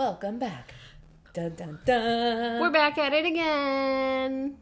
Welcome 0.00 0.38
back. 0.38 0.72
Dun 1.34 1.56
dun 1.56 1.78
dun. 1.84 2.58
We're 2.58 2.70
back 2.70 2.96
at 2.96 3.12
it 3.12 3.26
again. 3.26 4.56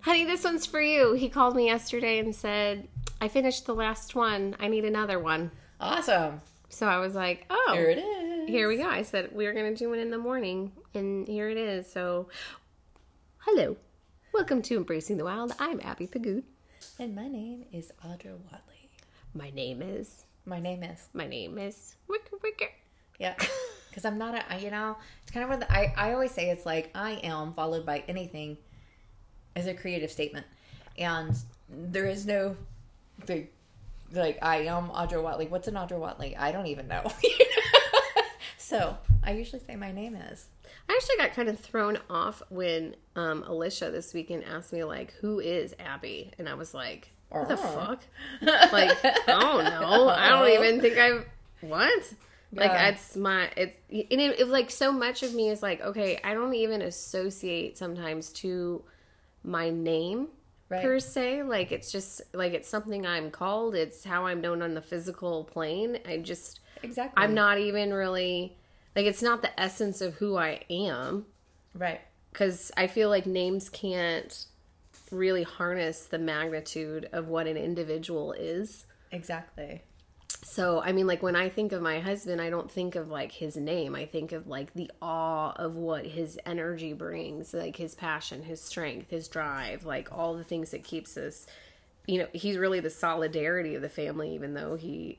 Honey, 0.00 0.24
this 0.24 0.42
one's 0.42 0.66
for 0.66 0.80
you. 0.80 1.12
He 1.12 1.28
called 1.28 1.54
me 1.54 1.66
yesterday 1.66 2.18
and 2.18 2.34
said, 2.34 2.88
I 3.20 3.28
finished 3.28 3.64
the 3.64 3.76
last 3.76 4.16
one. 4.16 4.56
I 4.58 4.66
need 4.66 4.84
another 4.84 5.20
one. 5.20 5.52
awesome. 5.80 6.40
So 6.68 6.88
I 6.88 6.98
was 6.98 7.14
like, 7.14 7.46
oh, 7.48 7.74
Here 7.74 7.90
it 7.90 7.98
is. 7.98 8.48
here 8.48 8.68
we 8.68 8.78
go. 8.78 8.88
I 8.88 9.02
said 9.02 9.30
we 9.32 9.46
are 9.46 9.52
going 9.54 9.72
to 9.72 9.78
do 9.78 9.92
it 9.92 10.00
in 10.00 10.10
the 10.10 10.18
morning, 10.18 10.72
and 10.94 11.28
here 11.28 11.48
it 11.48 11.56
is. 11.56 11.88
So, 11.88 12.28
hello. 13.38 13.76
Welcome 14.32 14.62
to 14.62 14.76
Embracing 14.78 15.16
the 15.16 15.24
Wild. 15.26 15.54
I'm 15.60 15.80
Abby 15.84 16.08
Pagood. 16.08 16.42
And 16.98 17.14
my 17.14 17.28
name 17.28 17.66
is 17.72 17.92
Audra 18.04 18.36
Watley. 18.50 18.90
My 19.32 19.50
name 19.50 19.80
is, 19.80 20.24
My 20.44 20.58
name 20.58 20.82
is. 20.82 21.06
my 21.12 21.28
name 21.28 21.56
is, 21.56 21.94
Wicker 22.08 22.36
Wicker. 22.42 22.70
Yeah. 23.20 23.36
Because 23.94 24.04
I'm 24.04 24.18
not 24.18 24.34
a 24.50 24.58
you 24.58 24.72
know, 24.72 24.96
it's 25.22 25.30
kind 25.30 25.48
of 25.52 25.60
the, 25.60 25.72
I, 25.72 25.94
I 25.96 26.12
always 26.14 26.32
say 26.32 26.50
it's 26.50 26.66
like 26.66 26.90
I 26.96 27.12
am 27.22 27.52
followed 27.52 27.86
by 27.86 28.02
anything 28.08 28.56
as 29.54 29.68
a 29.68 29.74
creative 29.74 30.10
statement. 30.10 30.44
And 30.98 31.36
there 31.70 32.06
is 32.06 32.26
no, 32.26 32.56
big, 33.24 33.50
like, 34.12 34.36
I 34.42 34.62
am 34.62 34.88
Audra 34.88 35.22
Watley. 35.22 35.46
What's 35.46 35.68
an 35.68 35.74
Audra 35.74 36.00
Watley? 36.00 36.36
I 36.36 36.50
don't 36.50 36.66
even 36.66 36.88
know. 36.88 37.04
so 38.58 38.96
I 39.22 39.30
usually 39.32 39.62
say 39.64 39.76
my 39.76 39.92
name 39.92 40.16
is. 40.16 40.46
I 40.88 40.92
actually 41.00 41.16
got 41.18 41.32
kind 41.36 41.48
of 41.48 41.60
thrown 41.60 41.98
off 42.10 42.42
when 42.50 42.96
um, 43.14 43.44
Alicia 43.46 43.92
this 43.92 44.12
weekend 44.12 44.42
asked 44.44 44.72
me, 44.72 44.82
like, 44.82 45.12
who 45.20 45.38
is 45.38 45.72
Abby? 45.78 46.32
And 46.36 46.48
I 46.48 46.54
was 46.54 46.74
like, 46.74 47.10
what 47.28 47.48
the 47.48 47.54
Oh. 47.54 47.56
fuck? 47.56 48.02
Like, 48.72 48.96
oh 49.28 49.60
no, 49.62 50.08
I 50.08 50.30
don't 50.30 50.50
even 50.50 50.80
think 50.80 50.98
I've, 50.98 51.24
what? 51.60 52.12
Like, 52.56 52.94
it's 52.94 53.16
my, 53.16 53.50
it's, 53.56 53.76
and 53.90 54.20
it, 54.20 54.40
it, 54.40 54.48
like, 54.48 54.70
so 54.70 54.92
much 54.92 55.22
of 55.22 55.34
me 55.34 55.48
is 55.48 55.62
like, 55.62 55.80
okay, 55.80 56.20
I 56.22 56.34
don't 56.34 56.54
even 56.54 56.82
associate 56.82 57.76
sometimes 57.78 58.30
to 58.34 58.82
my 59.42 59.70
name 59.70 60.28
Right. 60.70 60.82
per 60.82 60.98
se. 60.98 61.42
Like, 61.42 61.72
it's 61.72 61.92
just, 61.92 62.22
like, 62.32 62.54
it's 62.54 62.68
something 62.68 63.06
I'm 63.06 63.30
called. 63.30 63.74
It's 63.74 64.02
how 64.04 64.26
I'm 64.26 64.40
known 64.40 64.62
on 64.62 64.74
the 64.74 64.80
physical 64.82 65.44
plane. 65.44 65.98
I 66.06 66.18
just, 66.18 66.60
Exactly. 66.82 67.22
I'm 67.22 67.34
not 67.34 67.58
even 67.58 67.92
really, 67.92 68.56
like, 68.96 69.06
it's 69.06 69.22
not 69.22 69.42
the 69.42 69.58
essence 69.60 70.00
of 70.00 70.14
who 70.14 70.36
I 70.36 70.62
am 70.70 71.26
Right. 71.74 72.00
because 72.32 72.72
I 72.76 72.86
feel 72.86 73.08
like 73.10 73.26
names 73.26 73.68
can't 73.68 74.46
really 75.10 75.42
harness 75.42 76.06
the 76.06 76.18
magnitude 76.18 77.08
of 77.12 77.28
what 77.28 77.46
an 77.46 77.56
individual 77.56 78.32
is. 78.32 78.86
Exactly. 79.12 79.82
So, 80.46 80.82
I 80.82 80.92
mean, 80.92 81.06
like 81.06 81.22
when 81.22 81.36
I 81.36 81.48
think 81.48 81.72
of 81.72 81.80
my 81.80 82.00
husband, 82.00 82.38
I 82.38 82.50
don't 82.50 82.70
think 82.70 82.96
of 82.96 83.08
like 83.08 83.32
his 83.32 83.56
name. 83.56 83.94
I 83.94 84.04
think 84.04 84.32
of 84.32 84.46
like 84.46 84.74
the 84.74 84.90
awe 85.00 85.52
of 85.56 85.74
what 85.74 86.04
his 86.04 86.38
energy 86.44 86.92
brings, 86.92 87.54
like 87.54 87.76
his 87.76 87.94
passion, 87.94 88.42
his 88.42 88.60
strength, 88.60 89.10
his 89.10 89.26
drive, 89.26 89.86
like 89.86 90.12
all 90.12 90.34
the 90.34 90.44
things 90.44 90.70
that 90.72 90.84
keeps 90.84 91.16
us. 91.16 91.46
You 92.06 92.18
know, 92.18 92.28
he's 92.34 92.58
really 92.58 92.80
the 92.80 92.90
solidarity 92.90 93.74
of 93.74 93.80
the 93.80 93.88
family, 93.88 94.34
even 94.34 94.52
though 94.52 94.74
he 94.74 95.18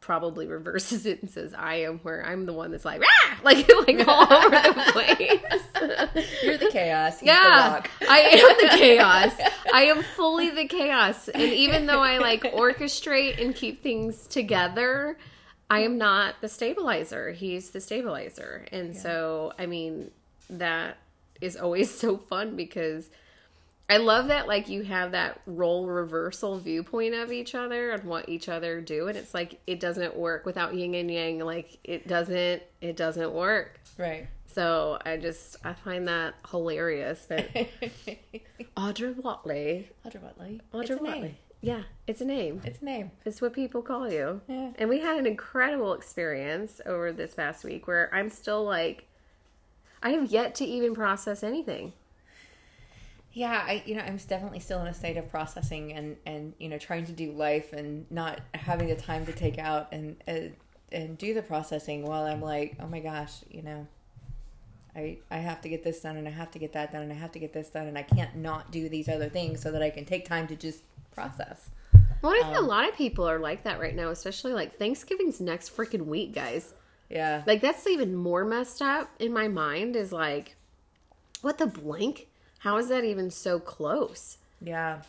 probably 0.00 0.46
reverses 0.46 1.06
it 1.06 1.20
and 1.22 1.30
says, 1.30 1.54
"I 1.54 1.76
am," 1.76 1.98
where 2.00 2.24
I'm 2.24 2.46
the 2.46 2.52
one 2.52 2.70
that's 2.70 2.84
like, 2.84 3.02
"Ah!" 3.04 3.40
like 3.44 3.68
like 3.86 4.06
all 4.06 4.32
over 4.32 4.50
the 4.50 4.84
place. 4.92 6.22
You're 6.42 6.58
the 6.58 6.70
chaos. 6.70 7.14
He's 7.20 7.20
the 7.20 7.26
Yeah, 7.26 7.74
rock. 7.74 7.90
I 8.08 8.18
am 8.20 8.70
the 8.70 8.76
chaos. 8.78 9.32
I 9.72 9.82
am 9.84 10.02
fully 10.02 10.50
the 10.50 10.66
chaos. 10.66 11.28
And 11.28 11.42
even 11.52 11.86
though 11.86 12.00
I 12.00 12.18
like 12.18 12.42
orchestrate 12.42 13.42
and 13.42 13.54
keep 13.54 13.82
things 13.82 14.26
together, 14.26 15.18
I 15.70 15.80
am 15.80 15.98
not 15.98 16.36
the 16.40 16.48
stabilizer. 16.48 17.32
He's 17.32 17.70
the 17.70 17.80
stabilizer. 17.80 18.66
And 18.72 18.96
so, 18.96 19.52
I 19.58 19.66
mean, 19.66 20.10
that 20.48 20.98
is 21.40 21.56
always 21.56 21.92
so 21.92 22.16
fun 22.16 22.56
because 22.56 23.10
I 23.88 23.98
love 23.98 24.28
that 24.28 24.48
like 24.48 24.68
you 24.68 24.82
have 24.82 25.12
that 25.12 25.40
role 25.46 25.86
reversal 25.86 26.58
viewpoint 26.58 27.14
of 27.14 27.30
each 27.30 27.54
other 27.54 27.90
and 27.90 28.04
what 28.04 28.28
each 28.28 28.48
other 28.48 28.80
do 28.80 29.06
and 29.06 29.16
it's 29.16 29.32
like 29.32 29.60
it 29.66 29.78
doesn't 29.78 30.16
work 30.16 30.44
without 30.44 30.74
yin 30.74 30.94
and 30.94 31.10
yang 31.10 31.38
like 31.38 31.78
it 31.84 32.08
doesn't 32.08 32.62
it 32.80 32.96
doesn't 32.96 33.32
work. 33.32 33.80
Right. 33.96 34.26
So 34.46 34.98
I 35.04 35.18
just 35.18 35.56
I 35.64 35.74
find 35.74 36.08
that 36.08 36.34
hilarious 36.50 37.26
that 37.26 37.48
Audra 38.76 39.14
Watley. 39.22 39.88
Audra 40.04 40.22
Watley. 40.22 40.60
Audra 40.72 41.00
Watley. 41.00 41.20
name. 41.20 41.36
Yeah, 41.60 41.82
it's 42.06 42.20
a 42.20 42.24
name. 42.24 42.60
It's 42.64 42.80
a 42.82 42.84
name. 42.84 43.10
It's 43.24 43.40
what 43.40 43.52
people 43.52 43.82
call 43.82 44.10
you. 44.10 44.40
Yeah. 44.48 44.70
And 44.78 44.88
we 44.88 45.00
had 45.00 45.18
an 45.18 45.26
incredible 45.26 45.94
experience 45.94 46.80
over 46.86 47.12
this 47.12 47.34
past 47.34 47.64
week 47.64 47.86
where 47.86 48.12
I'm 48.14 48.30
still 48.30 48.64
like 48.64 49.06
I 50.02 50.10
have 50.10 50.30
yet 50.30 50.54
to 50.56 50.64
even 50.64 50.94
process 50.94 51.42
anything. 51.42 51.92
Yeah, 53.36 53.62
I 53.66 53.82
you 53.84 53.94
know 53.94 54.00
I'm 54.00 54.16
definitely 54.16 54.60
still 54.60 54.80
in 54.80 54.86
a 54.86 54.94
state 54.94 55.18
of 55.18 55.28
processing 55.30 55.92
and 55.92 56.16
and 56.24 56.54
you 56.58 56.70
know 56.70 56.78
trying 56.78 57.04
to 57.04 57.12
do 57.12 57.32
life 57.32 57.74
and 57.74 58.10
not 58.10 58.40
having 58.54 58.88
the 58.88 58.96
time 58.96 59.26
to 59.26 59.32
take 59.32 59.58
out 59.58 59.88
and 59.92 60.16
and, 60.26 60.54
and 60.90 61.18
do 61.18 61.34
the 61.34 61.42
processing 61.42 62.06
while 62.06 62.24
I'm 62.24 62.40
like 62.40 62.76
oh 62.80 62.86
my 62.86 63.00
gosh 63.00 63.42
you 63.50 63.60
know 63.60 63.86
I 64.94 65.18
I 65.30 65.36
have 65.36 65.60
to 65.60 65.68
get 65.68 65.84
this 65.84 66.00
done 66.00 66.16
and 66.16 66.26
I 66.26 66.30
have 66.30 66.50
to 66.52 66.58
get 66.58 66.72
that 66.72 66.92
done 66.92 67.02
and 67.02 67.12
I 67.12 67.16
have 67.16 67.30
to 67.32 67.38
get 67.38 67.52
this 67.52 67.68
done 67.68 67.86
and 67.86 67.98
I 67.98 68.04
can't 68.04 68.36
not 68.36 68.72
do 68.72 68.88
these 68.88 69.06
other 69.06 69.28
things 69.28 69.60
so 69.60 69.70
that 69.70 69.82
I 69.82 69.90
can 69.90 70.06
take 70.06 70.24
time 70.26 70.46
to 70.48 70.56
just 70.56 70.80
process. 71.12 71.68
Well, 72.22 72.32
I 72.32 72.38
Um, 72.38 72.44
think 72.44 72.56
a 72.56 72.66
lot 72.66 72.88
of 72.88 72.96
people 72.96 73.28
are 73.28 73.38
like 73.38 73.64
that 73.64 73.78
right 73.78 73.94
now, 73.94 74.08
especially 74.08 74.54
like 74.54 74.78
Thanksgiving's 74.78 75.42
next 75.42 75.76
freaking 75.76 76.06
week, 76.06 76.34
guys. 76.34 76.72
Yeah. 77.10 77.42
Like 77.46 77.60
that's 77.60 77.86
even 77.86 78.14
more 78.16 78.46
messed 78.46 78.80
up 78.80 79.10
in 79.18 79.30
my 79.34 79.46
mind 79.46 79.94
is 79.94 80.10
like 80.10 80.56
what 81.42 81.58
the 81.58 81.66
blank? 81.66 82.28
How 82.66 82.78
is 82.78 82.88
that 82.88 83.04
even 83.04 83.30
so 83.30 83.60
close? 83.60 84.38
Yeah. 84.60 85.02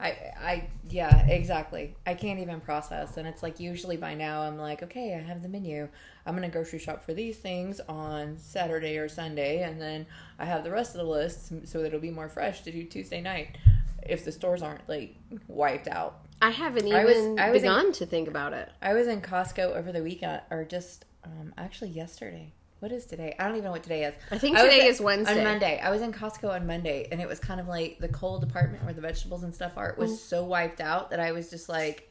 I 0.00 0.08
I 0.42 0.68
yeah, 0.88 1.26
exactly. 1.26 1.94
I 2.06 2.14
can't 2.14 2.40
even 2.40 2.58
process 2.62 3.18
and 3.18 3.28
it's 3.28 3.42
like 3.42 3.60
usually 3.60 3.98
by 3.98 4.14
now 4.14 4.40
I'm 4.40 4.56
like, 4.56 4.82
okay, 4.84 5.14
I 5.14 5.18
have 5.20 5.42
the 5.42 5.48
menu. 5.50 5.90
I'm 6.24 6.34
going 6.34 6.48
to 6.48 6.50
grocery 6.50 6.78
shop 6.78 7.04
for 7.04 7.12
these 7.12 7.36
things 7.36 7.80
on 7.86 8.38
Saturday 8.38 8.96
or 8.96 9.10
Sunday 9.10 9.62
and 9.62 9.78
then 9.78 10.06
I 10.38 10.46
have 10.46 10.64
the 10.64 10.70
rest 10.70 10.94
of 10.94 11.02
the 11.02 11.06
list 11.06 11.52
so 11.68 11.80
that 11.80 11.88
it'll 11.88 12.00
be 12.00 12.10
more 12.10 12.30
fresh 12.30 12.62
to 12.62 12.72
do 12.72 12.82
Tuesday 12.84 13.20
night 13.20 13.58
if 14.04 14.24
the 14.24 14.32
stores 14.32 14.62
aren't 14.62 14.88
like 14.88 15.14
wiped 15.48 15.86
out. 15.86 16.20
I 16.40 16.48
haven't 16.48 16.86
even 16.86 16.98
I 16.98 17.04
was- 17.04 17.38
I 17.38 17.50
was 17.50 17.62
in- 17.62 17.68
begun 17.68 17.92
to 17.92 18.06
think 18.06 18.26
about 18.26 18.54
it. 18.54 18.70
I 18.80 18.94
was 18.94 19.06
in 19.06 19.20
Costco 19.20 19.76
over 19.76 19.92
the 19.92 20.02
weekend 20.02 20.40
or 20.50 20.64
just 20.64 21.04
um 21.24 21.52
actually 21.58 21.90
yesterday. 21.90 22.54
What 22.80 22.92
is 22.92 23.04
today? 23.06 23.34
I 23.38 23.44
don't 23.44 23.52
even 23.52 23.64
know 23.66 23.70
what 23.72 23.82
today 23.82 24.04
is. 24.04 24.14
I 24.30 24.38
think 24.38 24.56
was 24.56 24.64
today 24.64 24.86
is 24.86 25.00
Wednesday. 25.00 25.38
On 25.38 25.44
Monday. 25.44 25.78
I 25.82 25.90
was 25.90 26.00
in 26.00 26.12
Costco 26.12 26.50
on 26.50 26.66
Monday 26.66 27.06
and 27.12 27.20
it 27.20 27.28
was 27.28 27.38
kind 27.38 27.60
of 27.60 27.68
like 27.68 27.98
the 28.00 28.08
cold 28.08 28.40
department 28.40 28.82
where 28.84 28.94
the 28.94 29.02
vegetables 29.02 29.42
and 29.42 29.54
stuff 29.54 29.72
are. 29.76 29.90
It 29.90 29.96
Mm. 29.96 29.98
was 29.98 30.20
so 30.22 30.44
wiped 30.44 30.80
out 30.80 31.10
that 31.10 31.20
I 31.20 31.32
was 31.32 31.50
just 31.50 31.68
like, 31.68 32.10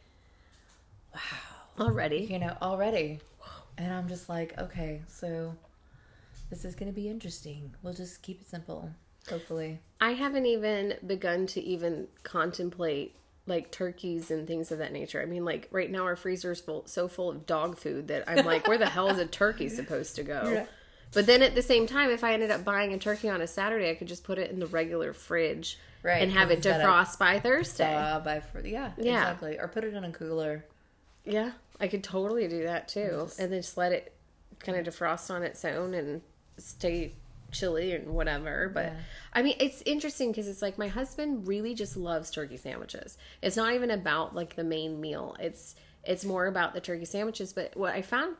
wow, 1.13 1.85
already. 1.87 2.27
you 2.29 2.37
know, 2.39 2.55
already. 2.61 3.19
And 3.79 3.91
I'm 3.91 4.07
just 4.07 4.29
like, 4.29 4.57
okay, 4.59 5.01
so 5.07 5.55
this 6.51 6.65
is 6.65 6.75
going 6.75 6.91
to 6.91 6.95
be 6.95 7.09
interesting. 7.09 7.73
We'll 7.81 7.93
just 7.93 8.21
keep 8.21 8.41
it 8.41 8.47
simple, 8.47 8.91
hopefully. 9.27 9.79
I 9.99 10.11
haven't 10.11 10.45
even 10.45 10.95
begun 11.07 11.47
to 11.47 11.61
even 11.61 12.07
contemplate 12.23 13.15
like 13.49 13.71
turkeys 13.71 14.31
and 14.31 14.47
things 14.47 14.71
of 14.71 14.77
that 14.77 14.93
nature. 14.93 15.21
I 15.21 15.25
mean, 15.25 15.43
like 15.43 15.67
right 15.71 15.91
now 15.91 16.03
our 16.03 16.15
freezer's 16.15 16.61
full, 16.61 16.83
so 16.85 17.07
full 17.07 17.29
of 17.29 17.45
dog 17.45 17.77
food 17.77 18.07
that 18.07 18.23
I'm 18.27 18.45
like, 18.45 18.67
where 18.67 18.77
the 18.77 18.87
hell 18.87 19.09
is 19.09 19.17
a 19.17 19.25
turkey 19.25 19.67
supposed 19.69 20.15
to 20.15 20.23
go? 20.23 20.49
Yeah. 20.51 20.65
But 21.13 21.25
then 21.25 21.41
at 21.41 21.55
the 21.55 21.61
same 21.61 21.87
time, 21.87 22.11
if 22.11 22.23
I 22.23 22.33
ended 22.33 22.51
up 22.51 22.63
buying 22.63 22.93
a 22.93 22.97
turkey 22.97 23.29
on 23.29 23.41
a 23.41 23.47
Saturday, 23.47 23.89
I 23.89 23.95
could 23.95 24.07
just 24.07 24.23
put 24.23 24.37
it 24.37 24.51
in 24.51 24.59
the 24.59 24.67
regular 24.67 25.11
fridge 25.11 25.79
Right, 26.01 26.21
and 26.21 26.31
have 26.31 26.49
it 26.49 26.61
defrost 26.61 27.19
by 27.19 27.39
Thursday. 27.39 27.93
Uh, 27.93 28.19
by 28.19 28.39
for 28.39 28.65
yeah, 28.65 28.91
Yeah. 28.97 29.21
exactly. 29.21 29.59
Or 29.59 29.67
put 29.67 29.83
it 29.83 29.93
in 29.93 30.03
a 30.03 30.11
cooler. 30.11 30.63
Yeah, 31.25 31.51
I 31.79 31.87
could 31.87 32.03
totally 32.03 32.47
do 32.47 32.63
that 32.63 32.87
too, 32.87 33.27
and 33.37 33.51
then 33.51 33.61
just 33.61 33.77
let 33.77 33.91
it 33.91 34.13
kind 34.59 34.77
of 34.77 34.93
defrost 34.93 35.29
on 35.33 35.43
its 35.43 35.65
own 35.65 35.93
and 35.93 36.21
stay 36.57 37.13
chilly 37.51 37.93
and 37.93 38.07
whatever. 38.13 38.69
But 38.73 38.85
Yeah. 38.85 38.99
I 39.33 39.41
mean, 39.41 39.55
it's 39.59 39.81
interesting 39.83 40.31
because 40.31 40.47
it's 40.47 40.61
like 40.61 40.77
my 40.77 40.87
husband 40.87 41.47
really 41.47 41.73
just 41.73 41.97
loves 41.97 42.31
turkey 42.31 42.57
sandwiches. 42.57 43.17
It's 43.41 43.57
not 43.57 43.73
even 43.73 43.91
about 43.91 44.35
like 44.35 44.55
the 44.55 44.63
main 44.63 44.99
meal. 44.99 45.35
It's 45.39 45.75
it's 46.03 46.25
more 46.25 46.47
about 46.47 46.73
the 46.73 46.81
turkey 46.81 47.05
sandwiches. 47.05 47.53
But 47.53 47.75
what 47.75 47.93
I 47.93 48.01
found 48.01 48.35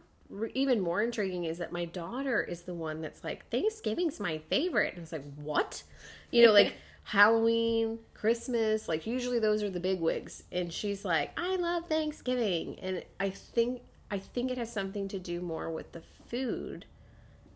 even 0.54 0.80
more 0.80 1.02
intriguing 1.02 1.46
is 1.46 1.58
that 1.58 1.72
my 1.72 1.86
daughter 1.86 2.42
is 2.42 2.62
the 2.62 2.74
one 2.74 3.02
that's 3.02 3.24
like 3.24 3.50
Thanksgiving's 3.50 4.20
my 4.20 4.40
favorite, 4.50 4.94
and 4.94 5.00
I 5.00 5.02
was 5.02 5.12
like, 5.12 5.34
what? 5.36 5.84
You 6.32 6.46
know, 6.46 6.54
like. 6.54 6.74
Halloween, 7.04 7.98
Christmas, 8.14 8.88
like 8.88 9.08
usually 9.08 9.40
those 9.40 9.64
are 9.64 9.70
the 9.72 9.80
big 9.80 10.00
wigs. 10.00 10.44
And 10.52 10.72
she's 10.72 11.04
like, 11.04 11.32
I 11.40 11.56
love 11.56 11.88
Thanksgiving. 11.88 12.78
And 12.84 13.04
I 13.20 13.32
think 13.32 13.82
I 14.12 14.20
think 14.20 14.52
it 14.52 14.60
has 14.60 14.72
something 14.72 15.08
to 15.08 15.18
do 15.18 15.42
more 15.42 15.72
with 15.72 15.92
the 15.92 16.04
food 16.28 16.86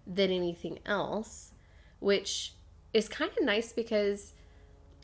than 0.05 0.31
anything 0.31 0.79
else, 0.85 1.51
which 1.99 2.53
is 2.93 3.09
kind 3.09 3.31
of 3.37 3.43
nice 3.43 3.73
because 3.73 4.33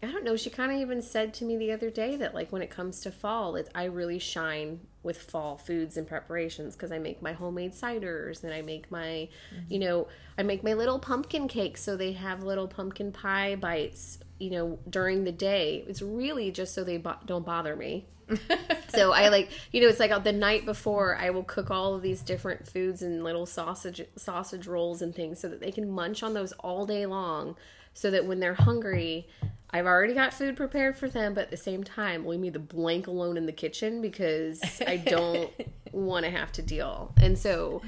I 0.02 0.08
don't 0.08 0.24
know. 0.24 0.38
She 0.38 0.50
kind 0.50 0.72
of 0.72 0.78
even 0.78 1.02
said 1.02 1.34
to 1.36 1.46
me 1.46 1.58
the 1.58 1.72
other 1.74 1.90
day 1.90 2.16
that 2.16 2.34
like 2.34 2.52
when 2.52 2.62
it 2.62 2.70
comes 2.70 3.02
to 3.02 3.12
fall, 3.12 3.56
it, 3.56 3.70
I 3.76 3.86
really 3.86 4.20
shine 4.20 4.80
with 5.04 5.22
fall 5.22 5.58
foods 5.58 5.98
and 5.98 6.08
preparations 6.08 6.76
because 6.76 6.92
I 6.92 7.00
make 7.00 7.22
my 7.22 7.34
homemade 7.34 7.74
ciders 7.74 8.44
and 8.44 8.54
I 8.54 8.62
make 8.62 8.90
my, 8.92 9.28
mm-hmm. 9.54 9.74
you 9.74 9.80
know, 9.80 10.08
I 10.38 10.44
make 10.44 10.64
my 10.64 10.74
little 10.74 11.00
pumpkin 11.00 11.48
cakes 11.50 11.82
so 11.82 11.98
they 11.98 12.14
have 12.14 12.44
little 12.44 12.68
pumpkin 12.68 13.12
pie 13.12 13.56
bites, 13.56 14.20
you 14.40 14.50
know, 14.52 14.80
during 14.90 15.24
the 15.24 15.32
day. 15.32 15.84
It's 15.88 16.02
really 16.02 16.52
just 16.52 16.74
so 16.74 16.84
they 16.84 16.98
bo- 16.98 17.18
don't 17.26 17.46
bother 17.46 17.76
me. 17.76 18.08
so 18.90 19.12
I 19.12 19.30
like, 19.30 19.52
you 19.72 19.82
know, 19.82 19.88
it's 19.88 20.00
like 20.00 20.12
uh, 20.12 20.20
the 20.20 20.32
night 20.32 20.66
before 20.66 21.16
I 21.16 21.32
will 21.32 21.44
cook 21.44 21.72
all 21.72 21.96
of 21.96 22.02
these 22.02 22.22
different 22.22 22.68
foods 22.68 23.02
and 23.02 23.24
little 23.24 23.46
sausage 23.46 24.02
sausage 24.16 24.68
rolls 24.68 25.02
and 25.02 25.14
things 25.16 25.40
so 25.40 25.48
that 25.50 25.60
they 25.60 25.72
can 25.72 25.90
munch 25.90 26.22
on 26.22 26.34
those 26.34 26.52
all 26.54 26.86
day 26.86 27.06
long 27.06 27.56
so 27.94 28.12
that 28.12 28.26
when 28.26 28.40
they're 28.40 28.54
hungry, 28.54 29.28
I've 29.72 29.86
already 29.86 30.14
got 30.14 30.34
food 30.34 30.58
prepared 30.58 30.98
for 30.98 31.08
them, 31.08 31.34
but 31.34 31.46
at 31.46 31.52
the 31.52 31.58
same 31.58 31.84
time, 31.84 32.26
leave 32.26 32.40
me 32.40 32.50
the 32.50 32.60
blank 32.60 33.08
alone 33.08 33.38
in 33.38 33.46
the 33.46 33.52
kitchen 33.52 34.02
because 34.02 34.62
I 34.86 34.98
don't 34.98 35.52
want 35.92 36.26
to 36.26 36.32
have 36.32 36.52
to 36.54 36.62
deal. 36.64 37.14
And 37.22 37.38
so 37.38 37.84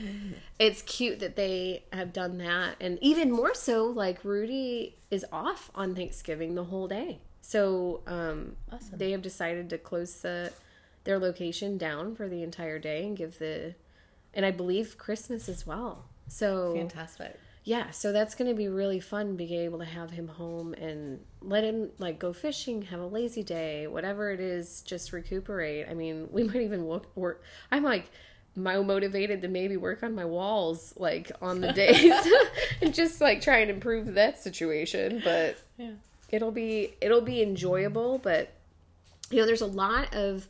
it's 0.60 0.84
cute 0.84 1.20
that 1.22 1.36
they 1.36 1.84
have 1.92 2.14
done 2.14 2.38
that. 2.38 2.76
And 2.80 3.00
even 3.02 3.32
more 3.32 3.56
so, 3.56 3.86
like 3.86 4.24
Rudy 4.24 4.96
is 5.10 5.26
off 5.32 5.72
on 5.74 5.96
Thanksgiving 5.96 6.54
the 6.54 6.66
whole 6.66 6.88
day. 6.88 7.20
So 7.42 8.02
um, 8.06 8.56
awesome. 8.72 8.98
they 8.98 9.12
have 9.12 9.24
decided 9.24 9.70
to 9.72 9.78
close 9.78 10.22
the 10.22 10.52
their 11.04 11.18
location 11.18 11.80
down 11.80 12.14
for 12.16 12.30
the 12.30 12.44
entire 12.44 12.78
day 12.78 13.08
and 13.08 13.18
give 13.18 13.40
the 13.40 13.74
and 14.36 14.46
I 14.46 14.52
believe 14.52 15.00
Christmas 15.00 15.50
as 15.50 15.66
well. 15.66 16.06
So 16.28 16.76
fantastic 16.76 17.40
yeah, 17.64 17.92
so 17.92 18.12
that's 18.12 18.34
going 18.34 18.50
to 18.50 18.56
be 18.56 18.68
really 18.68 19.00
fun 19.00 19.36
being 19.36 19.54
able 19.54 19.80
to 19.80 19.86
have 19.86 20.12
him 20.12 20.28
home 20.28 20.74
and 20.74 21.20
let 21.42 21.64
him 21.64 21.92
like 22.00 22.18
go 22.18 22.34
fishing, 22.34 22.82
have 22.84 23.00
a 23.00 23.06
lazy 23.06 23.44
day, 23.44 23.86
whatever 23.86 24.32
it 24.32 24.40
is, 24.40 24.82
just 24.82 25.14
recuperate. 25.14 25.88
I 25.88 25.94
mean, 25.94 26.28
we 26.32 26.44
might 26.46 26.62
even 26.62 26.86
work. 26.86 27.16
work 27.16 27.44
I'm 27.72 27.84
like 27.84 28.10
motivated 28.56 29.42
to 29.44 29.48
maybe 29.48 29.78
work 29.78 30.04
on 30.04 30.14
my 30.14 30.26
walls 30.26 30.94
like 30.98 31.32
on 31.42 31.62
the 31.62 31.72
days 31.72 32.28
and 32.82 32.94
just 32.94 33.22
like 33.22 33.42
try 33.42 33.60
and 33.60 33.70
improve 33.70 34.16
that 34.16 34.42
situation, 34.42 35.22
but 35.24 35.58
yeah. 35.78 35.92
It'll 36.30 36.52
be 36.52 36.94
it'll 37.02 37.22
be 37.22 37.44
enjoyable, 37.44 38.18
but 38.18 38.54
you 39.30 39.40
know, 39.40 39.46
there's 39.46 39.62
a 39.62 39.66
lot 39.66 40.16
of 40.16 40.48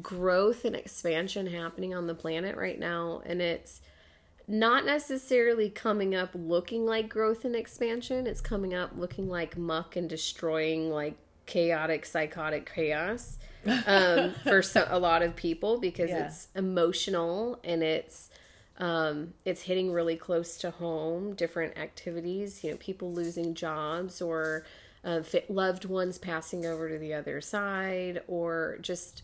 growth 0.00 0.64
and 0.64 0.76
expansion 0.76 1.48
happening 1.48 1.94
on 1.94 2.06
the 2.06 2.14
planet 2.14 2.56
right 2.56 2.78
now 2.78 3.22
and 3.24 3.40
it's 3.40 3.80
not 4.48 4.84
necessarily 4.84 5.68
coming 5.68 6.14
up 6.14 6.30
looking 6.34 6.86
like 6.86 7.08
growth 7.08 7.44
and 7.44 7.56
expansion. 7.56 8.26
It's 8.26 8.40
coming 8.40 8.74
up 8.74 8.92
looking 8.96 9.28
like 9.28 9.56
muck 9.56 9.96
and 9.96 10.08
destroying 10.08 10.90
like 10.90 11.16
chaotic, 11.46 12.06
psychotic 12.06 12.70
chaos 12.72 13.38
um, 13.86 14.34
for 14.44 14.62
so, 14.62 14.86
a 14.88 14.98
lot 14.98 15.22
of 15.22 15.34
people 15.34 15.78
because 15.78 16.10
yeah. 16.10 16.26
it's 16.26 16.48
emotional 16.54 17.60
and 17.64 17.82
it's 17.82 18.30
um, 18.78 19.32
it's 19.44 19.62
hitting 19.62 19.90
really 19.90 20.16
close 20.16 20.58
to 20.58 20.70
home. 20.70 21.34
Different 21.34 21.78
activities, 21.78 22.62
you 22.62 22.70
know, 22.70 22.76
people 22.76 23.12
losing 23.12 23.54
jobs 23.54 24.20
or 24.20 24.64
uh, 25.02 25.22
loved 25.48 25.86
ones 25.86 26.18
passing 26.18 26.66
over 26.66 26.88
to 26.88 26.98
the 26.98 27.14
other 27.14 27.40
side, 27.40 28.22
or 28.26 28.78
just 28.80 29.22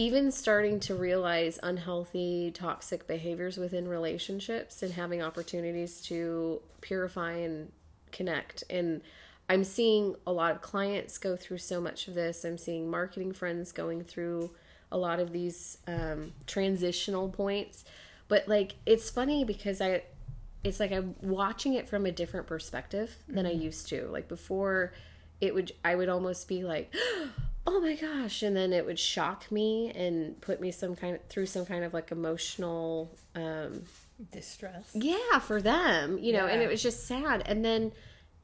even 0.00 0.32
starting 0.32 0.80
to 0.80 0.94
realize 0.94 1.58
unhealthy, 1.62 2.50
toxic 2.54 3.06
behaviors 3.06 3.58
within 3.58 3.86
relationships 3.86 4.82
and 4.82 4.94
having 4.94 5.20
opportunities 5.20 6.00
to 6.00 6.58
purify 6.80 7.32
and 7.32 7.70
connect. 8.10 8.64
And 8.70 9.02
I'm 9.50 9.62
seeing 9.62 10.16
a 10.26 10.32
lot 10.32 10.52
of 10.52 10.62
clients 10.62 11.18
go 11.18 11.36
through 11.36 11.58
so 11.58 11.82
much 11.82 12.08
of 12.08 12.14
this. 12.14 12.46
I'm 12.46 12.56
seeing 12.56 12.90
marketing 12.90 13.34
friends 13.34 13.72
going 13.72 14.02
through 14.02 14.50
a 14.90 14.96
lot 14.96 15.20
of 15.20 15.32
these 15.32 15.76
um, 15.86 16.32
transitional 16.46 17.28
points. 17.28 17.84
But 18.26 18.48
like, 18.48 18.76
it's 18.86 19.10
funny 19.10 19.44
because 19.44 19.82
I, 19.82 20.04
it's 20.64 20.80
like 20.80 20.92
I'm 20.92 21.14
watching 21.20 21.74
it 21.74 21.86
from 21.86 22.06
a 22.06 22.10
different 22.10 22.46
perspective 22.46 23.14
than 23.28 23.44
mm-hmm. 23.44 23.60
I 23.60 23.64
used 23.64 23.86
to. 23.88 24.06
Like 24.06 24.28
before, 24.28 24.94
it 25.40 25.54
would 25.54 25.72
I 25.84 25.94
would 25.94 26.08
almost 26.08 26.48
be 26.48 26.64
like, 26.64 26.94
oh 27.66 27.80
my 27.80 27.94
gosh. 27.94 28.42
And 28.42 28.56
then 28.56 28.72
it 28.72 28.84
would 28.84 28.98
shock 28.98 29.50
me 29.50 29.92
and 29.94 30.40
put 30.40 30.60
me 30.60 30.70
some 30.70 30.96
kind 30.96 31.16
of 31.16 31.24
through 31.28 31.46
some 31.46 31.66
kind 31.66 31.84
of 31.84 31.94
like 31.94 32.12
emotional 32.12 33.10
um 33.34 33.82
distress. 34.32 34.90
yeah 34.92 35.38
for 35.38 35.62
them 35.62 36.18
you 36.18 36.30
know 36.30 36.44
yeah. 36.44 36.52
and 36.52 36.62
it 36.62 36.68
was 36.68 36.82
just 36.82 37.06
sad. 37.06 37.42
And 37.46 37.64
then 37.64 37.92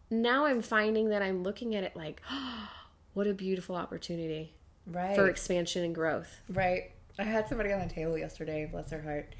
now 0.08 0.46
i'm 0.46 0.62
finding 0.62 1.08
that 1.08 1.20
i'm 1.20 1.43
looking 1.43 1.75
at 1.75 1.82
it 1.82 1.96
like 1.96 2.22
oh, 2.31 2.69
what 3.14 3.26
a 3.26 3.34
beautiful 3.34 3.75
opportunity 3.75 4.54
right. 4.87 5.16
for 5.16 5.28
expansion 5.28 5.84
and 5.84 5.94
growth. 5.94 6.40
Right. 6.49 6.92
I 7.19 7.25
had 7.25 7.49
somebody 7.49 7.72
on 7.72 7.81
the 7.81 7.92
table 7.92 8.16
yesterday 8.16 8.69
bless 8.70 8.90
her 8.90 9.00
heart. 9.00 9.34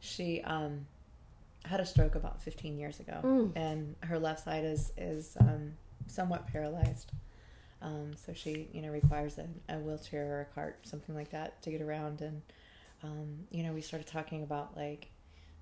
She 0.00 0.42
um 0.42 0.86
had 1.64 1.80
a 1.80 1.86
stroke 1.86 2.14
about 2.14 2.42
15 2.42 2.78
years 2.78 3.00
ago 3.00 3.20
mm. 3.22 3.52
and 3.54 3.94
her 4.00 4.18
left 4.18 4.44
side 4.44 4.64
is 4.64 4.92
is 4.96 5.36
um 5.40 5.72
somewhat 6.10 6.46
paralyzed 6.46 7.12
um, 7.82 8.12
so 8.14 8.32
she, 8.34 8.68
you 8.72 8.82
know, 8.82 8.90
requires 8.90 9.38
a, 9.38 9.46
a, 9.72 9.78
wheelchair 9.78 10.26
or 10.26 10.40
a 10.42 10.54
cart, 10.54 10.80
something 10.84 11.14
like 11.14 11.30
that, 11.30 11.62
to 11.62 11.70
get 11.70 11.80
around. 11.80 12.20
And 12.20 12.42
um, 13.02 13.46
you 13.50 13.62
know, 13.62 13.72
we 13.72 13.80
started 13.80 14.06
talking 14.06 14.42
about 14.42 14.76
like, 14.76 15.08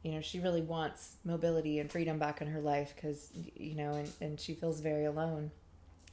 you 0.03 0.13
know, 0.13 0.21
she 0.21 0.41
really 0.41 0.63
wants 0.63 1.17
mobility 1.25 1.79
and 1.79 1.91
freedom 1.91 2.19
back 2.19 2.41
in 2.41 2.49
her 2.49 2.61
life 2.61 2.93
because, 2.95 3.31
you 3.35 3.77
know, 3.77 3.93
and, 3.93 4.11
and 4.21 4.41
she 4.41 4.55
feels 4.55 4.81
very 4.81 5.05
alone. 5.05 5.51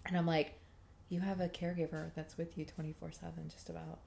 And 0.05 0.15
I'm 0.15 0.27
like, 0.27 0.53
you 1.09 1.21
have 1.21 1.39
a 1.39 1.47
caregiver 1.47 2.11
that's 2.15 2.37
with 2.37 2.57
you 2.57 2.65
24 2.65 3.11
7, 3.11 3.33
just 3.49 3.69
about. 3.69 3.99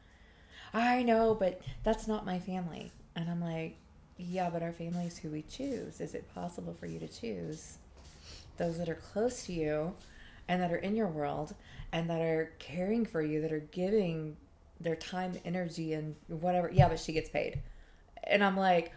I 0.73 1.03
know, 1.03 1.35
but 1.35 1.63
that's 1.83 2.07
not 2.07 2.27
my 2.27 2.39
family. 2.39 2.93
And 3.17 3.29
I'm 3.29 3.41
like, 3.41 3.77
yeah, 4.17 4.51
but 4.51 4.63
our 4.63 4.73
family 4.73 5.07
is 5.07 5.19
who 5.19 5.31
we 5.31 5.43
choose. 5.43 6.01
Is 6.01 6.15
it 6.15 6.33
possible 6.33 6.77
for 6.79 6.87
you 6.87 7.01
to 7.01 7.09
choose 7.09 7.79
those 8.57 8.79
that 8.79 8.89
are 8.89 8.97
close 8.97 9.47
to 9.47 9.53
you 9.53 9.95
and 10.49 10.61
that 10.63 10.73
are 10.73 10.77
in 10.77 10.97
your 10.97 11.09
world 11.09 11.55
and 11.93 12.09
that 12.11 12.21
are 12.21 12.53
caring 12.59 13.05
for 13.05 13.23
you, 13.23 13.41
that 13.43 13.53
are 13.53 13.61
giving 13.61 14.37
their 14.81 14.97
time, 14.97 15.35
energy, 15.45 15.93
and 15.93 16.15
whatever. 16.29 16.71
Yeah, 16.73 16.89
but 16.89 17.01
she 17.01 17.13
gets 17.13 17.29
paid. 17.29 17.61
And 18.25 18.43
I'm 18.43 18.57
like, 18.57 18.93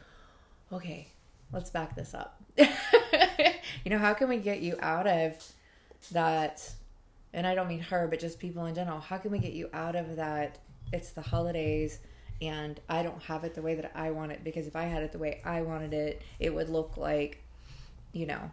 okay, 0.71 1.07
let's 1.51 1.69
back 1.69 1.95
this 1.95 2.13
up. 2.13 2.41
you 2.57 3.89
know, 3.89 3.97
how 3.97 4.13
can 4.13 4.29
we 4.29 4.37
get 4.37 4.61
you 4.61 4.77
out 4.79 5.07
of 5.07 5.53
that? 6.11 6.71
And 7.33 7.47
I 7.47 7.55
don't 7.55 7.67
mean 7.67 7.79
her, 7.79 8.07
but 8.07 8.19
just 8.19 8.39
people 8.39 8.65
in 8.65 8.75
general. 8.75 8.99
How 8.99 9.17
can 9.17 9.31
we 9.31 9.39
get 9.39 9.53
you 9.53 9.69
out 9.73 9.95
of 9.95 10.17
that? 10.17 10.59
It's 10.91 11.11
the 11.11 11.21
holidays 11.21 11.99
and 12.41 12.79
I 12.89 13.03
don't 13.03 13.21
have 13.23 13.43
it 13.43 13.53
the 13.53 13.61
way 13.61 13.75
that 13.75 13.91
I 13.95 14.11
want 14.11 14.31
it 14.31 14.43
because 14.43 14.67
if 14.67 14.75
I 14.75 14.83
had 14.83 15.03
it 15.03 15.11
the 15.11 15.19
way 15.19 15.41
I 15.45 15.61
wanted 15.61 15.93
it, 15.93 16.21
it 16.39 16.53
would 16.53 16.69
look 16.69 16.97
like, 16.97 17.43
you 18.13 18.25
know, 18.25 18.51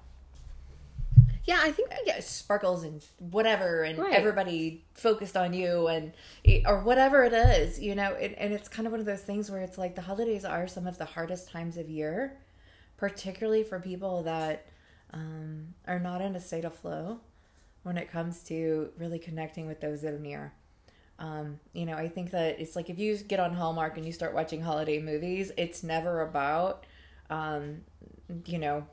yeah, 1.48 1.60
I 1.62 1.72
think 1.72 1.88
we 1.88 2.04
get 2.04 2.22
sparkles 2.22 2.82
and 2.84 3.02
whatever, 3.18 3.82
and 3.82 3.98
right. 3.98 4.12
everybody 4.12 4.84
focused 4.92 5.34
on 5.34 5.54
you, 5.54 5.88
and 5.88 6.12
or 6.66 6.80
whatever 6.80 7.24
it 7.24 7.32
is, 7.32 7.80
you 7.80 7.94
know. 7.94 8.14
And, 8.20 8.34
and 8.34 8.52
it's 8.52 8.68
kind 8.68 8.84
of 8.84 8.92
one 8.92 9.00
of 9.00 9.06
those 9.06 9.22
things 9.22 9.50
where 9.50 9.62
it's 9.62 9.78
like 9.78 9.94
the 9.94 10.02
holidays 10.02 10.44
are 10.44 10.68
some 10.68 10.86
of 10.86 10.98
the 10.98 11.06
hardest 11.06 11.48
times 11.48 11.78
of 11.78 11.88
year, 11.88 12.36
particularly 12.98 13.64
for 13.64 13.80
people 13.80 14.24
that 14.24 14.66
um, 15.14 15.68
are 15.86 15.98
not 15.98 16.20
in 16.20 16.36
a 16.36 16.40
state 16.40 16.66
of 16.66 16.74
flow 16.74 17.20
when 17.82 17.96
it 17.96 18.12
comes 18.12 18.42
to 18.42 18.90
really 18.98 19.18
connecting 19.18 19.66
with 19.66 19.80
those 19.80 20.02
that 20.02 20.12
are 20.12 20.18
near. 20.18 20.52
Um, 21.18 21.60
you 21.72 21.86
know, 21.86 21.94
I 21.94 22.08
think 22.08 22.30
that 22.32 22.60
it's 22.60 22.76
like 22.76 22.90
if 22.90 22.98
you 22.98 23.16
get 23.16 23.40
on 23.40 23.54
Hallmark 23.54 23.96
and 23.96 24.04
you 24.04 24.12
start 24.12 24.34
watching 24.34 24.60
holiday 24.60 25.00
movies, 25.00 25.50
it's 25.56 25.82
never 25.82 26.20
about, 26.20 26.84
um, 27.30 27.78
you 28.44 28.58
know, 28.58 28.86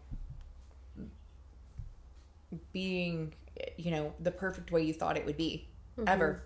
being, 2.72 3.34
you 3.78 3.92
know, 3.92 4.14
the 4.20 4.32
perfect 4.32 4.72
way 4.72 4.84
you 4.84 4.94
thought 4.94 5.18
it 5.18 5.26
would 5.26 5.38
be 5.38 5.68
mm-hmm. 5.98 6.08
ever. 6.08 6.44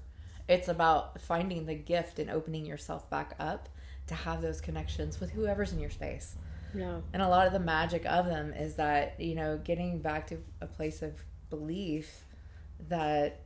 It's 0.48 0.68
about 0.68 1.22
finding 1.22 1.66
the 1.66 1.76
gift 1.76 2.20
and 2.20 2.30
opening 2.30 2.66
yourself 2.66 3.10
back 3.10 3.36
up 3.40 3.70
to 4.08 4.16
have 4.16 4.42
those 4.42 4.62
connections 4.62 5.20
with 5.20 5.30
whoever's 5.32 5.72
in 5.72 5.80
your 5.80 5.92
space. 5.92 6.36
Yeah. 6.74 7.02
And 7.14 7.22
a 7.22 7.28
lot 7.28 7.48
of 7.48 7.54
the 7.54 7.60
magic 7.60 8.06
of 8.06 8.26
them 8.26 8.54
is 8.54 8.76
that, 8.76 9.20
you 9.20 9.36
know, 9.36 9.60
getting 9.64 10.00
back 10.00 10.28
to 10.28 10.38
a 10.62 10.68
place 10.68 11.02
of 11.02 11.14
belief 11.50 12.26
that 12.88 13.42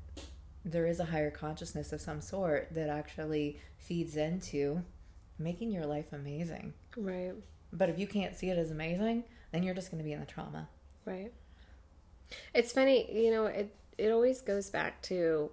there 0.65 0.85
is 0.85 0.99
a 0.99 1.05
higher 1.05 1.31
consciousness 1.31 1.91
of 1.91 1.99
some 1.99 2.21
sort 2.21 2.69
that 2.71 2.89
actually 2.89 3.59
feeds 3.77 4.15
into 4.15 4.81
making 5.37 5.71
your 5.71 5.85
life 5.85 6.13
amazing. 6.13 6.73
Right. 6.95 7.33
But 7.71 7.89
if 7.89 7.99
you 7.99 8.07
can't 8.07 8.35
see 8.35 8.49
it 8.49 8.57
as 8.57 8.71
amazing, 8.71 9.25
then 9.51 9.63
you're 9.63 9.75
just 9.75 9.91
going 9.91 9.99
to 9.99 10.05
be 10.05 10.13
in 10.13 10.19
the 10.19 10.25
trauma. 10.25 10.69
Right. 11.05 11.33
It's 12.53 12.71
funny, 12.71 13.23
you 13.23 13.31
know, 13.31 13.45
it 13.45 13.75
it 13.97 14.09
always 14.11 14.41
goes 14.41 14.69
back 14.69 15.01
to 15.03 15.51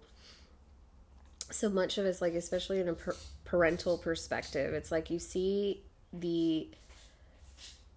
so 1.51 1.69
much 1.69 1.99
of 1.99 2.07
it's 2.07 2.21
like 2.21 2.35
especially 2.35 2.81
in 2.81 2.89
a 2.89 2.95
per- 2.95 3.17
parental 3.45 3.99
perspective, 3.99 4.75
it's 4.75 4.91
like 4.91 5.11
you 5.11 5.19
see 5.19 5.83
the 6.13 6.69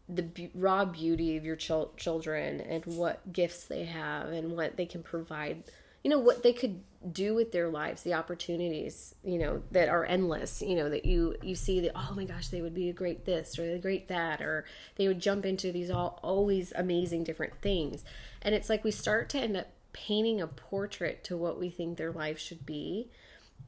the 0.09 0.23
b- 0.23 0.51
raw 0.53 0.85
beauty 0.85 1.37
of 1.37 1.45
your 1.45 1.55
ch- 1.55 1.95
children 1.95 2.59
and 2.61 2.85
what 2.85 3.31
gifts 3.31 3.65
they 3.65 3.85
have 3.85 4.27
and 4.29 4.51
what 4.51 4.75
they 4.75 4.85
can 4.85 5.01
provide 5.01 5.63
you 6.03 6.09
know 6.09 6.19
what 6.19 6.43
they 6.43 6.51
could 6.51 6.81
do 7.11 7.33
with 7.33 7.51
their 7.51 7.69
lives 7.69 8.03
the 8.03 8.13
opportunities 8.13 9.15
you 9.23 9.37
know 9.37 9.61
that 9.71 9.89
are 9.89 10.05
endless 10.05 10.61
you 10.61 10.75
know 10.75 10.89
that 10.89 11.05
you 11.05 11.35
you 11.41 11.55
see 11.55 11.79
that 11.79 11.91
oh 11.95 12.13
my 12.15 12.25
gosh 12.25 12.49
they 12.49 12.61
would 12.61 12.73
be 12.73 12.89
a 12.89 12.93
great 12.93 13.25
this 13.25 13.57
or 13.57 13.63
a 13.73 13.79
great 13.79 14.07
that 14.07 14.41
or 14.41 14.65
they 14.95 15.07
would 15.07 15.19
jump 15.19 15.45
into 15.45 15.71
these 15.71 15.89
all 15.89 16.19
always 16.21 16.73
amazing 16.75 17.23
different 17.23 17.53
things 17.61 18.03
and 18.43 18.53
it's 18.53 18.69
like 18.69 18.83
we 18.83 18.91
start 18.91 19.29
to 19.29 19.39
end 19.39 19.57
up 19.57 19.67
painting 19.93 20.41
a 20.41 20.47
portrait 20.47 21.23
to 21.25 21.37
what 21.37 21.59
we 21.59 21.69
think 21.69 21.97
their 21.97 22.11
life 22.11 22.37
should 22.39 22.65
be. 22.65 23.09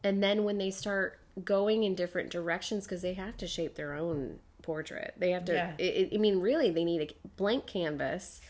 And 0.03 0.21
then 0.21 0.43
when 0.43 0.57
they 0.57 0.71
start 0.71 1.19
going 1.43 1.83
in 1.83 1.95
different 1.95 2.29
directions 2.29 2.85
because 2.85 3.01
they 3.01 3.13
have 3.13 3.37
to 3.37 3.47
shape 3.47 3.75
their 3.75 3.93
own 3.93 4.39
portrait. 4.61 5.13
They 5.17 5.31
have 5.31 5.45
to 5.45 5.53
Yeah. 5.53 5.73
it, 5.77 6.13
i 6.13 6.17
mean 6.17 6.39
really 6.39 6.71
they 6.71 6.83
need 6.83 7.01
a 7.01 7.27
blank 7.37 7.65
canvas. 7.67 8.41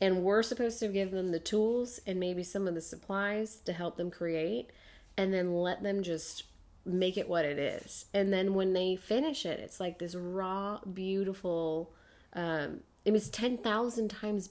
And 0.00 0.22
we're 0.22 0.42
supposed 0.44 0.78
to 0.78 0.88
give 0.88 1.10
them 1.10 1.30
the 1.30 1.40
tools 1.40 2.00
and 2.06 2.18
maybe 2.18 2.42
some 2.42 2.66
of 2.68 2.74
the 2.74 2.80
supplies 2.80 3.56
to 3.66 3.72
help 3.74 3.96
them 3.96 4.10
create 4.10 4.70
and 5.16 5.34
then 5.34 5.52
let 5.52 5.82
them 5.82 6.02
just 6.02 6.44
make 6.86 7.18
it 7.18 7.28
what 7.28 7.44
it 7.44 7.58
is. 7.58 8.06
And 8.14 8.32
then 8.32 8.54
when 8.54 8.72
they 8.72 8.96
finish 8.96 9.44
it 9.44 9.60
it's 9.60 9.80
like 9.80 9.98
this 9.98 10.14
raw 10.14 10.80
beautiful 10.92 11.92
um 12.32 12.80
it 13.04 13.12
was 13.12 13.28
10,000 13.30 14.08
times 14.08 14.50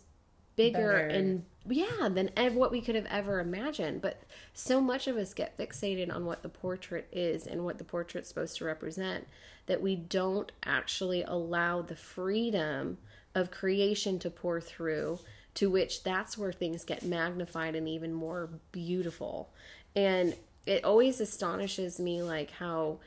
bigger 0.57 0.93
Better. 0.93 1.07
and 1.07 1.45
yeah 1.69 2.09
than 2.09 2.29
ev- 2.35 2.55
what 2.55 2.71
we 2.71 2.81
could 2.81 2.95
have 2.95 3.05
ever 3.05 3.39
imagined 3.39 4.01
but 4.01 4.21
so 4.53 4.81
much 4.81 5.07
of 5.07 5.15
us 5.15 5.33
get 5.33 5.57
fixated 5.57 6.13
on 6.13 6.25
what 6.25 6.43
the 6.43 6.49
portrait 6.49 7.07
is 7.11 7.47
and 7.47 7.63
what 7.63 7.77
the 7.77 7.83
portrait's 7.85 8.27
supposed 8.27 8.57
to 8.57 8.65
represent 8.65 9.25
that 9.67 9.81
we 9.81 9.95
don't 9.95 10.51
actually 10.65 11.23
allow 11.23 11.81
the 11.81 11.95
freedom 11.95 12.97
of 13.35 13.51
creation 13.51 14.17
to 14.19 14.29
pour 14.29 14.59
through 14.59 15.19
to 15.53 15.69
which 15.69 16.03
that's 16.03 16.37
where 16.37 16.51
things 16.51 16.83
get 16.83 17.03
magnified 17.03 17.75
and 17.75 17.87
even 17.87 18.13
more 18.13 18.49
beautiful 18.71 19.49
and 19.95 20.35
it 20.65 20.83
always 20.83 21.21
astonishes 21.21 21.99
me 21.99 22.21
like 22.21 22.51
how 22.51 22.97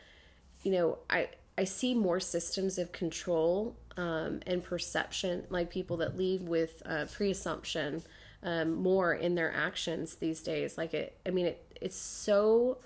you 0.62 0.72
know 0.72 0.98
i 1.08 1.28
i 1.60 1.64
see 1.64 1.94
more 1.94 2.20
systems 2.20 2.78
of 2.78 2.90
control 2.92 3.76
um, 3.96 4.40
and 4.46 4.64
perception 4.64 5.44
like 5.50 5.70
people 5.70 5.96
that 5.98 6.16
leave 6.16 6.42
with 6.42 6.82
uh, 6.86 7.04
pre-assumption 7.12 8.02
um, 8.42 8.74
more 8.74 9.12
in 9.12 9.34
their 9.34 9.52
actions 9.52 10.14
these 10.16 10.40
days 10.40 10.78
like 10.78 10.94
it 10.94 11.18
i 11.26 11.30
mean 11.30 11.46
it 11.46 11.64
it's 11.80 11.96
so 11.96 12.78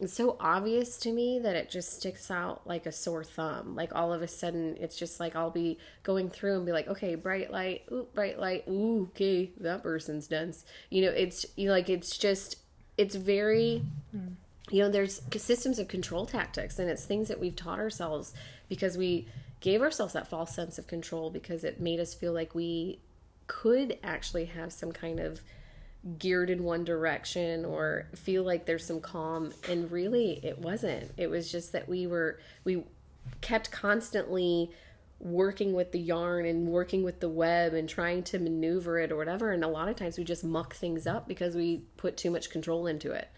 it's 0.00 0.12
so 0.12 0.36
obvious 0.38 0.96
to 0.98 1.12
me 1.12 1.40
that 1.40 1.56
it 1.56 1.68
just 1.68 1.94
sticks 1.94 2.30
out 2.30 2.66
like 2.66 2.86
a 2.86 2.92
sore 2.92 3.24
thumb. 3.24 3.74
Like 3.74 3.94
all 3.94 4.12
of 4.12 4.22
a 4.22 4.28
sudden, 4.28 4.76
it's 4.80 4.96
just 4.96 5.18
like 5.18 5.34
I'll 5.34 5.50
be 5.50 5.78
going 6.04 6.30
through 6.30 6.56
and 6.56 6.66
be 6.66 6.72
like, 6.72 6.86
okay, 6.86 7.16
bright 7.16 7.50
light, 7.50 7.82
ooh, 7.90 8.06
bright 8.14 8.38
light, 8.38 8.64
ooh, 8.68 9.08
okay, 9.10 9.50
that 9.58 9.82
person's 9.82 10.28
dense. 10.28 10.64
You 10.90 11.02
know, 11.02 11.10
it's 11.10 11.46
you 11.56 11.66
know, 11.66 11.72
like 11.72 11.88
it's 11.88 12.16
just 12.16 12.58
it's 12.96 13.16
very 13.16 13.82
you 14.70 14.82
know 14.82 14.88
there's 14.88 15.20
systems 15.36 15.78
of 15.78 15.88
control 15.88 16.26
tactics 16.26 16.78
and 16.78 16.90
it's 16.90 17.04
things 17.04 17.28
that 17.28 17.40
we've 17.40 17.56
taught 17.56 17.78
ourselves 17.78 18.34
because 18.68 18.96
we 18.96 19.26
gave 19.60 19.82
ourselves 19.82 20.12
that 20.12 20.28
false 20.28 20.54
sense 20.54 20.78
of 20.78 20.86
control 20.86 21.30
because 21.30 21.64
it 21.64 21.80
made 21.80 22.00
us 22.00 22.14
feel 22.14 22.32
like 22.32 22.54
we 22.54 23.00
could 23.46 23.98
actually 24.04 24.44
have 24.44 24.72
some 24.72 24.92
kind 24.92 25.18
of 25.18 25.40
geared 26.18 26.48
in 26.48 26.62
one 26.62 26.84
direction 26.84 27.64
or 27.64 28.06
feel 28.14 28.44
like 28.44 28.66
there's 28.66 28.86
some 28.86 29.00
calm 29.00 29.52
and 29.68 29.90
really 29.90 30.40
it 30.44 30.58
wasn't. 30.58 31.10
It 31.16 31.28
was 31.28 31.50
just 31.50 31.72
that 31.72 31.88
we 31.88 32.06
were 32.06 32.38
we 32.64 32.84
kept 33.40 33.70
constantly 33.72 34.70
working 35.18 35.72
with 35.72 35.90
the 35.90 35.98
yarn 35.98 36.46
and 36.46 36.68
working 36.68 37.02
with 37.02 37.18
the 37.18 37.28
web 37.28 37.74
and 37.74 37.88
trying 37.88 38.22
to 38.22 38.38
maneuver 38.38 39.00
it 39.00 39.10
or 39.10 39.16
whatever 39.16 39.50
and 39.50 39.64
a 39.64 39.68
lot 39.68 39.88
of 39.88 39.96
times 39.96 40.16
we 40.16 40.22
just 40.22 40.44
muck 40.44 40.76
things 40.76 41.08
up 41.08 41.26
because 41.26 41.56
we 41.56 41.82
put 41.96 42.16
too 42.16 42.30
much 42.30 42.50
control 42.50 42.86
into 42.86 43.10
it 43.10 43.28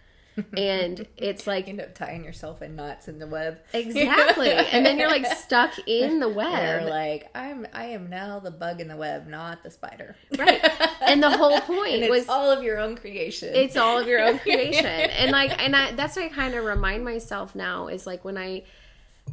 and 0.57 1.07
it's 1.17 1.47
like 1.47 1.67
You 1.67 1.73
end 1.73 1.81
up 1.83 1.95
tying 1.95 2.25
yourself 2.25 2.63
in 2.63 2.77
knots 2.77 3.09
in 3.09 3.19
the 3.19 3.27
web. 3.27 3.59
exactly 3.73 4.51
and 4.51 4.85
then 4.87 4.99
you're 4.99 5.09
like 5.09 5.27
stuck 5.37 5.73
in 5.87 6.21
the 6.21 6.29
web 6.29 6.83
You're 6.83 6.91
like, 6.91 7.29
I'm 7.35 7.67
I 7.73 7.87
am 7.87 8.09
now 8.09 8.39
the 8.39 8.51
bug 8.51 8.81
in 8.81 8.89
the 8.89 8.97
web, 8.97 9.27
not 9.27 9.63
the 9.63 9.71
spider. 9.71 10.17
right 10.39 10.61
and 11.03 11.23
the 11.23 11.31
whole 11.31 11.61
point 11.63 12.09
was 12.09 12.29
all 12.29 12.51
of 12.51 12.63
your 12.63 12.79
own 12.79 12.97
creation. 12.97 13.51
it's 13.55 13.77
all 13.77 13.99
of 13.99 14.07
your 14.07 14.21
own 14.21 14.39
creation 14.41 14.87
and 14.87 15.31
like 15.33 15.61
and 15.63 15.75
I, 15.77 15.93
that's 15.93 16.17
what 16.17 16.25
i 16.27 16.29
kind 16.29 16.55
of 16.55 16.65
remind 16.65 17.05
myself 17.05 17.55
now 17.55 17.89
is 17.89 18.07
like 18.07 18.25
when 18.25 18.39
i 18.39 18.63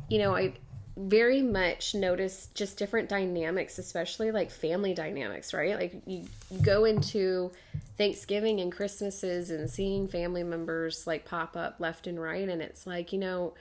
you 0.10 0.20
know 0.20 0.36
i 0.36 0.54
very 0.98 1.42
much 1.42 1.94
notice 1.94 2.50
just 2.56 2.78
different 2.78 3.08
dynamics 3.08 3.78
especially 3.78 4.32
like 4.32 4.50
family 4.50 4.94
dynamics 4.96 5.54
right 5.54 5.80
like 5.80 6.02
you 6.08 6.26
go 6.64 6.86
into 6.86 7.52
thanksgiving 7.98 8.60
and 8.60 8.72
christmases 8.72 9.52
and 9.52 9.70
seeing 9.70 10.08
family 10.08 10.44
members 10.44 11.06
like 11.06 11.24
pop 11.24 11.56
up 11.56 11.76
left 11.80 12.08
and 12.08 12.20
right 12.20 12.50
and 12.50 12.62
it's 12.62 12.88
like 12.88 13.14
you 13.14 13.20
know 13.20 13.54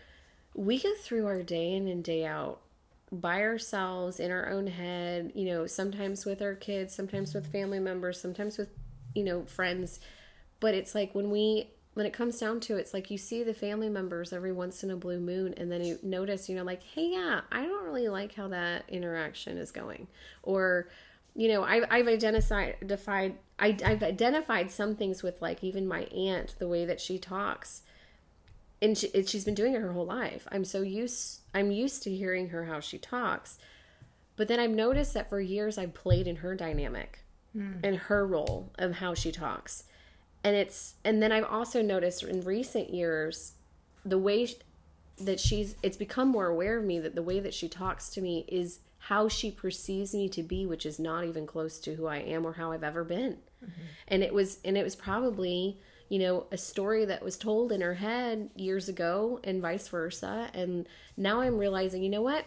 we 0.54 0.78
go 0.78 0.94
through 0.94 1.26
our 1.26 1.42
day 1.42 1.74
in 1.74 1.86
and 1.86 2.02
day 2.02 2.24
out 2.24 2.60
by 3.12 3.42
ourselves 3.42 4.18
in 4.18 4.30
our 4.30 4.48
own 4.48 4.66
head, 4.66 5.32
you 5.34 5.46
know, 5.46 5.66
sometimes 5.66 6.24
with 6.24 6.42
our 6.42 6.54
kids, 6.54 6.94
sometimes 6.94 7.34
with 7.34 7.50
family 7.52 7.78
members, 7.78 8.20
sometimes 8.20 8.58
with, 8.58 8.68
you 9.14 9.22
know, 9.22 9.44
friends. 9.44 10.00
But 10.58 10.74
it's 10.74 10.94
like 10.94 11.14
when 11.14 11.30
we, 11.30 11.70
when 11.96 12.04
it 12.04 12.12
comes 12.12 12.38
down 12.38 12.60
to 12.60 12.76
it, 12.76 12.80
it's 12.80 12.92
like 12.92 13.10
you 13.10 13.16
see 13.16 13.42
the 13.42 13.54
family 13.54 13.88
members 13.88 14.30
every 14.30 14.52
once 14.52 14.84
in 14.84 14.90
a 14.90 14.96
blue 14.96 15.18
moon 15.18 15.54
and 15.56 15.72
then 15.72 15.82
you 15.82 15.98
notice, 16.02 16.46
you 16.46 16.54
know, 16.54 16.62
like, 16.62 16.82
hey, 16.82 17.08
yeah, 17.12 17.40
I 17.50 17.64
don't 17.64 17.84
really 17.84 18.08
like 18.08 18.34
how 18.34 18.48
that 18.48 18.84
interaction 18.90 19.56
is 19.56 19.72
going. 19.72 20.06
Or, 20.42 20.90
you 21.34 21.48
know, 21.48 21.64
I've, 21.64 21.84
I've 21.90 22.06
identified, 22.06 22.76
defied, 22.86 23.36
I, 23.58 23.78
I've 23.82 24.02
identified 24.02 24.70
some 24.70 24.94
things 24.94 25.22
with 25.22 25.40
like 25.40 25.64
even 25.64 25.88
my 25.88 26.02
aunt, 26.14 26.56
the 26.58 26.68
way 26.68 26.84
that 26.84 27.00
she 27.00 27.18
talks 27.18 27.80
and 28.82 28.98
she, 28.98 29.08
she's 29.22 29.46
been 29.46 29.54
doing 29.54 29.72
it 29.72 29.80
her 29.80 29.92
whole 29.92 30.04
life. 30.04 30.46
I'm 30.52 30.66
so 30.66 30.82
used 30.82 31.40
I'm 31.54 31.70
used 31.70 32.02
to 32.02 32.14
hearing 32.14 32.50
her 32.50 32.66
how 32.66 32.80
she 32.80 32.98
talks. 32.98 33.58
But 34.36 34.48
then 34.48 34.60
I've 34.60 34.70
noticed 34.70 35.14
that 35.14 35.30
for 35.30 35.40
years 35.40 35.78
I've 35.78 35.94
played 35.94 36.26
in 36.26 36.36
her 36.36 36.54
dynamic 36.54 37.20
hmm. 37.54 37.76
and 37.82 37.96
her 37.96 38.26
role 38.26 38.70
of 38.78 38.96
how 38.96 39.14
she 39.14 39.32
talks. 39.32 39.84
And 40.46 40.54
it's 40.54 40.94
and 41.02 41.20
then 41.20 41.32
I've 41.32 41.50
also 41.50 41.82
noticed 41.82 42.22
in 42.22 42.40
recent 42.42 42.94
years 42.94 43.54
the 44.04 44.16
way 44.16 44.46
that 45.18 45.40
she's 45.40 45.74
it's 45.82 45.96
become 45.96 46.28
more 46.28 46.46
aware 46.46 46.78
of 46.78 46.84
me 46.84 47.00
that 47.00 47.16
the 47.16 47.22
way 47.22 47.40
that 47.40 47.52
she 47.52 47.68
talks 47.68 48.10
to 48.10 48.20
me 48.20 48.44
is 48.46 48.78
how 48.98 49.26
she 49.28 49.50
perceives 49.50 50.14
me 50.14 50.28
to 50.28 50.44
be 50.44 50.64
which 50.64 50.86
is 50.86 51.00
not 51.00 51.24
even 51.24 51.48
close 51.48 51.80
to 51.80 51.96
who 51.96 52.06
I 52.06 52.18
am 52.18 52.46
or 52.46 52.52
how 52.52 52.70
I've 52.70 52.84
ever 52.84 53.02
been. 53.02 53.38
And 54.06 54.22
it 54.22 54.32
was 54.32 54.60
and 54.64 54.78
it 54.78 54.84
was 54.84 54.94
probably, 54.94 55.80
you 56.08 56.20
know, 56.20 56.46
a 56.52 56.56
story 56.56 57.04
that 57.06 57.24
was 57.24 57.36
told 57.36 57.72
in 57.72 57.80
her 57.80 57.94
head 57.94 58.48
years 58.54 58.88
ago 58.88 59.40
and 59.42 59.60
vice 59.60 59.88
versa 59.88 60.48
and 60.54 60.86
now 61.16 61.40
I'm 61.40 61.58
realizing, 61.58 62.04
you 62.04 62.08
know 62.08 62.22
what? 62.22 62.44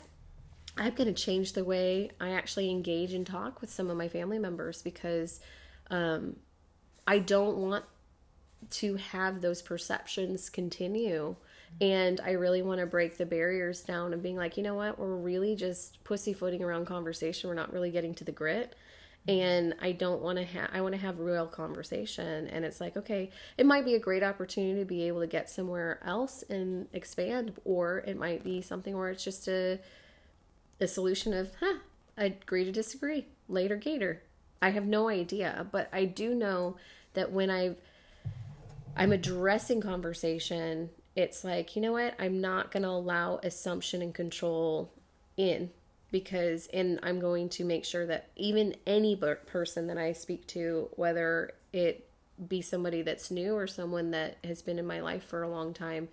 I'm 0.77 0.93
going 0.93 1.13
to 1.13 1.21
change 1.21 1.51
the 1.51 1.65
way 1.65 2.11
I 2.21 2.29
actually 2.29 2.69
engage 2.69 3.13
and 3.13 3.27
talk 3.27 3.59
with 3.59 3.69
some 3.69 3.89
of 3.89 3.97
my 3.97 4.07
family 4.07 4.39
members 4.39 4.81
because 4.81 5.41
um, 5.89 6.37
I 7.09 7.17
don't 7.17 7.57
want 7.57 7.85
to 8.69 8.95
have 8.97 9.41
those 9.41 9.63
perceptions 9.63 10.47
continue. 10.47 11.35
And 11.81 12.21
I 12.23 12.31
really 12.33 12.61
want 12.61 12.81
to 12.81 12.85
break 12.85 13.17
the 13.17 13.25
barriers 13.25 13.81
down 13.81 14.13
and 14.13 14.21
being 14.21 14.35
like, 14.35 14.57
you 14.57 14.63
know 14.63 14.75
what, 14.75 14.99
we're 14.99 15.15
really 15.15 15.55
just 15.55 16.03
pussyfooting 16.03 16.61
around 16.63 16.85
conversation. 16.85 17.49
We're 17.49 17.55
not 17.55 17.73
really 17.73 17.89
getting 17.89 18.13
to 18.13 18.23
the 18.23 18.31
grit. 18.31 18.75
And 19.27 19.73
I 19.81 19.91
don't 19.93 20.21
want 20.21 20.37
to 20.37 20.45
have, 20.45 20.69
I 20.71 20.81
want 20.81 20.93
to 20.93 21.01
have 21.01 21.19
real 21.19 21.47
conversation. 21.47 22.45
And 22.47 22.63
it's 22.63 22.79
like, 22.79 22.95
okay, 22.95 23.31
it 23.57 23.65
might 23.65 23.85
be 23.85 23.95
a 23.95 23.99
great 23.99 24.21
opportunity 24.21 24.79
to 24.79 24.85
be 24.85 25.07
able 25.07 25.21
to 25.21 25.27
get 25.27 25.49
somewhere 25.49 25.99
else 26.05 26.43
and 26.47 26.87
expand, 26.93 27.53
or 27.65 28.03
it 28.05 28.19
might 28.19 28.43
be 28.43 28.61
something 28.61 28.95
where 28.95 29.09
it's 29.09 29.23
just 29.23 29.47
a, 29.47 29.79
a 30.79 30.87
solution 30.87 31.33
of, 31.33 31.53
huh, 31.59 31.79
I 32.19 32.25
agree 32.25 32.65
to 32.65 32.71
disagree. 32.71 33.25
Later, 33.47 33.77
gator. 33.77 34.21
I 34.61 34.71
have 34.71 34.85
no 34.85 35.07
idea, 35.07 35.65
but 35.71 35.89
I 35.93 36.05
do 36.05 36.35
know 36.35 36.75
that 37.13 37.31
when 37.31 37.49
I've 37.49 37.77
I'm 38.95 39.11
addressing 39.11 39.79
conversation, 39.79 40.89
it's 41.15 41.43
like, 41.43 41.75
you 41.75 41.81
know 41.81 41.93
what? 41.93 42.15
I'm 42.19 42.41
not 42.41 42.71
going 42.71 42.83
to 42.83 42.89
allow 42.89 43.39
assumption 43.43 44.01
and 44.01 44.13
control 44.13 44.91
in 45.37 45.69
because, 46.11 46.67
and 46.73 46.99
I'm 47.01 47.19
going 47.19 47.47
to 47.49 47.63
make 47.63 47.85
sure 47.85 48.05
that 48.07 48.29
even 48.35 48.75
any 48.85 49.15
person 49.15 49.87
that 49.87 49.97
I 49.97 50.11
speak 50.11 50.47
to, 50.47 50.89
whether 50.97 51.51
it 51.71 52.09
be 52.47 52.61
somebody 52.61 53.01
that's 53.01 53.31
new 53.31 53.55
or 53.55 53.67
someone 53.67 54.11
that 54.11 54.37
has 54.43 54.61
been 54.61 54.79
in 54.79 54.87
my 54.87 54.99
life 54.99 55.23
for 55.23 55.43
a 55.43 55.49
long 55.49 55.73
time, 55.73 56.09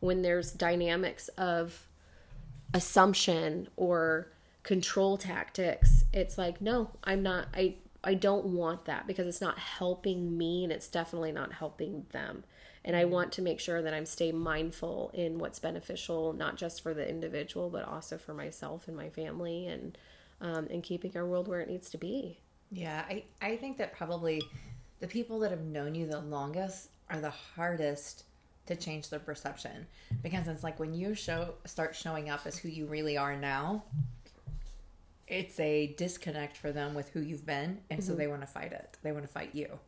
when 0.00 0.22
there's 0.22 0.50
dynamics 0.50 1.28
of 1.38 1.86
assumption 2.74 3.68
or 3.76 4.28
control 4.64 5.16
tactics 5.16 6.04
it's 6.12 6.36
like 6.36 6.60
no 6.60 6.90
i'm 7.04 7.22
not 7.22 7.46
i 7.54 7.74
i 8.06 8.14
don't 8.14 8.46
want 8.46 8.84
that 8.84 9.06
because 9.06 9.26
it's 9.26 9.40
not 9.40 9.58
helping 9.58 10.36
me 10.36 10.64
and 10.64 10.72
it's 10.72 10.88
definitely 10.88 11.32
not 11.32 11.52
helping 11.52 12.06
them. 12.12 12.44
And 12.86 12.94
i 12.94 13.04
want 13.04 13.32
to 13.32 13.42
make 13.42 13.60
sure 13.60 13.80
that 13.80 13.94
i'm 13.94 14.06
stay 14.06 14.30
mindful 14.30 15.10
in 15.14 15.38
what's 15.38 15.58
beneficial 15.58 16.32
not 16.32 16.56
just 16.56 16.82
for 16.82 16.92
the 16.92 17.08
individual 17.08 17.70
but 17.70 17.84
also 17.86 18.18
for 18.18 18.34
myself 18.34 18.88
and 18.88 18.96
my 18.96 19.08
family 19.08 19.66
and 19.66 19.96
um, 20.40 20.68
and 20.70 20.82
keeping 20.82 21.12
our 21.16 21.26
world 21.26 21.48
where 21.48 21.60
it 21.60 21.68
needs 21.68 21.88
to 21.90 21.98
be. 21.98 22.38
Yeah, 22.70 23.04
I, 23.08 23.24
I 23.40 23.56
think 23.56 23.78
that 23.78 23.96
probably 23.96 24.42
the 25.00 25.06
people 25.06 25.38
that 25.40 25.50
have 25.50 25.62
known 25.62 25.94
you 25.94 26.06
the 26.06 26.20
longest 26.20 26.90
are 27.10 27.20
the 27.20 27.30
hardest 27.30 28.24
to 28.66 28.76
change 28.76 29.10
their 29.10 29.20
perception. 29.20 29.86
Because 30.22 30.48
it's 30.48 30.62
like 30.62 30.78
when 30.78 30.94
you 30.94 31.14
show 31.14 31.54
start 31.64 31.94
showing 31.94 32.30
up 32.30 32.46
as 32.46 32.58
who 32.58 32.68
you 32.68 32.86
really 32.86 33.16
are 33.16 33.36
now 33.36 33.84
it's 35.26 35.58
a 35.58 35.94
disconnect 35.96 36.56
for 36.56 36.72
them 36.72 36.94
with 36.94 37.08
who 37.10 37.20
you've 37.20 37.46
been 37.46 37.80
and 37.90 38.02
so 38.02 38.10
mm-hmm. 38.10 38.20
they 38.20 38.26
want 38.26 38.40
to 38.42 38.46
fight 38.46 38.72
it. 38.72 38.98
They 39.02 39.12
want 39.12 39.24
to 39.24 39.32
fight 39.32 39.50
you. 39.54 39.78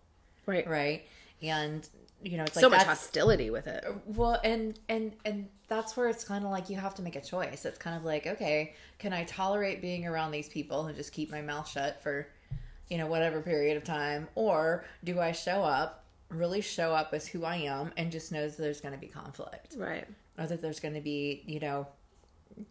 Right. 0.46 0.68
right? 0.68 1.06
And 1.42 1.88
you 2.22 2.38
know 2.38 2.44
it's 2.44 2.56
like 2.56 2.62
so 2.62 2.70
much 2.70 2.82
hostility 2.82 3.50
with 3.50 3.66
it. 3.66 3.84
well 4.06 4.40
and 4.42 4.78
and 4.88 5.14
and 5.24 5.48
that's 5.68 5.96
where 5.96 6.08
it's 6.08 6.24
kind 6.24 6.44
of 6.44 6.50
like 6.50 6.70
you 6.70 6.76
have 6.76 6.94
to 6.94 7.02
make 7.02 7.16
a 7.16 7.20
choice. 7.20 7.64
It's 7.64 7.78
kind 7.78 7.96
of 7.96 8.04
like 8.04 8.26
okay 8.26 8.74
can 8.98 9.12
i 9.12 9.24
tolerate 9.24 9.82
being 9.82 10.06
around 10.06 10.30
these 10.30 10.48
people 10.48 10.86
and 10.86 10.96
just 10.96 11.12
keep 11.12 11.30
my 11.30 11.42
mouth 11.42 11.68
shut 11.68 12.02
for 12.02 12.26
you 12.88 12.96
know 12.98 13.06
whatever 13.06 13.40
period 13.40 13.76
of 13.76 13.84
time? 13.84 14.28
Or 14.34 14.84
do 15.04 15.20
i 15.20 15.32
show 15.32 15.62
up 15.62 16.04
really 16.28 16.60
show 16.60 16.92
up 16.92 17.10
as 17.12 17.28
who 17.28 17.44
i 17.44 17.56
am 17.56 17.92
and 17.96 18.10
just 18.10 18.32
knows 18.32 18.56
that 18.56 18.62
there's 18.62 18.80
going 18.80 18.94
to 18.94 19.00
be 19.00 19.08
conflict? 19.08 19.74
Right. 19.76 20.06
or 20.38 20.46
that 20.46 20.62
there's 20.62 20.80
going 20.80 20.94
to 20.94 21.00
be 21.00 21.42
you 21.46 21.60
know 21.60 21.86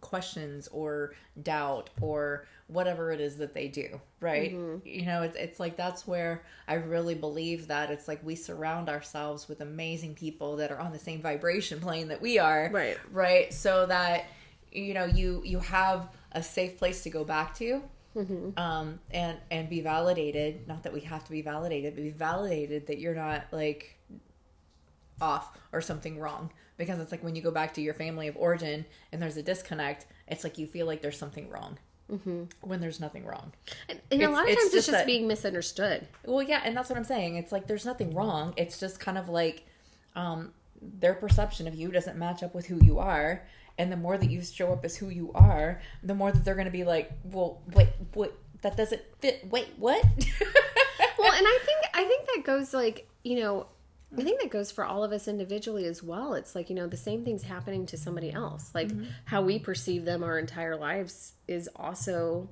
questions 0.02 0.68
or 0.72 1.14
doubt 1.44 1.90
or 2.02 2.46
whatever 2.68 3.12
it 3.12 3.20
is 3.22 3.38
that 3.38 3.54
they 3.54 3.68
do 3.68 4.02
right? 4.20 4.52
You 4.84 5.06
know 5.06 5.22
it's, 5.22 5.36
it's 5.38 5.60
like 5.60 5.78
that's 5.78 6.08
where 6.08 6.44
i 6.68 6.74
really 6.74 7.14
believe 7.14 7.68
that 7.68 7.92
it's 7.92 8.08
like 8.08 8.20
we 8.24 8.36
surround 8.36 8.90
ourselves 8.90 9.48
with 9.48 9.62
amazing 9.62 10.16
people 10.16 10.56
that 10.56 10.72
are 10.72 10.80
on 10.80 10.92
the 10.92 10.98
same 11.00 11.22
vibration 11.22 11.80
plane 11.80 12.08
that 12.08 12.22
we 12.22 12.40
are 12.40 12.70
Right. 12.74 12.98
right? 13.12 13.54
So 13.54 13.86
that 13.86 14.26
you 14.72 14.94
know 14.96 15.06
you 15.06 15.42
you 15.46 15.60
have 15.60 16.10
a 16.32 16.42
safe 16.42 16.78
place 16.78 17.04
to 17.04 17.10
go 17.10 17.24
back 17.24 17.54
to 17.56 17.82
um 18.58 19.00
and 19.12 19.38
and 19.52 19.70
be 19.70 19.82
validated. 19.82 20.68
Not 20.68 20.84
that 20.84 20.94
we 20.94 21.02
have 21.02 21.24
to 21.26 21.32
be 21.32 21.42
validated 21.42 21.96
but 21.96 22.02
be 22.04 22.10
validated 22.12 22.88
that 22.88 22.98
you're 22.98 23.14
not 23.14 23.44
like 23.52 23.98
off 25.22 25.58
or 25.72 25.82
something 25.82 26.20
wrong 26.20 26.50
because 26.78 27.00
it's 27.00 27.12
like 27.12 27.24
when 27.24 27.36
you 27.36 27.42
go 27.42 27.52
back 27.52 27.74
to 27.76 27.82
your 27.82 27.94
family 27.94 28.28
of 28.28 28.36
origin 28.38 28.86
and 29.12 29.22
there's 29.22 29.38
a 29.38 29.44
disconnect 29.44 30.06
it's 30.28 30.44
like 30.44 30.58
you 30.58 30.68
feel 30.68 30.86
like 30.88 31.02
there's 31.02 31.18
something 31.18 31.50
wrong. 31.50 31.78
Mm-hmm. 32.12 32.44
when 32.62 32.82
there's 32.82 33.00
nothing 33.00 33.26
wrong. 33.26 33.52
And, 33.90 34.00
and 34.12 34.22
a 34.22 34.30
lot 34.30 34.44
of 34.44 34.50
it's 34.50 34.62
times 34.62 34.66
it's 34.68 34.74
just 34.76 34.86
just 34.88 34.92
that- 35.00 35.06
being 35.08 35.28
misunderstood. 35.28 36.08
well 36.24 36.44
yeah 36.44 36.62
and 36.64 36.78
that's 36.78 36.88
what 36.90 36.98
i'm 36.98 37.04
saying. 37.04 37.36
It's 37.38 37.52
like 37.52 37.66
there's 37.66 37.86
nothing 37.86 38.14
wrong. 38.14 38.54
It's 38.58 38.80
just 38.80 39.00
kind 39.00 39.18
of 39.18 39.28
like 39.28 39.66
um 40.16 40.52
their 40.82 41.16
perception 41.16 41.68
of 41.68 41.74
you 41.74 41.92
doesn't 41.92 42.16
match 42.18 42.44
up 42.44 42.54
with 42.54 42.68
who 42.68 42.80
you 42.86 43.00
are. 43.00 43.42
And 43.80 43.92
the 43.92 43.98
more 43.98 44.18
that 44.18 44.30
you 44.30 44.42
show 44.44 44.72
up 44.72 44.86
as 44.86 44.96
who 44.96 45.10
you 45.10 45.32
are 45.34 45.82
the 46.04 46.14
more 46.16 46.32
that 46.32 46.46
they're 46.46 46.54
going 46.56 46.66
to 46.66 46.72
be 46.72 46.84
like 46.84 47.12
well 47.24 47.60
wait 47.74 47.90
wait 48.14 48.32
that 48.62 48.78
doesn't 48.78 49.02
fit 49.20 49.46
wait 49.50 49.70
what? 49.78 50.04
Well 51.18 51.32
and 51.34 51.46
i 51.48 51.60
think 51.66 51.80
i 51.96 52.04
think 52.04 52.28
that 52.36 52.44
goes 52.46 52.74
like 52.74 53.08
you 53.24 53.40
know 53.40 53.66
i 54.18 54.24
think 54.24 54.42
that 54.42 54.50
goes 54.50 54.72
for 54.72 54.86
all 54.86 55.04
of 55.04 55.12
us 55.12 55.28
individually 55.28 55.86
as 55.86 56.02
well. 56.04 56.34
It's 56.34 56.56
like 56.56 56.70
you 56.70 56.76
know 56.76 56.88
the 56.88 56.98
same 56.98 57.24
thing's 57.24 57.44
happening 57.44 57.86
to 57.88 57.98
somebody 57.98 58.32
else. 58.32 58.72
Like 58.74 58.90
mm-hmm. 58.90 59.06
how 59.26 59.42
we 59.42 59.60
perceive 59.60 60.06
them 60.06 60.24
our 60.24 60.40
entire 60.40 60.76
lives 60.76 61.34
is 61.48 61.70
also 61.76 62.50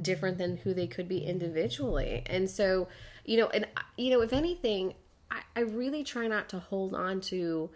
different 0.00 0.38
than 0.38 0.56
who 0.56 0.74
they 0.74 0.86
could 0.86 1.08
be 1.08 1.24
individually. 1.24 2.22
And 2.26 2.48
so 2.48 2.88
you 3.24 3.36
know 3.36 3.48
and 3.48 3.66
you 3.96 4.10
know 4.10 4.20
if 4.22 4.32
anything 4.32 4.94
i, 5.30 5.40
I 5.54 5.60
really 5.60 6.02
try 6.02 6.26
not 6.26 6.48
to 6.50 6.58
hold 6.58 6.94
on 6.94 7.20
to 7.22 7.70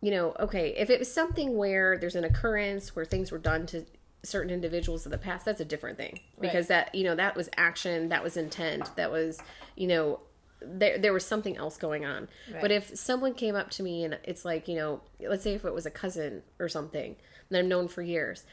you 0.00 0.10
know, 0.10 0.34
okay, 0.40 0.74
if 0.76 0.88
it 0.90 0.98
was 0.98 1.12
something 1.12 1.56
where 1.56 1.98
there's 1.98 2.16
an 2.16 2.24
occurrence 2.24 2.96
where 2.96 3.04
things 3.04 3.30
were 3.30 3.38
done 3.38 3.66
to 3.66 3.84
certain 4.22 4.50
individuals 4.50 5.04
in 5.04 5.12
the 5.12 5.18
past, 5.18 5.44
that's 5.44 5.60
a 5.60 5.64
different 5.64 5.98
thing. 5.98 6.20
Because 6.40 6.68
that, 6.68 6.94
you 6.94 7.04
know, 7.04 7.14
that 7.14 7.36
was 7.36 7.50
action, 7.56 8.08
that 8.08 8.22
was 8.22 8.36
intent, 8.36 8.94
that 8.96 9.10
was, 9.10 9.40
you 9.76 9.86
know, 9.86 10.20
there 10.62 10.98
there 10.98 11.12
was 11.12 11.24
something 11.24 11.56
else 11.56 11.76
going 11.76 12.04
on. 12.04 12.28
Right. 12.52 12.60
But 12.60 12.70
if 12.70 12.96
someone 12.96 13.34
came 13.34 13.54
up 13.54 13.70
to 13.70 13.82
me 13.82 14.04
and 14.04 14.18
it's 14.24 14.44
like, 14.44 14.68
you 14.68 14.76
know, 14.76 15.00
let's 15.20 15.42
say 15.44 15.54
if 15.54 15.64
it 15.64 15.74
was 15.74 15.86
a 15.86 15.90
cousin 15.90 16.42
or 16.58 16.68
something 16.68 17.16
that 17.50 17.58
I've 17.58 17.66
known 17.66 17.88
for 17.88 18.02
years, 18.02 18.44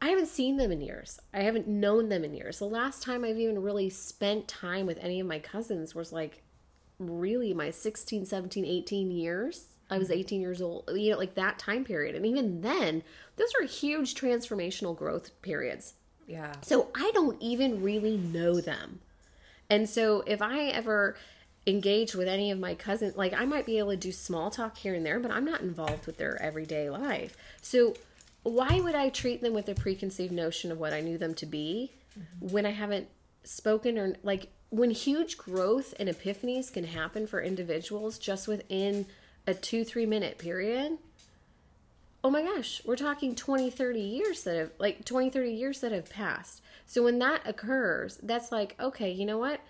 I 0.00 0.08
haven't 0.08 0.28
seen 0.28 0.56
them 0.56 0.70
in 0.70 0.80
years. 0.80 1.18
I 1.32 1.40
haven't 1.40 1.66
known 1.66 2.08
them 2.08 2.24
in 2.24 2.34
years. 2.34 2.58
The 2.58 2.66
last 2.66 3.02
time 3.02 3.24
I've 3.24 3.38
even 3.38 3.62
really 3.62 3.90
spent 3.90 4.48
time 4.48 4.86
with 4.86 4.98
any 5.00 5.20
of 5.20 5.26
my 5.26 5.38
cousins 5.38 5.94
was 5.94 6.12
like 6.12 6.42
really 6.98 7.54
my 7.54 7.70
16, 7.70 8.26
17, 8.26 8.64
18 8.64 9.10
years. 9.10 9.66
I 9.90 9.98
was 9.98 10.10
18 10.10 10.40
years 10.40 10.62
old, 10.62 10.90
you 10.94 11.12
know, 11.12 11.18
like 11.18 11.34
that 11.34 11.58
time 11.58 11.84
period. 11.84 12.14
And 12.14 12.24
even 12.24 12.62
then, 12.62 13.02
those 13.36 13.52
are 13.60 13.66
huge 13.66 14.14
transformational 14.14 14.96
growth 14.96 15.30
periods. 15.42 15.94
yeah 16.26 16.52
So 16.62 16.88
I 16.94 17.10
don't 17.14 17.40
even 17.40 17.82
really 17.82 18.16
know 18.16 18.60
them. 18.60 19.00
And 19.70 19.88
so 19.88 20.22
if 20.26 20.42
I 20.42 20.66
ever 20.66 21.16
engage 21.66 22.14
with 22.14 22.28
any 22.28 22.50
of 22.50 22.58
my 22.58 22.74
cousins, 22.74 23.16
like 23.16 23.32
I 23.32 23.44
might 23.44 23.66
be 23.66 23.78
able 23.78 23.90
to 23.90 23.96
do 23.96 24.12
small 24.12 24.50
talk 24.50 24.76
here 24.78 24.94
and 24.94 25.04
there, 25.04 25.18
but 25.18 25.30
I'm 25.30 25.44
not 25.44 25.62
involved 25.62 26.06
with 26.06 26.18
their 26.18 26.40
everyday 26.40 26.90
life. 26.90 27.36
So 27.62 27.94
why 28.42 28.80
would 28.80 28.94
I 28.94 29.08
treat 29.08 29.40
them 29.40 29.54
with 29.54 29.68
a 29.68 29.74
preconceived 29.74 30.32
notion 30.32 30.70
of 30.70 30.78
what 30.78 30.92
I 30.92 31.00
knew 31.00 31.16
them 31.16 31.34
to 31.34 31.46
be 31.46 31.92
mm-hmm. 32.18 32.52
when 32.52 32.66
I 32.66 32.70
haven't 32.70 33.08
spoken 33.44 33.98
or 33.98 34.16
like 34.22 34.48
when 34.70 34.90
huge 34.90 35.38
growth 35.38 35.94
and 35.98 36.08
epiphanies 36.08 36.72
can 36.72 36.84
happen 36.84 37.26
for 37.26 37.40
individuals 37.40 38.18
just 38.18 38.48
within 38.48 39.06
a 39.46 39.54
two, 39.54 39.84
three 39.84 40.06
minute 40.06 40.38
period? 40.38 40.98
oh 42.24 42.30
my 42.30 42.42
gosh, 42.42 42.80
we're 42.86 42.96
talking 42.96 43.34
20, 43.34 43.70
30 43.70 44.00
years 44.00 44.42
that 44.44 44.56
have, 44.56 44.70
like 44.78 45.04
20, 45.04 45.28
30 45.28 45.52
years 45.52 45.80
that 45.80 45.92
have 45.92 46.08
passed. 46.08 46.62
So 46.86 47.02
when 47.02 47.18
that 47.20 47.42
occurs, 47.46 48.18
that's 48.22 48.52
like, 48.52 48.76
okay, 48.78 49.10
you 49.10 49.24
know 49.24 49.38
what? 49.38 49.60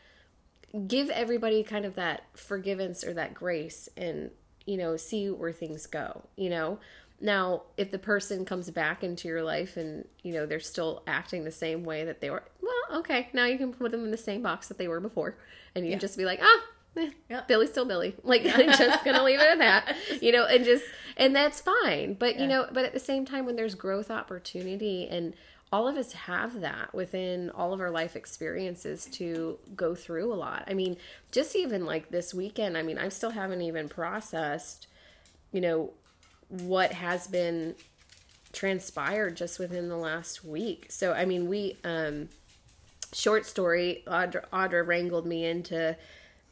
Give 0.87 1.11
everybody 1.11 1.63
kind 1.63 1.85
of 1.85 1.95
that 1.95 2.25
forgiveness 2.35 3.05
or 3.05 3.15
that 3.15 3.35
grace 3.35 3.89
and, 3.97 4.31
you 4.67 4.77
know, 4.77 4.97
see 4.97 5.31
where 5.31 5.53
things 5.53 5.87
go, 5.87 6.25
you 6.37 6.51
know? 6.51 6.79
Now, 7.21 7.63
if 7.77 7.91
the 7.91 7.99
person 7.99 8.45
comes 8.45 8.71
back 8.71 9.05
into 9.05 9.29
your 9.29 9.43
life 9.43 9.77
and, 9.77 10.05
you 10.23 10.35
know, 10.35 10.47
they're 10.47 10.61
still 10.61 11.03
acting 11.07 11.45
the 11.45 11.53
same 11.53 11.85
way 11.85 12.05
that 12.05 12.21
they 12.21 12.29
were, 12.29 12.43
well, 12.61 12.99
okay, 13.01 13.29
now 13.33 13.47
you 13.47 13.57
can 13.57 13.73
put 13.73 13.93
them 13.93 14.05
in 14.05 14.11
the 14.11 14.17
same 14.17 14.43
box 14.43 14.69
that 14.69 14.79
they 14.79 14.89
were 14.89 15.01
before. 15.01 15.39
And 15.75 15.85
you 15.85 15.93
can 15.93 16.01
just 16.01 16.19
be 16.19 16.25
like, 16.25 16.41
ah, 16.43 16.61
eh, 16.97 17.11
Yep. 17.31 17.49
Billy's 17.49 17.71
still 17.71 17.85
Billy. 17.85 18.17
Like, 18.25 18.43
I'm 18.45 18.67
just 18.79 19.05
going 19.05 19.17
to 19.17 19.23
leave 19.23 19.41
it 19.41 19.47
at 19.47 19.59
that, 19.59 19.97
you 20.21 20.33
know, 20.33 20.45
and 20.45 20.65
just, 20.65 20.85
and 21.17 21.35
that's 21.35 21.61
fine. 21.61 22.15
But, 22.15 22.39
you 22.39 22.49
know, 22.49 22.67
but 22.73 22.85
at 22.85 22.93
the 22.93 23.01
same 23.01 23.25
time, 23.25 23.47
when 23.47 23.55
there's 23.55 23.77
growth 23.77 24.11
opportunity 24.11 25.07
and 25.09 25.35
all 25.73 25.89
of 25.89 25.97
us 25.97 26.13
have 26.13 26.61
that 26.61 26.95
within 26.95 27.51
all 27.51 27.73
of 27.73 27.81
our 27.81 27.91
life 27.91 28.15
experiences 28.15 29.07
to 29.07 29.59
go 29.75 29.95
through 29.95 30.33
a 30.33 30.37
lot. 30.37 30.65
I 30.69 30.75
mean, 30.75 30.97
just 31.33 31.57
even 31.57 31.85
like 31.85 32.11
this 32.11 32.33
weekend, 32.33 32.79
I 32.79 32.83
mean, 32.83 32.99
I 32.99 33.09
still 33.09 33.31
haven't 33.31 33.63
even 33.63 33.89
processed, 33.89 34.87
you 35.53 35.61
know, 35.61 35.93
what 36.49 36.93
has 36.93 37.27
been 37.27 37.75
transpired 38.53 39.37
just 39.37 39.59
within 39.59 39.89
the 39.89 39.97
last 39.97 40.45
week. 40.45 40.87
So, 40.91 41.13
I 41.13 41.25
mean, 41.25 41.49
we, 41.49 41.77
um, 41.83 42.29
short 43.13 43.47
story, 43.47 44.05
Audra, 44.07 44.45
Audra 44.53 44.87
wrangled 44.87 45.27
me 45.27 45.45
into 45.45 45.97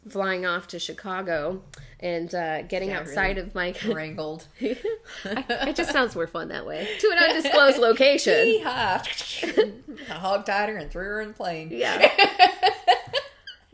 flying 0.09 0.45
off 0.47 0.67
to 0.69 0.79
Chicago 0.79 1.63
and 2.01 2.35
uh, 2.35 2.63
getting 2.63 2.91
Yeah, 2.91 3.01
outside 3.01 3.37
really. 3.37 3.49
of 3.49 3.55
my. 3.55 3.75
wrangled 3.93 4.47
it 4.61 5.77
just 5.77 5.93
sounds 5.93 6.15
more 6.15 6.27
fun 6.27 6.49
that 6.49 6.67
way. 6.67 6.89
To 7.01 7.11
an 7.11 7.19
undisclosed 7.19 7.79
location. 7.79 8.35
Yeehaw. 8.63 10.09
hog 10.09 10.45
tied 10.47 10.69
her 10.69 10.77
and 10.77 10.91
threw 10.91 11.03
her 11.05 11.21
in 11.21 11.29
the 11.29 11.35
plane 11.35 11.69
Yeah. 11.71 12.11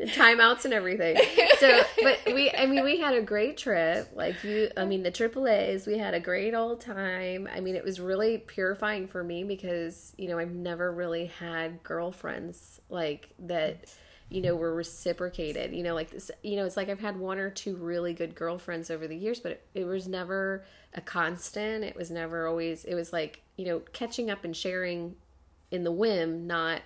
Timeouts 0.01 0.65
and 0.65 0.73
everything. 0.73 1.17
So, 1.59 1.81
but 2.05 2.21
we, 2.27 2.53
I 2.53 2.67
mean, 2.67 2.85
we 2.85 3.01
had 3.01 3.15
a 3.15 3.21
great 3.23 3.57
trip. 3.57 4.09
Like 4.15 4.45
you, 4.45 4.71
I 4.77 4.85
mean, 4.85 5.03
the 5.03 5.11
AAA's, 5.11 5.89
we 5.89 5.99
had 5.99 6.15
a 6.15 6.21
great 6.21 6.55
old 6.55 6.81
time. 6.81 7.49
I 7.53 7.59
mean, 7.59 7.75
it 7.75 7.83
was 7.83 7.99
really 7.99 8.39
purifying 8.39 9.09
for 9.09 9.25
me 9.25 9.43
because, 9.43 10.15
you 10.17 10.29
know, 10.29 10.39
I've 10.39 10.53
never 10.53 10.93
really 10.93 11.27
had 11.27 11.83
girlfriends 11.83 12.81
like 12.89 13.31
that, 13.41 13.93
you 14.31 14.43
know, 14.43 14.55
were 14.55 14.75
reciprocated. 14.75 15.73
You 15.73 15.83
know, 15.83 15.95
like 15.95 16.11
this, 16.11 16.31
you 16.43 16.57
know, 16.57 16.65
it's 16.65 16.77
like 16.77 16.89
I've 16.89 17.01
had 17.01 17.19
one 17.19 17.39
or 17.39 17.51
two 17.51 17.77
really 17.77 18.13
good 18.13 18.35
girlfriends 18.35 18.91
over 18.91 19.07
the 19.07 19.17
years, 19.17 19.41
but 19.41 19.53
it, 19.53 19.67
it 19.75 19.85
was 19.85 20.07
never 20.07 20.65
a 20.95 21.01
constant. 21.01 21.85
It 21.85 21.97
was 21.97 22.11
never 22.11 22.47
always, 22.47 22.85
it 22.85 22.95
was 22.95 23.13
like, 23.13 23.43
you 23.57 23.65
know, 23.65 23.81
catching 23.93 24.31
up 24.31 24.45
and 24.45 24.57
sharing 24.57 25.17
in 25.71 25.85
the 25.85 25.93
whim, 25.93 26.47
not 26.47 26.83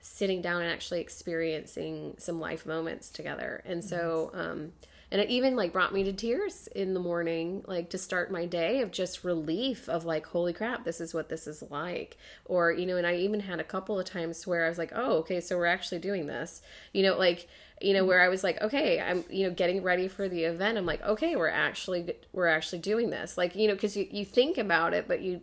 sitting 0.00 0.40
down 0.40 0.62
and 0.62 0.70
actually 0.70 1.00
experiencing 1.00 2.14
some 2.18 2.38
life 2.38 2.66
moments 2.66 3.10
together. 3.10 3.62
And 3.64 3.84
so, 3.84 4.30
um, 4.34 4.72
and 5.10 5.20
it 5.20 5.30
even 5.30 5.54
like 5.54 5.72
brought 5.72 5.92
me 5.92 6.02
to 6.04 6.12
tears 6.12 6.68
in 6.74 6.92
the 6.92 7.00
morning, 7.00 7.62
like 7.66 7.90
to 7.90 7.98
start 7.98 8.32
my 8.32 8.44
day 8.44 8.80
of 8.80 8.90
just 8.90 9.22
relief 9.22 9.88
of 9.88 10.04
like, 10.04 10.26
holy 10.26 10.52
crap, 10.52 10.84
this 10.84 11.00
is 11.00 11.14
what 11.14 11.28
this 11.28 11.46
is 11.46 11.62
like. 11.70 12.16
Or, 12.44 12.72
you 12.72 12.86
know, 12.86 12.96
and 12.96 13.06
I 13.06 13.14
even 13.16 13.40
had 13.40 13.60
a 13.60 13.64
couple 13.64 14.00
of 14.00 14.04
times 14.04 14.46
where 14.46 14.64
I 14.66 14.68
was 14.68 14.78
like, 14.78 14.92
oh, 14.94 15.18
okay, 15.18 15.40
so 15.40 15.56
we're 15.56 15.66
actually 15.66 16.00
doing 16.00 16.26
this, 16.26 16.60
you 16.92 17.04
know, 17.04 17.16
like, 17.16 17.46
you 17.80 17.92
know, 17.92 18.04
where 18.04 18.20
I 18.20 18.28
was 18.28 18.42
like, 18.42 18.60
okay, 18.60 19.00
I'm, 19.00 19.22
you 19.30 19.46
know, 19.46 19.54
getting 19.54 19.82
ready 19.82 20.08
for 20.08 20.28
the 20.28 20.44
event. 20.44 20.76
I'm 20.76 20.86
like, 20.86 21.02
okay, 21.02 21.36
we're 21.36 21.48
actually, 21.48 22.14
we're 22.32 22.48
actually 22.48 22.80
doing 22.80 23.10
this. 23.10 23.38
Like, 23.38 23.54
you 23.54 23.68
know, 23.68 23.76
cause 23.76 23.96
you, 23.96 24.08
you 24.10 24.24
think 24.24 24.58
about 24.58 24.92
it, 24.92 25.06
but 25.06 25.20
you 25.20 25.42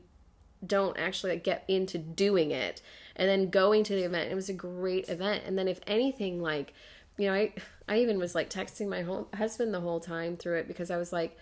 don't 0.66 0.98
actually 0.98 1.34
like, 1.34 1.44
get 1.44 1.64
into 1.70 1.98
doing 1.98 2.52
it 2.52 2.82
and 3.16 3.30
then 3.30 3.50
going 3.50 3.84
to 3.84 3.94
the 3.94 4.04
event 4.04 4.32
it 4.32 4.36
was 4.36 4.48
a 4.48 4.54
great 4.54 5.10
event 5.10 5.44
and 5.46 5.58
then 5.58 5.68
if 5.68 5.82
anything 5.86 6.42
like 6.42 6.74
you 7.18 7.28
know, 7.28 7.34
I 7.34 7.54
I 7.88 8.00
even 8.00 8.18
was 8.18 8.36
like 8.36 8.50
texting 8.50 8.88
my 8.88 9.02
whole, 9.02 9.28
husband 9.34 9.74
the 9.74 9.82
whole 9.82 10.00
time 10.00 10.38
through 10.38 10.58
it 10.58 10.68
because 10.68 10.90
I 10.90 10.98
was 10.98 11.12
like, 11.12 11.38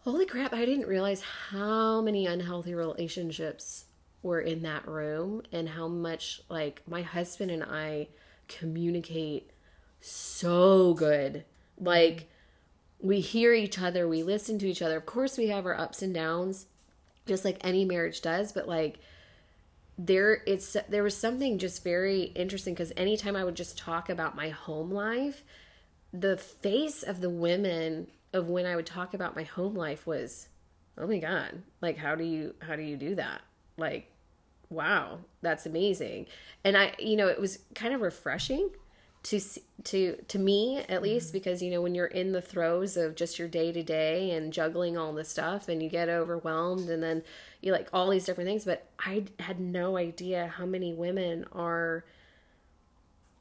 holy 0.00 0.26
crap, 0.26 0.52
I 0.52 0.64
didn't 0.64 0.88
realize 0.88 1.22
how 1.50 2.00
many 2.00 2.26
unhealthy 2.26 2.74
relationships 2.74 3.84
were 4.22 4.40
in 4.40 4.62
that 4.62 4.86
room 4.86 5.42
and 5.52 5.68
how 5.68 5.88
much 5.88 6.42
like 6.48 6.82
my 6.86 7.02
husband 7.02 7.50
and 7.50 7.62
I 7.62 8.08
communicate 8.48 9.50
so 10.00 10.94
good. 10.94 11.44
Like 11.78 12.28
we 13.00 13.20
hear 13.20 13.52
each 13.52 13.80
other, 13.80 14.08
we 14.08 14.22
listen 14.22 14.58
to 14.60 14.68
each 14.68 14.82
other. 14.82 14.96
Of 14.96 15.06
course, 15.06 15.38
we 15.38 15.48
have 15.48 15.66
our 15.66 15.78
ups 15.78 16.02
and 16.02 16.14
downs, 16.14 16.66
just 17.26 17.44
like 17.44 17.58
any 17.60 17.84
marriage 17.84 18.20
does, 18.20 18.52
but 18.52 18.68
like 18.68 18.98
there 19.98 20.42
it's 20.46 20.76
there 20.88 21.02
was 21.02 21.16
something 21.16 21.58
just 21.58 21.84
very 21.84 22.22
interesting 22.22 22.74
because 22.74 22.92
anytime 22.96 23.36
I 23.36 23.44
would 23.44 23.54
just 23.54 23.78
talk 23.78 24.08
about 24.08 24.34
my 24.34 24.48
home 24.48 24.90
life, 24.90 25.44
the 26.12 26.36
face 26.36 27.02
of 27.02 27.20
the 27.20 27.30
women 27.30 28.08
of 28.32 28.48
when 28.48 28.66
I 28.66 28.76
would 28.76 28.86
talk 28.86 29.14
about 29.14 29.36
my 29.36 29.42
home 29.42 29.74
life 29.74 30.06
was, 30.06 30.48
oh 30.96 31.06
my 31.06 31.18
god, 31.18 31.62
like 31.80 31.98
how 31.98 32.14
do 32.14 32.24
you 32.24 32.54
how 32.60 32.76
do 32.76 32.82
you 32.82 32.96
do 32.96 33.14
that? 33.16 33.42
Like, 33.76 34.10
wow, 34.70 35.18
that's 35.42 35.66
amazing. 35.66 36.26
And 36.64 36.76
I, 36.76 36.94
you 36.98 37.16
know, 37.16 37.28
it 37.28 37.40
was 37.40 37.58
kind 37.74 37.94
of 37.94 38.00
refreshing 38.00 38.70
to 39.24 39.40
to 39.84 40.16
to 40.28 40.38
me 40.38 40.78
at 40.88 41.02
least 41.02 41.28
mm-hmm. 41.28 41.32
because 41.34 41.62
you 41.62 41.70
know 41.70 41.80
when 41.80 41.94
you're 41.94 42.06
in 42.06 42.32
the 42.32 42.42
throes 42.42 42.96
of 42.96 43.14
just 43.14 43.38
your 43.38 43.48
day 43.48 43.70
to 43.70 43.82
day 43.82 44.32
and 44.32 44.52
juggling 44.52 44.98
all 44.98 45.12
this 45.12 45.28
stuff 45.28 45.68
and 45.68 45.82
you 45.82 45.88
get 45.88 46.08
overwhelmed 46.08 46.88
and 46.88 47.02
then 47.02 47.22
you 47.62 47.72
like 47.72 47.88
all 47.92 48.10
these 48.10 48.24
different 48.24 48.48
things 48.48 48.64
but 48.64 48.88
I 48.98 49.24
had 49.38 49.60
no 49.60 49.96
idea 49.96 50.52
how 50.56 50.66
many 50.66 50.92
women 50.92 51.46
are 51.52 52.04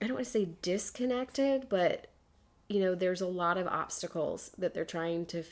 I 0.01 0.07
don't 0.07 0.15
want 0.15 0.25
to 0.25 0.31
say 0.31 0.49
disconnected 0.62 1.67
but 1.69 2.07
you 2.69 2.79
know 2.79 2.95
there's 2.95 3.21
a 3.21 3.27
lot 3.27 3.57
of 3.57 3.67
obstacles 3.67 4.51
that 4.57 4.73
they're 4.73 4.86
trying 4.86 5.25
to 5.27 5.43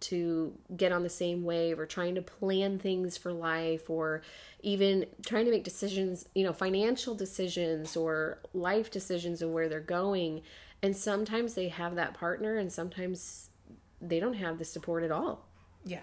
to 0.00 0.54
get 0.76 0.92
on 0.92 1.02
the 1.02 1.08
same 1.08 1.44
wave 1.44 1.78
or 1.78 1.86
trying 1.86 2.14
to 2.14 2.22
plan 2.22 2.78
things 2.78 3.16
for 3.16 3.32
life 3.32 3.90
or 3.90 4.22
even 4.62 5.06
trying 5.26 5.44
to 5.44 5.50
make 5.50 5.64
decisions, 5.64 6.28
you 6.34 6.44
know, 6.44 6.52
financial 6.52 7.14
decisions 7.14 7.96
or 7.96 8.38
life 8.54 8.90
decisions 8.90 9.42
of 9.42 9.50
where 9.50 9.68
they're 9.68 9.80
going. 9.80 10.42
And 10.82 10.96
sometimes 10.96 11.54
they 11.54 11.68
have 11.68 11.96
that 11.96 12.14
partner 12.14 12.56
and 12.56 12.72
sometimes 12.72 13.50
they 14.00 14.20
don't 14.20 14.34
have 14.34 14.58
the 14.58 14.64
support 14.64 15.02
at 15.02 15.10
all. 15.10 15.46
Yeah. 15.84 16.00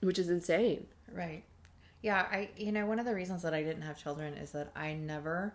Which 0.00 0.18
is 0.18 0.28
insane. 0.28 0.86
Right. 1.12 1.44
Yeah, 2.02 2.26
I 2.30 2.50
you 2.56 2.72
know, 2.72 2.86
one 2.86 2.98
of 2.98 3.06
the 3.06 3.14
reasons 3.14 3.42
that 3.42 3.54
I 3.54 3.62
didn't 3.62 3.82
have 3.82 4.02
children 4.02 4.34
is 4.34 4.52
that 4.52 4.70
I 4.76 4.94
never 4.94 5.54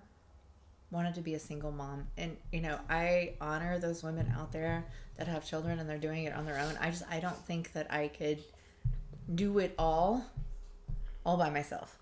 wanted 0.92 1.14
to 1.16 1.22
be 1.22 1.36
a 1.36 1.40
single 1.40 1.72
mom. 1.72 2.08
And 2.18 2.38
you 2.52 2.62
know, 2.62 2.80
I 2.90 3.34
honor 3.40 3.78
those 3.80 4.04
women 4.04 4.34
out 4.36 4.52
there 4.52 4.86
that 5.18 5.28
have 5.28 5.46
children 5.46 5.80
and 5.80 5.90
they're 5.90 5.98
doing 5.98 6.24
it 6.24 6.34
on 6.34 6.46
their 6.46 6.58
own. 6.60 6.78
I 6.82 6.90
just 6.90 7.04
I 7.10 7.20
don't 7.20 7.38
think 7.46 7.74
that 7.74 7.92
I 7.94 8.08
could 8.08 8.40
do 9.34 9.60
it 9.60 9.76
all 9.78 10.26
all 11.26 11.38
by 11.38 11.50
myself. 11.50 11.98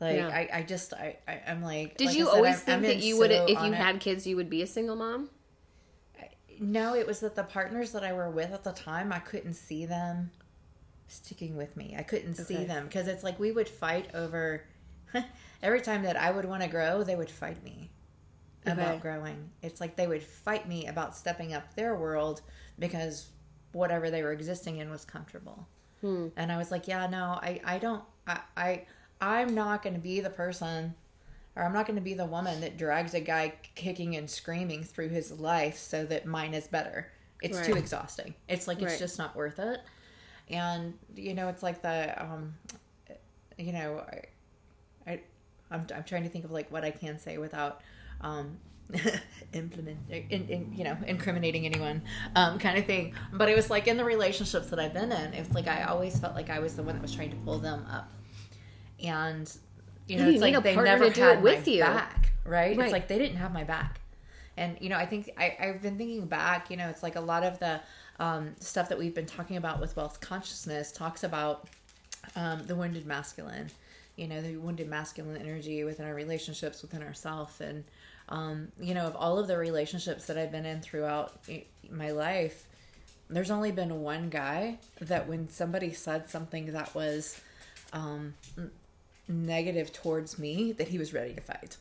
Like 0.00 0.16
yeah. 0.16 0.28
I, 0.28 0.48
I 0.52 0.62
just 0.62 0.92
I, 0.92 1.16
I 1.26 1.40
am 1.46 1.62
like. 1.62 1.96
Did 1.96 2.08
like 2.08 2.16
you 2.16 2.26
said, 2.26 2.34
always 2.34 2.54
I'm, 2.54 2.60
think 2.60 2.76
I'm 2.76 2.82
that 2.82 2.96
you 2.96 3.14
so 3.14 3.20
would, 3.20 3.30
if 3.30 3.62
you 3.62 3.72
had 3.72 4.00
kids, 4.00 4.26
you 4.26 4.36
would 4.36 4.50
be 4.50 4.62
a 4.62 4.66
single 4.66 4.96
mom? 4.96 5.30
No, 6.58 6.94
it 6.94 7.06
was 7.06 7.20
that 7.20 7.34
the 7.34 7.42
partners 7.42 7.92
that 7.92 8.02
I 8.02 8.12
were 8.12 8.30
with 8.30 8.52
at 8.52 8.64
the 8.64 8.72
time, 8.72 9.12
I 9.12 9.18
couldn't 9.18 9.54
see 9.54 9.84
them 9.84 10.30
sticking 11.08 11.56
with 11.56 11.76
me. 11.76 11.94
I 11.98 12.02
couldn't 12.02 12.38
okay. 12.38 12.44
see 12.44 12.64
them 12.64 12.84
because 12.84 13.08
it's 13.08 13.24
like 13.24 13.38
we 13.38 13.52
would 13.52 13.68
fight 13.68 14.10
over 14.14 14.64
every 15.62 15.80
time 15.80 16.02
that 16.02 16.16
I 16.16 16.30
would 16.30 16.44
want 16.44 16.62
to 16.62 16.68
grow, 16.68 17.02
they 17.02 17.16
would 17.16 17.30
fight 17.30 17.62
me 17.64 17.90
okay. 18.66 18.72
about 18.72 19.00
growing. 19.00 19.50
It's 19.62 19.80
like 19.80 19.96
they 19.96 20.06
would 20.06 20.22
fight 20.22 20.68
me 20.68 20.86
about 20.86 21.16
stepping 21.16 21.54
up 21.54 21.74
their 21.74 21.96
world 21.96 22.42
because 22.78 23.28
whatever 23.72 24.10
they 24.10 24.22
were 24.22 24.32
existing 24.32 24.78
in 24.78 24.90
was 24.90 25.04
comfortable. 25.04 25.66
Hmm. 26.00 26.28
And 26.36 26.52
I 26.52 26.56
was 26.56 26.70
like, 26.70 26.88
yeah, 26.88 27.06
no, 27.06 27.38
I, 27.42 27.60
I 27.64 27.78
don't, 27.78 28.02
I, 28.26 28.40
I 28.56 28.84
I'm 29.20 29.54
not 29.54 29.82
going 29.82 29.94
to 29.94 30.00
be 30.00 30.20
the 30.20 30.30
person 30.30 30.94
or 31.56 31.62
I'm 31.62 31.72
not 31.72 31.86
going 31.86 31.96
to 31.96 32.02
be 32.02 32.14
the 32.14 32.26
woman 32.26 32.60
that 32.60 32.76
drags 32.76 33.14
a 33.14 33.20
guy 33.20 33.54
kicking 33.74 34.16
and 34.16 34.28
screaming 34.28 34.84
through 34.84 35.08
his 35.08 35.32
life 35.32 35.78
so 35.78 36.04
that 36.04 36.26
mine 36.26 36.52
is 36.52 36.68
better. 36.68 37.08
It's 37.42 37.56
right. 37.56 37.66
too 37.66 37.74
exhausting. 37.74 38.34
It's 38.48 38.68
like 38.68 38.78
it's 38.82 38.92
right. 38.92 38.98
just 38.98 39.18
not 39.18 39.34
worth 39.34 39.58
it. 39.58 39.80
And 40.48 40.94
you 41.14 41.34
know, 41.34 41.48
it's 41.48 41.62
like 41.62 41.82
the 41.82 42.22
um 42.22 42.54
you 43.58 43.72
know, 43.72 44.04
I, 45.06 45.10
I 45.10 45.20
I'm 45.70 45.86
I'm 45.94 46.04
trying 46.04 46.22
to 46.24 46.28
think 46.28 46.44
of 46.44 46.50
like 46.50 46.70
what 46.70 46.84
I 46.84 46.90
can 46.90 47.18
say 47.18 47.38
without 47.38 47.80
um 48.20 48.58
implement 49.52 49.98
in, 50.10 50.48
in, 50.48 50.72
you 50.72 50.84
know 50.84 50.96
incriminating 51.06 51.66
anyone 51.66 52.00
um, 52.36 52.58
kind 52.58 52.78
of 52.78 52.86
thing 52.86 53.12
but 53.32 53.48
it 53.48 53.56
was 53.56 53.68
like 53.68 53.88
in 53.88 53.96
the 53.96 54.04
relationships 54.04 54.68
that 54.68 54.78
i've 54.78 54.94
been 54.94 55.10
in 55.10 55.32
it's 55.34 55.52
like 55.54 55.66
i 55.66 55.82
always 55.84 56.18
felt 56.20 56.34
like 56.34 56.50
i 56.50 56.60
was 56.60 56.76
the 56.76 56.82
one 56.82 56.94
that 56.94 57.02
was 57.02 57.12
trying 57.12 57.30
to 57.30 57.36
pull 57.38 57.58
them 57.58 57.84
up 57.90 58.12
and 59.02 59.56
you 60.06 60.16
know 60.16 60.26
you 60.26 60.34
it's 60.34 60.40
like 60.40 60.62
they 60.62 60.76
never 60.76 61.10
had 61.10 61.42
with 61.42 61.66
my 61.66 61.72
you. 61.72 61.80
back 61.80 62.32
right? 62.44 62.76
right 62.76 62.86
it's 62.86 62.92
like 62.92 63.08
they 63.08 63.18
didn't 63.18 63.36
have 63.36 63.52
my 63.52 63.64
back 63.64 64.00
and 64.56 64.76
you 64.80 64.88
know 64.88 64.96
i 64.96 65.04
think 65.04 65.30
I, 65.36 65.56
i've 65.60 65.82
been 65.82 65.98
thinking 65.98 66.24
back 66.26 66.70
you 66.70 66.76
know 66.76 66.88
it's 66.88 67.02
like 67.02 67.16
a 67.16 67.20
lot 67.20 67.42
of 67.42 67.58
the 67.58 67.80
um, 68.18 68.54
stuff 68.60 68.88
that 68.88 68.98
we've 68.98 69.14
been 69.14 69.26
talking 69.26 69.56
about 69.56 69.80
with 69.80 69.96
wealth 69.96 70.20
consciousness 70.20 70.92
talks 70.92 71.24
about 71.24 71.68
um, 72.34 72.66
the 72.66 72.74
wounded 72.74 73.06
masculine 73.06 73.70
you 74.16 74.26
know 74.26 74.40
the 74.40 74.56
wounded 74.56 74.88
masculine 74.88 75.36
energy 75.36 75.84
within 75.84 76.06
our 76.06 76.14
relationships 76.14 76.82
within 76.82 77.02
ourself 77.02 77.60
and 77.60 77.84
um, 78.28 78.68
you 78.80 78.94
know, 78.94 79.06
of 79.06 79.16
all 79.16 79.38
of 79.38 79.46
the 79.46 79.56
relationships 79.56 80.26
that 80.26 80.36
I've 80.36 80.50
been 80.50 80.66
in 80.66 80.80
throughout 80.80 81.32
my 81.90 82.10
life, 82.10 82.66
there's 83.28 83.50
only 83.50 83.72
been 83.72 84.02
one 84.02 84.30
guy 84.30 84.78
that 85.00 85.28
when 85.28 85.48
somebody 85.48 85.92
said 85.92 86.28
something 86.28 86.72
that 86.72 86.94
was 86.94 87.40
um, 87.92 88.34
negative 89.28 89.92
towards 89.92 90.38
me, 90.38 90.72
that 90.72 90.88
he 90.88 90.98
was 90.98 91.12
ready 91.12 91.34
to 91.34 91.40
fight 91.40 91.76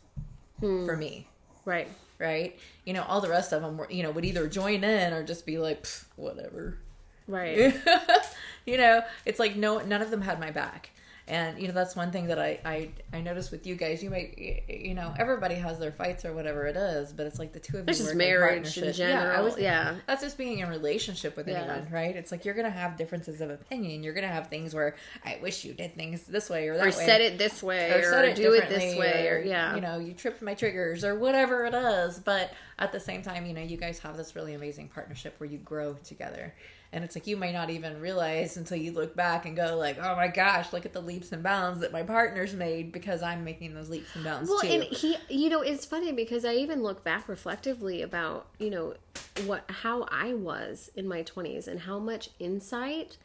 hmm. 0.60 0.86
for 0.86 0.96
me. 0.96 1.28
Right. 1.66 1.88
Right. 2.18 2.58
You 2.86 2.94
know, 2.94 3.04
all 3.04 3.20
the 3.20 3.30
rest 3.30 3.52
of 3.52 3.62
them 3.62 3.78
were, 3.78 3.90
you 3.92 4.04
know, 4.04 4.12
would 4.12 4.24
either 4.24 4.48
join 4.48 4.84
in 4.84 5.14
or 5.14 5.24
just 5.24 5.46
be 5.46 5.58
like, 5.58 5.86
whatever. 6.16 6.78
Right. 7.28 7.76
you 8.66 8.78
know, 8.78 9.02
it's 9.26 9.40
like 9.40 9.56
no, 9.56 9.80
none 9.80 10.02
of 10.02 10.12
them 10.12 10.22
had 10.22 10.40
my 10.40 10.52
back 10.52 10.92
and 11.28 11.60
you 11.60 11.68
know 11.68 11.74
that's 11.74 11.96
one 11.96 12.12
thing 12.12 12.28
that 12.28 12.38
I, 12.38 12.60
I 12.64 12.90
i 13.12 13.22
noticed 13.22 13.52
with 13.52 13.66
you 13.66 13.76
guys. 13.76 14.04
You 14.04 14.10
might 14.10 14.66
you 14.68 14.94
know 14.94 15.14
everybody 15.18 15.56
has 15.56 15.80
their 15.80 15.92
fights 15.92 16.24
or 16.24 16.34
whatever 16.34 16.68
it 16.68 16.76
is 16.76 17.14
but 17.14 17.26
it's 17.26 17.40
like 17.40 17.52
the 17.52 17.60
two 17.60 17.78
of 17.78 17.86
you 17.86 17.90
it's 17.90 18.00
just 18.00 18.16
marriage 18.16 18.78
in 18.78 18.94
general 18.94 19.34
yeah, 19.34 19.42
was, 19.42 19.58
yeah. 19.58 19.96
that's 20.06 20.22
just 20.22 20.38
being 20.38 20.60
in 20.60 20.70
relationship 20.70 21.36
with 21.36 21.48
yeah. 21.48 21.62
anyone 21.62 21.88
right? 21.92 22.16
It's 22.16 22.32
like 22.32 22.46
you're 22.46 22.54
gonna 22.54 22.70
have 22.70 22.98
differences 22.98 23.42
of 23.42 23.50
opinion. 23.50 24.04
You're 24.04 24.14
gonna 24.14 24.28
have 24.28 24.48
things 24.48 24.74
where 24.74 24.96
i 25.24 25.40
wish 25.42 25.66
you 25.66 25.74
did 25.74 25.96
things 25.96 26.24
this 26.24 26.50
way 26.50 26.68
or 26.68 26.78
that 26.78 26.84
way. 26.84 26.90
or 26.90 26.98
way. 26.98 27.06
said 27.06 27.22
it 27.22 27.38
this 27.38 27.64
way 27.64 27.92
or, 27.92 28.14
or 28.14 28.24
it 28.24 28.36
do 28.36 28.54
it 28.54 28.70
this 28.70 28.98
way 28.98 29.28
or, 29.28 29.38
or 29.38 29.40
yeah. 29.40 29.76
you 29.76 29.82
know 29.82 30.00
you 30.00 30.14
tripped 30.14 30.42
my 30.42 30.54
triggers 30.54 31.04
or 31.04 31.16
whatever 31.16 31.66
it 31.66 31.74
is. 31.74 32.20
But 32.20 32.54
at 32.78 32.92
the 32.92 33.00
same 33.00 33.24
time 33.24 33.46
you 33.46 33.54
know 33.54 33.62
you 33.62 33.78
guys 33.78 33.98
have 34.00 34.18
this 34.18 34.36
really 34.36 34.54
amazing 34.54 34.90
partnership 34.90 35.36
where 35.40 35.50
you 35.50 35.58
grow 35.58 35.94
together 36.04 36.54
and 36.96 37.04
it's 37.04 37.14
like 37.14 37.28
you 37.28 37.36
may 37.36 37.52
not 37.52 37.70
even 37.70 38.00
realize 38.00 38.56
until 38.56 38.78
you 38.78 38.94
look 38.94 39.16
back 39.16 39.46
and 39.46 39.56
go 39.56 39.76
like 39.78 39.98
oh 40.02 40.16
my 40.16 40.30
gosh 40.30 40.72
look 40.72 40.86
at 40.86 40.94
the 40.94 41.02
leaps 41.02 41.34
and 41.34 41.44
bounds 41.44 41.82
that 41.82 41.92
my 41.92 42.02
partner's 42.02 42.54
made 42.54 42.92
because 42.92 43.22
i'm 43.22 43.44
making 43.44 43.74
those 43.74 43.90
leaps 43.90 44.16
and 44.16 44.24
bounds 44.24 44.50
well 44.50 44.62
too. 44.62 44.68
and 44.68 44.84
he 44.84 45.18
you 45.30 45.50
know 45.50 45.62
it's 45.62 45.86
funny 45.86 46.14
because 46.14 46.46
i 46.46 46.54
even 46.54 46.82
look 46.82 47.04
back 47.04 47.28
reflectively 47.28 48.02
about 48.02 48.48
you 48.58 48.70
know 48.70 48.96
what 49.46 49.70
how 49.70 50.04
i 50.10 50.34
was 50.34 50.90
in 50.96 51.08
my 51.08 51.22
20s 51.22 51.68
and 51.68 51.82
how 51.82 52.00
much 52.00 52.30
insight 52.40 53.18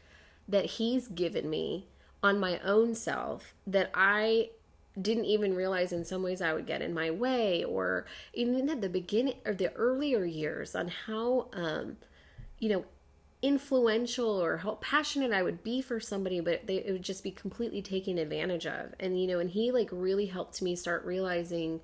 that 0.47 0.65
he's 0.65 1.07
given 1.07 1.49
me 1.49 1.87
on 2.21 2.39
my 2.39 2.59
own 2.59 2.93
self 2.93 3.53
that 3.65 3.89
i 3.95 4.49
didn't 5.01 5.23
even 5.23 5.55
realize 5.55 5.93
in 5.93 6.03
some 6.03 6.21
ways 6.21 6.41
I 6.41 6.51
would 6.51 6.67
get 6.67 6.81
in 6.81 6.93
my 6.93 7.09
way, 7.11 7.63
or 7.63 8.05
even 8.33 8.69
at 8.69 8.81
the 8.81 8.89
beginning 8.89 9.35
or 9.45 9.53
the 9.53 9.73
earlier 9.73 10.25
years 10.25 10.75
on 10.75 10.89
how, 10.89 11.47
um, 11.53 11.95
you 12.59 12.67
know, 12.67 12.83
influential 13.41 14.29
or 14.29 14.57
how 14.57 14.75
passionate 14.75 15.31
I 15.31 15.41
would 15.41 15.63
be 15.63 15.81
for 15.81 15.99
somebody, 15.99 16.39
but 16.39 16.67
they, 16.67 16.77
it 16.77 16.91
would 16.91 17.03
just 17.03 17.23
be 17.23 17.31
completely 17.31 17.81
taken 17.81 18.17
advantage 18.17 18.67
of. 18.67 18.93
And, 18.99 19.19
you 19.19 19.27
know, 19.27 19.39
and 19.39 19.49
he 19.49 19.71
like 19.71 19.89
really 19.91 20.27
helped 20.27 20.61
me 20.61 20.75
start 20.75 21.03
realizing, 21.05 21.81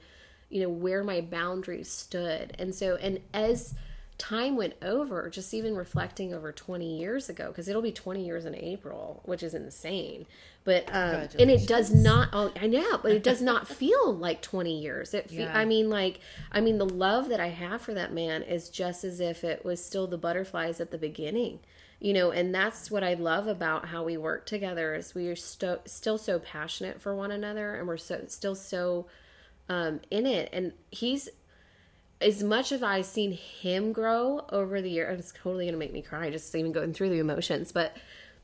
you 0.50 0.62
know, 0.62 0.70
where 0.70 1.04
my 1.04 1.22
boundaries 1.22 1.90
stood. 1.90 2.56
And 2.60 2.74
so, 2.74 2.96
and 2.98 3.20
as 3.34 3.74
time 4.18 4.56
went 4.56 4.74
over, 4.82 5.30
just 5.30 5.54
even 5.54 5.76
reflecting 5.76 6.34
over 6.34 6.52
20 6.52 6.98
years 6.98 7.30
ago, 7.30 7.48
because 7.48 7.68
it'll 7.68 7.82
be 7.82 7.92
20 7.92 8.26
years 8.26 8.46
in 8.46 8.56
April, 8.56 9.22
which 9.26 9.44
is 9.44 9.54
insane. 9.54 10.26
But, 10.64 10.90
um, 10.92 11.30
and 11.40 11.52
it 11.52 11.68
does 11.68 11.94
not, 11.94 12.30
oh, 12.34 12.52
I 12.60 12.68
know, 12.68 13.00
but 13.02 13.12
it 13.12 13.24
does 13.24 13.42
not 13.42 13.68
feel 13.68 14.14
like 14.14 14.42
20 14.42 14.82
years. 14.82 15.14
It, 15.14 15.30
fe- 15.30 15.44
yeah. 15.44 15.58
I 15.58 15.66
mean, 15.66 15.90
like, 15.90 16.20
I 16.52 16.62
mean, 16.62 16.78
the 16.78 16.90
love 16.90 17.30
that 17.30 17.40
I 17.40 17.48
have 17.50 17.82
for 17.82 17.94
that 17.94 18.12
man 18.12 18.44
is 18.44 18.70
just 18.70 19.04
as 19.04 19.20
if 19.20 19.44
it 19.44 19.64
was 19.64 19.84
still 19.84 20.08
the 20.08 20.18
butterflies 20.18 20.82
at 20.82 20.92
the 20.92 20.98
beginning, 20.98 21.60
you 22.00 22.12
know, 22.12 22.32
and 22.32 22.54
that's 22.54 22.92
what 22.92 23.04
I 23.04 23.14
love 23.14 23.48
about 23.48 23.86
how 23.86 24.04
we 24.04 24.18
work 24.18 24.46
together 24.46 24.94
is 24.96 25.16
we 25.16 25.28
are 25.30 25.36
sto- 25.36 25.82
still 25.86 26.18
so 26.18 26.40
passionate 26.40 27.02
for 27.02 27.16
one 27.16 27.32
another 27.32 27.76
and 27.76 27.88
we're 27.88 27.98
so, 27.98 28.26
still 28.28 28.56
so, 28.56 29.08
um, 29.70 30.02
in 30.12 30.26
it. 30.26 30.50
And 30.52 30.74
he's, 30.92 31.30
as 32.20 32.44
much 32.44 32.72
as 32.72 32.82
I've 32.82 33.06
seen 33.06 33.32
him 33.32 33.94
grow 33.94 34.46
over 34.50 34.82
the 34.82 34.90
year, 34.90 35.10
it's 35.10 35.32
totally 35.32 35.66
gonna 35.66 35.78
make 35.78 35.94
me 35.94 36.02
cry 36.02 36.30
just 36.30 36.54
even 36.56 36.72
going 36.72 36.94
through 36.94 37.10
the 37.10 37.20
emotions. 37.20 37.72
But 37.72 37.96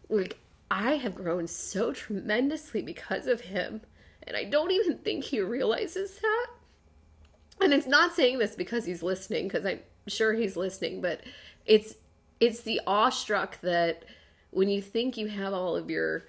like 0.10 0.38
I 0.70 0.96
have 0.96 1.16
grown 1.16 1.48
so 1.48 1.92
tremendously 1.92 2.82
because 2.82 3.28
of 3.28 3.42
him, 3.42 3.82
and 4.24 4.38
I 4.38 4.44
don't 4.44 4.72
even 4.72 4.98
think 5.00 5.24
he 5.24 5.40
realizes 5.40 6.20
that. 6.20 6.48
And 7.62 7.74
it's 7.74 7.88
not 7.88 8.14
saying 8.14 8.40
this 8.40 8.56
because 8.56 8.86
he's 8.86 9.04
listening, 9.04 9.48
because 9.48 9.66
I'm 9.66 9.80
sure 10.08 10.34
he's 10.34 10.56
listening, 10.56 11.02
but 11.02 11.22
it's 11.66 11.96
it's 12.40 12.62
the 12.62 12.82
awestruck 12.86 13.60
that 13.62 14.04
when 14.52 14.70
you 14.70 14.82
think 14.82 15.18
you 15.18 15.28
have 15.28 15.54
all 15.54 15.76
of 15.76 15.90
your 15.90 16.26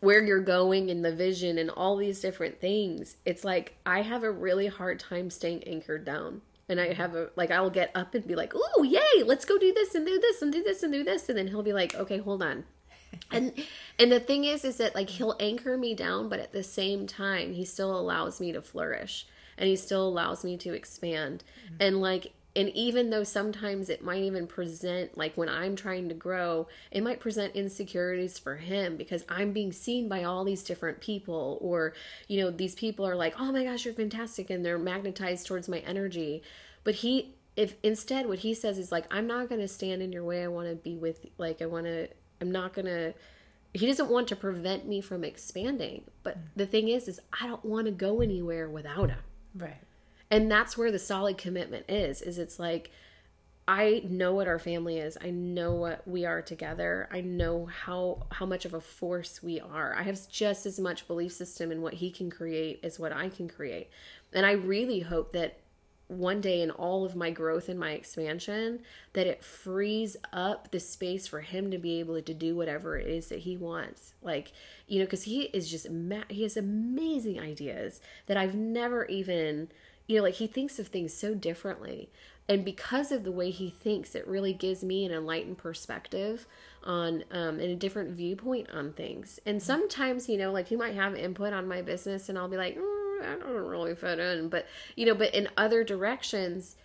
where 0.00 0.22
you're 0.24 0.40
going 0.40 0.90
and 0.90 1.04
the 1.04 1.14
vision 1.14 1.58
and 1.58 1.70
all 1.70 1.96
these 1.96 2.20
different 2.20 2.60
things, 2.60 3.16
it's 3.24 3.44
like 3.44 3.76
I 3.84 4.02
have 4.02 4.22
a 4.22 4.30
really 4.30 4.66
hard 4.66 5.00
time 5.00 5.30
staying 5.30 5.64
anchored 5.64 6.04
down. 6.04 6.42
And 6.68 6.80
I 6.80 6.92
have 6.92 7.14
a 7.14 7.30
like 7.36 7.50
I'll 7.50 7.70
get 7.70 7.90
up 7.94 8.14
and 8.14 8.26
be 8.26 8.34
like, 8.34 8.52
"Oh, 8.54 8.82
yay, 8.82 9.22
let's 9.24 9.44
go 9.44 9.58
do 9.58 9.72
this 9.72 9.94
and 9.94 10.06
do 10.06 10.18
this 10.18 10.42
and 10.42 10.52
do 10.52 10.62
this 10.62 10.82
and 10.82 10.92
do 10.92 11.02
this." 11.02 11.28
And 11.28 11.38
then 11.38 11.48
he'll 11.48 11.62
be 11.62 11.72
like, 11.72 11.94
"Okay, 11.94 12.18
hold 12.18 12.42
on." 12.42 12.64
and 13.30 13.52
and 13.98 14.12
the 14.12 14.20
thing 14.20 14.44
is 14.44 14.64
is 14.64 14.76
that 14.76 14.94
like 14.94 15.10
he'll 15.10 15.36
anchor 15.40 15.78
me 15.78 15.94
down, 15.94 16.28
but 16.28 16.40
at 16.40 16.52
the 16.52 16.62
same 16.62 17.06
time, 17.06 17.54
he 17.54 17.64
still 17.64 17.98
allows 17.98 18.40
me 18.40 18.52
to 18.52 18.60
flourish 18.60 19.26
and 19.58 19.68
he 19.68 19.76
still 19.76 20.06
allows 20.06 20.44
me 20.44 20.56
to 20.56 20.72
expand. 20.72 21.44
Mm-hmm. 21.66 21.76
And 21.80 22.00
like 22.00 22.32
and 22.58 22.70
even 22.70 23.10
though 23.10 23.24
sometimes 23.24 23.88
it 23.88 24.04
might 24.04 24.22
even 24.22 24.46
present 24.46 25.16
like 25.16 25.34
when 25.36 25.48
i'm 25.48 25.76
trying 25.76 26.08
to 26.08 26.14
grow 26.14 26.66
it 26.90 27.02
might 27.02 27.20
present 27.20 27.54
insecurities 27.54 28.38
for 28.38 28.56
him 28.56 28.96
because 28.96 29.24
i'm 29.28 29.52
being 29.52 29.72
seen 29.72 30.08
by 30.08 30.24
all 30.24 30.44
these 30.44 30.64
different 30.64 31.00
people 31.00 31.56
or 31.60 31.94
you 32.26 32.40
know 32.40 32.50
these 32.50 32.74
people 32.74 33.06
are 33.06 33.14
like 33.14 33.34
oh 33.38 33.52
my 33.52 33.64
gosh 33.64 33.84
you're 33.84 33.94
fantastic 33.94 34.50
and 34.50 34.64
they're 34.64 34.78
magnetized 34.78 35.46
towards 35.46 35.68
my 35.68 35.78
energy. 35.78 36.42
But 36.84 36.96
he 36.96 37.34
if 37.56 37.74
instead 37.82 38.26
what 38.26 38.40
he 38.40 38.54
says 38.54 38.78
is 38.78 38.92
like 38.92 39.06
i'm 39.10 39.26
not 39.26 39.48
going 39.48 39.60
to 39.60 39.68
stand 39.68 40.02
in 40.02 40.12
your 40.12 40.24
way. 40.24 40.42
I 40.44 40.48
want 40.48 40.68
to 40.68 40.74
be 40.74 40.96
with 40.96 41.26
like 41.38 41.62
i 41.62 41.66
want 41.66 41.86
to 41.86 42.08
i'm 42.40 42.50
not 42.50 42.72
going 42.72 42.86
to 42.86 43.14
he 43.74 43.86
doesn't 43.86 44.08
want 44.08 44.28
to 44.28 44.36
prevent 44.36 44.88
me 44.88 45.00
from 45.00 45.24
expanding. 45.24 46.04
But 46.22 46.38
mm. 46.38 46.42
the 46.56 46.66
thing 46.66 46.88
is 46.88 47.08
is 47.08 47.20
i 47.40 47.46
don't 47.46 47.64
want 47.64 47.86
to 47.86 47.92
go 47.92 48.20
anywhere 48.20 48.68
without 48.68 49.10
him. 49.10 49.20
Right 49.56 49.87
and 50.30 50.50
that's 50.50 50.76
where 50.76 50.92
the 50.92 50.98
solid 50.98 51.38
commitment 51.38 51.84
is 51.88 52.22
is 52.22 52.38
it's 52.38 52.58
like 52.58 52.90
i 53.68 54.02
know 54.08 54.32
what 54.32 54.48
our 54.48 54.58
family 54.58 54.98
is. 54.98 55.18
I 55.20 55.28
know 55.28 55.74
what 55.74 56.08
we 56.08 56.24
are 56.24 56.40
together. 56.40 57.06
I 57.12 57.20
know 57.20 57.66
how 57.66 58.26
how 58.32 58.46
much 58.46 58.64
of 58.64 58.72
a 58.72 58.80
force 58.80 59.42
we 59.42 59.60
are. 59.60 59.94
I 59.94 60.02
have 60.04 60.18
just 60.30 60.64
as 60.64 60.80
much 60.80 61.06
belief 61.06 61.32
system 61.32 61.70
in 61.70 61.82
what 61.82 61.94
he 61.94 62.10
can 62.10 62.30
create 62.30 62.80
as 62.82 62.98
what 62.98 63.12
i 63.12 63.28
can 63.28 63.46
create. 63.46 63.90
And 64.32 64.46
i 64.46 64.52
really 64.52 65.00
hope 65.00 65.32
that 65.34 65.60
one 66.06 66.40
day 66.40 66.62
in 66.62 66.70
all 66.70 67.04
of 67.04 67.14
my 67.14 67.30
growth 67.30 67.68
and 67.68 67.78
my 67.78 67.90
expansion 67.90 68.80
that 69.12 69.26
it 69.26 69.44
frees 69.44 70.16
up 70.32 70.70
the 70.70 70.80
space 70.80 71.26
for 71.26 71.42
him 71.42 71.70
to 71.70 71.76
be 71.76 72.00
able 72.00 72.22
to 72.22 72.32
do 72.32 72.56
whatever 72.56 72.96
it 72.96 73.06
is 73.06 73.28
that 73.28 73.40
he 73.40 73.58
wants. 73.58 74.14
Like 74.22 74.52
you 74.86 74.98
know 74.98 75.04
because 75.04 75.24
he 75.24 75.42
is 75.42 75.70
just 75.70 75.90
ma- 75.90 76.30
he 76.30 76.42
has 76.44 76.56
amazing 76.56 77.38
ideas 77.38 78.00
that 78.26 78.38
i've 78.38 78.54
never 78.54 79.04
even 79.06 79.68
you 80.08 80.16
know, 80.16 80.22
like 80.24 80.34
he 80.34 80.48
thinks 80.48 80.80
of 80.80 80.88
things 80.88 81.14
so 81.14 81.34
differently. 81.34 82.10
And 82.48 82.64
because 82.64 83.12
of 83.12 83.24
the 83.24 83.30
way 83.30 83.50
he 83.50 83.68
thinks, 83.68 84.14
it 84.14 84.26
really 84.26 84.54
gives 84.54 84.82
me 84.82 85.04
an 85.04 85.12
enlightened 85.12 85.58
perspective 85.58 86.46
on 86.82 87.24
um, 87.30 87.60
and 87.60 87.70
a 87.70 87.76
different 87.76 88.16
viewpoint 88.16 88.70
on 88.70 88.94
things. 88.94 89.38
And 89.44 89.62
sometimes, 89.62 90.30
you 90.30 90.38
know, 90.38 90.50
like 90.50 90.68
he 90.68 90.76
might 90.76 90.94
have 90.94 91.14
input 91.14 91.52
on 91.52 91.68
my 91.68 91.82
business, 91.82 92.30
and 92.30 92.38
I'll 92.38 92.48
be 92.48 92.56
like, 92.56 92.78
mm, 92.78 93.22
I 93.22 93.36
don't 93.38 93.66
really 93.66 93.94
fit 93.94 94.18
in. 94.18 94.48
But 94.48 94.66
you 94.96 95.04
know, 95.04 95.14
but 95.14 95.34
in 95.34 95.48
other 95.58 95.84
directions, 95.84 96.76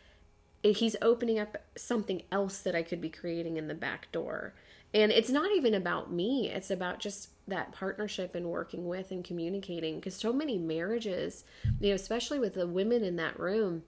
he's 0.61 0.97
opening 1.01 1.39
up 1.39 1.57
something 1.77 2.23
else 2.29 2.59
that 2.59 2.75
I 2.75 2.83
could 2.83 2.99
be 2.99 3.09
creating 3.09 3.55
in 3.55 3.69
the 3.69 3.73
back 3.73 4.11
door. 4.11 4.53
And 4.93 5.11
it's 5.11 5.29
not 5.29 5.51
even 5.55 5.73
about 5.73 6.11
me, 6.11 6.49
it's 6.49 6.69
about 6.69 6.99
just 6.99 7.29
that 7.47 7.71
partnership 7.71 8.35
and 8.35 8.45
working 8.45 8.87
with 8.87 9.11
and 9.11 9.23
communicating. 9.23 9.95
Because 9.95 10.15
so 10.15 10.31
many 10.31 10.57
marriages, 10.57 11.43
you 11.79 11.89
know, 11.89 11.95
especially 11.95 12.39
with 12.39 12.53
the 12.53 12.67
women 12.67 13.03
in 13.03 13.15
that 13.15 13.39
room, 13.39 13.83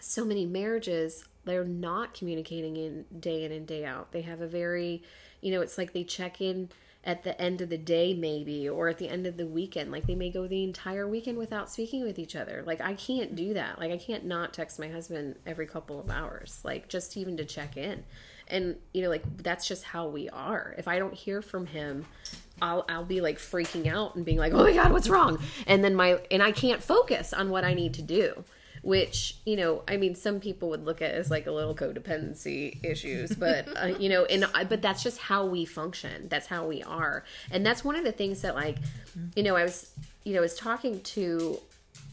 so 0.00 0.24
many 0.24 0.46
marriages, 0.46 1.24
they're 1.44 1.64
not 1.64 2.14
communicating 2.14 2.76
in 2.76 3.04
day 3.18 3.44
in 3.44 3.52
and 3.52 3.66
day 3.66 3.84
out. 3.84 4.12
They 4.12 4.22
have 4.22 4.40
a 4.40 4.48
very, 4.48 5.02
you 5.40 5.52
know, 5.52 5.60
it's 5.60 5.76
like 5.76 5.92
they 5.92 6.04
check 6.04 6.40
in 6.40 6.70
at 7.02 7.22
the 7.22 7.40
end 7.40 7.60
of 7.62 7.70
the 7.70 7.78
day 7.78 8.12
maybe 8.12 8.68
or 8.68 8.88
at 8.88 8.98
the 8.98 9.08
end 9.08 9.26
of 9.26 9.38
the 9.38 9.46
weekend 9.46 9.90
like 9.90 10.06
they 10.06 10.14
may 10.14 10.30
go 10.30 10.46
the 10.46 10.62
entire 10.62 11.08
weekend 11.08 11.38
without 11.38 11.70
speaking 11.70 12.02
with 12.02 12.18
each 12.18 12.36
other 12.36 12.62
like 12.66 12.80
i 12.82 12.92
can't 12.92 13.34
do 13.34 13.54
that 13.54 13.78
like 13.78 13.90
i 13.90 13.96
can't 13.96 14.26
not 14.26 14.52
text 14.52 14.78
my 14.78 14.88
husband 14.88 15.34
every 15.46 15.66
couple 15.66 15.98
of 15.98 16.10
hours 16.10 16.60
like 16.62 16.88
just 16.88 17.16
even 17.16 17.38
to 17.38 17.44
check 17.44 17.76
in 17.76 18.04
and 18.50 18.76
you 18.92 19.02
know 19.02 19.08
like 19.08 19.24
that's 19.38 19.66
just 19.66 19.84
how 19.84 20.08
we 20.08 20.28
are 20.30 20.74
if 20.78 20.88
i 20.88 20.98
don't 20.98 21.14
hear 21.14 21.42
from 21.42 21.66
him 21.66 22.04
I'll 22.62 22.84
I'll 22.88 23.04
be 23.04 23.20
like 23.20 23.38
freaking 23.38 23.86
out 23.86 24.16
and 24.16 24.24
being 24.24 24.38
like, 24.38 24.52
"Oh 24.52 24.64
my 24.64 24.72
god, 24.72 24.92
what's 24.92 25.08
wrong?" 25.08 25.38
And 25.66 25.82
then 25.82 25.94
my 25.94 26.20
and 26.30 26.42
I 26.42 26.52
can't 26.52 26.82
focus 26.82 27.32
on 27.32 27.50
what 27.50 27.64
I 27.64 27.74
need 27.74 27.94
to 27.94 28.02
do, 28.02 28.44
which, 28.82 29.36
you 29.44 29.56
know, 29.56 29.82
I 29.88 29.96
mean, 29.96 30.14
some 30.14 30.40
people 30.40 30.70
would 30.70 30.84
look 30.84 31.02
at 31.02 31.12
as 31.12 31.30
like 31.30 31.46
a 31.46 31.52
little 31.52 31.74
codependency 31.74 32.82
issues, 32.84 33.34
but 33.34 33.68
uh, 33.76 33.86
you 33.98 34.08
know, 34.08 34.24
and 34.26 34.46
but 34.68 34.82
that's 34.82 35.02
just 35.02 35.18
how 35.18 35.46
we 35.46 35.64
function. 35.64 36.28
That's 36.28 36.46
how 36.46 36.66
we 36.66 36.82
are. 36.82 37.24
And 37.50 37.64
that's 37.64 37.84
one 37.84 37.96
of 37.96 38.04
the 38.04 38.12
things 38.12 38.42
that 38.42 38.54
like, 38.54 38.76
you 39.34 39.42
know, 39.42 39.56
I 39.56 39.64
was 39.64 39.90
you 40.24 40.34
know, 40.34 40.40
I 40.40 40.42
was 40.42 40.54
talking 40.54 41.00
to 41.00 41.58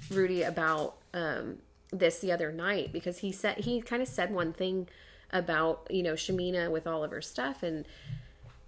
Rudy 0.10 0.44
about 0.44 0.96
um 1.14 1.58
this 1.92 2.20
the 2.20 2.32
other 2.32 2.52
night 2.52 2.92
because 2.92 3.20
he 3.20 3.32
said 3.32 3.58
he 3.58 3.82
kind 3.82 4.02
of 4.02 4.08
said 4.08 4.34
one 4.34 4.54
thing 4.54 4.88
about 5.32 5.88
you 5.90 6.04
know 6.04 6.14
Shamina 6.14 6.72
with 6.72 6.88
all 6.88 7.04
of 7.04 7.12
her 7.12 7.22
stuff. 7.22 7.64
And 7.64 7.86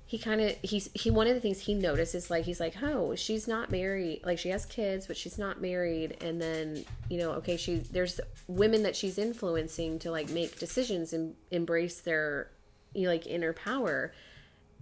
he 0.06 0.18
kind 0.18 0.42
of 0.42 0.56
he's 0.62 0.90
he 0.94 1.12
one 1.12 1.28
of 1.28 1.36
the 1.36 1.40
things 1.40 1.60
he 1.60 1.74
noticed 1.74 2.16
is 2.16 2.32
like 2.32 2.46
he's 2.46 2.60
like 2.60 2.82
oh 2.82 3.14
she's 3.14 3.48
not 3.48 3.70
married 3.70 4.22
like 4.26 4.40
she 4.40 4.50
has 4.50 4.66
kids 4.66 5.06
but 5.06 5.16
she's 5.16 5.38
not 5.38 5.62
married. 5.62 6.18
And 6.22 6.42
then 6.42 6.84
you 7.10 7.20
know 7.20 7.32
okay 7.34 7.58
she 7.58 7.78
there's 7.78 8.20
women 8.48 8.84
that 8.84 8.96
she's 8.96 9.18
influencing 9.18 10.00
to 10.00 10.12
like 10.12 10.30
make 10.30 10.58
decisions 10.60 11.14
and 11.14 11.36
embrace 11.52 12.02
their 12.02 12.50
you 12.94 13.04
know, 13.04 13.10
like 13.10 13.28
inner 13.28 13.54
power. 13.54 14.12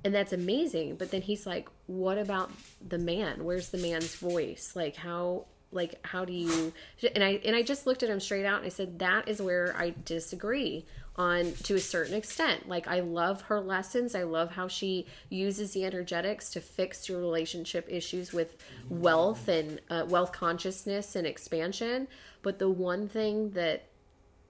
And 0.06 0.16
that's 0.16 0.32
amazing. 0.32 0.96
But 0.96 1.12
then 1.12 1.22
he's 1.22 1.46
like 1.46 1.68
what 1.88 2.18
about 2.18 2.52
the 2.88 2.98
man? 2.98 3.44
Where's 3.44 3.70
the 3.70 3.80
man's 3.80 4.16
voice? 4.16 4.74
Like 4.76 4.96
how 4.96 5.46
like 5.72 6.00
how 6.06 6.24
do 6.24 6.34
you 6.34 6.72
and 7.13 7.24
i 7.24 7.42
and 7.44 7.56
i 7.56 7.62
just 7.62 7.86
looked 7.86 8.04
at 8.04 8.10
him 8.10 8.20
straight 8.20 8.46
out 8.46 8.58
and 8.58 8.66
i 8.66 8.70
said 8.70 9.00
that 9.00 9.28
is 9.28 9.42
where 9.42 9.76
i 9.78 9.94
disagree 10.06 10.86
on 11.17 11.51
to 11.63 11.75
a 11.75 11.80
certain 11.80 12.13
extent 12.13 12.67
like 12.69 12.88
i 12.88 12.99
love 12.99 13.41
her 13.43 13.60
lessons 13.60 14.13
i 14.13 14.23
love 14.23 14.51
how 14.51 14.67
she 14.67 15.06
uses 15.30 15.71
the 15.71 15.84
energetics 15.84 16.49
to 16.49 16.62
fix 16.62 17.10
your 17.10 17.19
relationship 17.19 17.88
issues 17.89 18.32
with 18.32 18.56
wealth 18.89 19.47
and 19.47 19.82
uh, 19.89 20.06
wealth 20.08 20.32
consciousness 20.32 21.15
and 21.15 21.25
expansion 21.25 22.08
but 22.41 22.60
the 22.60 22.69
one 22.69 23.08
thing 23.08 23.49
that 23.51 23.86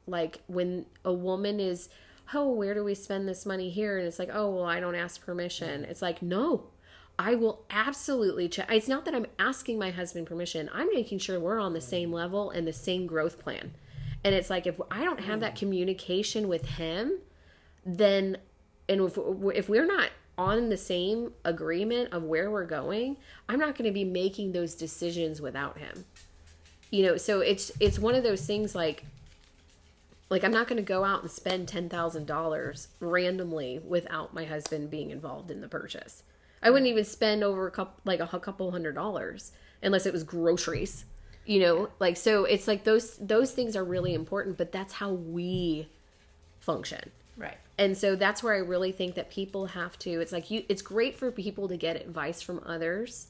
like 0.08 0.40
when 0.48 0.86
a 1.06 1.14
woman 1.14 1.60
is 1.60 1.90
oh 2.34 2.50
where 2.50 2.74
do 2.74 2.84
we 2.84 2.94
spend 2.94 3.28
this 3.28 3.46
money 3.46 3.70
here 3.70 3.98
and 3.98 4.06
it's 4.06 4.20
like 4.20 4.30
oh 4.34 4.50
well 4.50 4.66
i 4.66 4.80
don't 4.80 4.96
ask 4.96 5.26
permission 5.26 5.86
it's 5.86 6.02
like 6.02 6.22
no 6.22 6.68
I 7.20 7.34
will 7.34 7.66
absolutely 7.72 8.48
check. 8.48 8.72
It's 8.72 8.88
not 8.88 9.06
that 9.06 9.16
I'm 9.16 9.26
asking 9.40 9.80
my 9.80 9.90
husband 9.90 10.28
permission. 10.28 10.70
I'm 10.72 10.88
making 10.94 11.18
sure 11.20 11.40
we're 11.40 11.60
on 11.60 11.74
the 11.74 11.82
same 11.82 12.12
level 12.12 12.52
and 12.52 12.68
the 12.68 12.74
same 12.74 13.08
growth 13.08 13.40
plan. 13.40 13.74
And 14.24 14.36
it's 14.36 14.50
like 14.50 14.68
if 14.68 14.80
I 14.92 15.04
don't 15.04 15.22
have 15.22 15.40
that 15.42 15.56
mm. 15.56 15.60
communication 15.60 16.48
with 16.48 16.66
him, 16.66 17.20
then 17.86 18.38
and 18.90 19.02
if 19.02 19.18
if 19.56 19.70
we're 19.70 19.86
not 19.86 20.12
on 20.38 20.70
the 20.70 20.78
same 20.78 21.34
agreement 21.46 22.14
of 22.14 22.24
where 22.24 22.52
we're 22.52 22.66
going, 22.66 23.18
I'm 23.50 23.60
not 23.60 23.76
going 23.76 23.90
to 23.90 23.94
be 23.94 24.04
making 24.04 24.52
those 24.52 24.76
decisions 24.76 25.42
without 25.42 25.78
him. 25.78 26.06
You 26.92 27.04
know, 27.04 27.18
so 27.18 27.42
it's 27.42 27.72
it's 27.80 28.00
one 28.00 28.16
of 28.16 28.24
those 28.24 28.46
things 28.46 28.76
like 28.76 29.04
like 30.30 30.44
I'm 30.44 30.52
not 30.52 30.68
going 30.68 30.78
to 30.78 30.84
go 30.84 31.04
out 31.06 31.22
and 31.22 31.32
spend 31.32 31.70
$10,000 31.70 32.88
randomly 33.00 33.80
without 33.80 34.34
my 34.34 34.44
husband 34.44 34.90
being 34.90 35.10
involved 35.10 35.50
in 35.50 35.62
the 35.62 35.70
purchase. 35.70 36.24
I 36.62 36.70
wouldn't 36.70 36.90
even 36.90 37.06
spend 37.06 37.44
over 37.44 37.68
a 37.68 37.72
couple 37.72 38.02
like 38.04 38.20
a 38.20 38.40
couple 38.40 38.72
hundred 38.72 38.96
dollars 38.96 39.52
unless 39.82 40.06
it 40.06 40.14
was 40.14 40.24
groceries. 40.24 41.06
You 41.48 41.62
know, 41.62 41.90
like 42.00 42.18
so 42.18 42.44
it's 42.44 42.68
like 42.68 42.84
those 42.84 43.16
those 43.18 43.52
things 43.52 43.76
are 43.78 43.84
really 43.84 44.14
important, 44.14 44.58
but 44.58 44.72
that's 44.74 44.94
how 44.94 45.12
we 45.12 45.88
function. 46.60 47.10
Right. 47.38 47.58
And 47.78 47.98
so 47.98 48.18
that's 48.18 48.44
where 48.44 48.54
I 48.54 48.58
really 48.58 48.92
think 48.92 49.16
that 49.16 49.30
people 49.30 49.68
have 49.68 49.98
to 50.00 50.20
it's 50.20 50.34
like 50.34 50.52
you 50.52 50.66
it's 50.68 50.82
great 50.82 51.18
for 51.18 51.32
people 51.32 51.70
to 51.70 51.78
get 51.78 51.96
advice 51.96 52.42
from 52.42 52.62
others, 52.66 53.28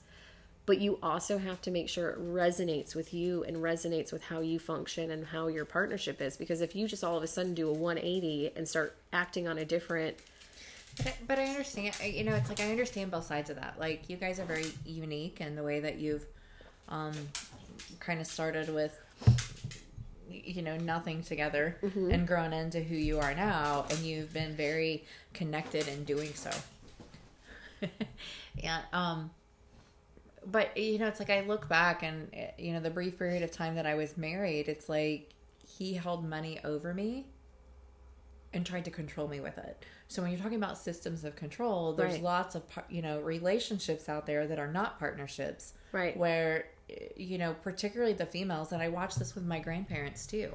but 0.65 0.79
you 0.79 0.97
also 1.03 1.37
have 1.37 1.61
to 1.61 1.71
make 1.71 1.89
sure 1.89 2.09
it 2.09 2.33
resonates 2.33 2.95
with 2.95 3.13
you 3.13 3.43
and 3.43 3.57
resonates 3.57 4.11
with 4.11 4.23
how 4.23 4.39
you 4.39 4.57
function 4.57 5.11
and 5.11 5.27
how 5.27 5.45
your 5.45 5.65
partnership 5.65 6.19
is 6.19 6.37
because 6.37 6.61
if 6.61 6.75
you 6.75 6.87
just 6.87 7.03
all 7.03 7.17
of 7.17 7.23
a 7.23 7.27
sudden 7.27 7.53
do 7.53 7.69
a 7.69 7.73
180 7.73 8.53
and 8.55 8.67
start 8.67 8.95
acting 9.13 9.47
on 9.47 9.59
a 9.59 9.65
different 9.65 10.17
but 10.97 11.07
I, 11.07 11.13
but 11.27 11.39
I 11.39 11.45
understand. 11.45 11.93
You 12.01 12.23
know, 12.23 12.33
it's 12.33 12.49
like 12.49 12.59
I 12.59 12.71
understand 12.71 13.11
both 13.11 13.25
sides 13.25 13.51
of 13.51 13.57
that. 13.57 13.75
Like 13.79 14.09
you 14.09 14.17
guys 14.17 14.39
are 14.39 14.45
very 14.45 14.71
unique 14.83 15.41
in 15.41 15.55
the 15.55 15.61
way 15.61 15.79
that 15.81 15.99
you've 15.99 16.25
um, 16.89 17.13
kind 17.99 18.19
of 18.21 18.27
started 18.27 18.73
with 18.73 18.99
you 20.29 20.61
know 20.61 20.77
nothing 20.77 21.21
together 21.23 21.77
Mm-hmm. 21.83 22.11
and 22.11 22.27
grown 22.27 22.53
into 22.53 22.79
who 22.81 22.95
you 22.95 23.19
are 23.19 23.33
now 23.33 23.85
and 23.89 23.99
you've 23.99 24.33
been 24.33 24.55
very 24.55 25.05
connected 25.33 25.87
in 25.87 26.03
doing 26.03 26.33
so 26.33 26.51
yeah 28.57 28.79
um 28.93 29.29
but 30.45 30.75
you 30.77 30.97
know 30.97 31.07
it's 31.07 31.19
like 31.19 31.29
i 31.29 31.41
look 31.41 31.67
back 31.69 32.03
and 32.03 32.29
you 32.57 32.73
know 32.73 32.79
the 32.79 32.89
brief 32.89 33.17
period 33.17 33.43
of 33.43 33.51
time 33.51 33.75
that 33.75 33.85
i 33.85 33.95
was 33.95 34.17
married 34.17 34.67
it's 34.67 34.89
like 34.89 35.33
he 35.67 35.93
held 35.93 36.27
money 36.27 36.59
over 36.63 36.93
me 36.93 37.25
and 38.53 38.65
tried 38.65 38.85
to 38.85 38.91
control 38.91 39.27
me 39.27 39.39
with 39.39 39.57
it 39.57 39.83
so 40.07 40.21
when 40.21 40.31
you're 40.31 40.39
talking 40.39 40.57
about 40.57 40.77
systems 40.77 41.23
of 41.23 41.35
control 41.35 41.93
there's 41.93 42.13
Right. 42.13 42.23
lots 42.23 42.55
of 42.55 42.63
you 42.89 43.01
know 43.01 43.19
relationships 43.19 44.09
out 44.09 44.25
there 44.25 44.47
that 44.47 44.59
are 44.59 44.71
not 44.71 44.99
partnerships 44.99 45.73
Right. 45.91 46.15
where 46.17 46.65
you 47.15 47.37
know 47.37 47.53
particularly 47.63 48.13
the 48.13 48.25
females 48.25 48.71
and 48.71 48.81
i 48.81 48.87
watched 48.87 49.19
this 49.19 49.35
with 49.35 49.43
my 49.45 49.59
grandparents 49.59 50.25
too 50.25 50.53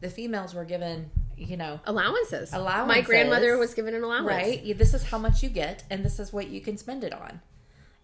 the 0.00 0.08
females 0.10 0.54
were 0.54 0.64
given 0.64 1.10
you 1.36 1.56
know 1.56 1.80
Allowances. 1.86 2.52
Allowances. 2.52 2.88
My 2.96 3.00
grandmother 3.00 3.58
was 3.58 3.74
given 3.74 3.94
an 3.94 4.02
allowance. 4.02 4.26
right 4.26 4.78
this 4.78 4.94
is 4.94 5.02
how 5.04 5.18
much 5.18 5.42
you 5.42 5.48
get 5.48 5.84
and 5.90 6.04
this 6.04 6.18
is 6.18 6.32
what 6.32 6.48
you 6.48 6.60
can 6.60 6.76
spend 6.76 7.04
it 7.04 7.12
on 7.12 7.40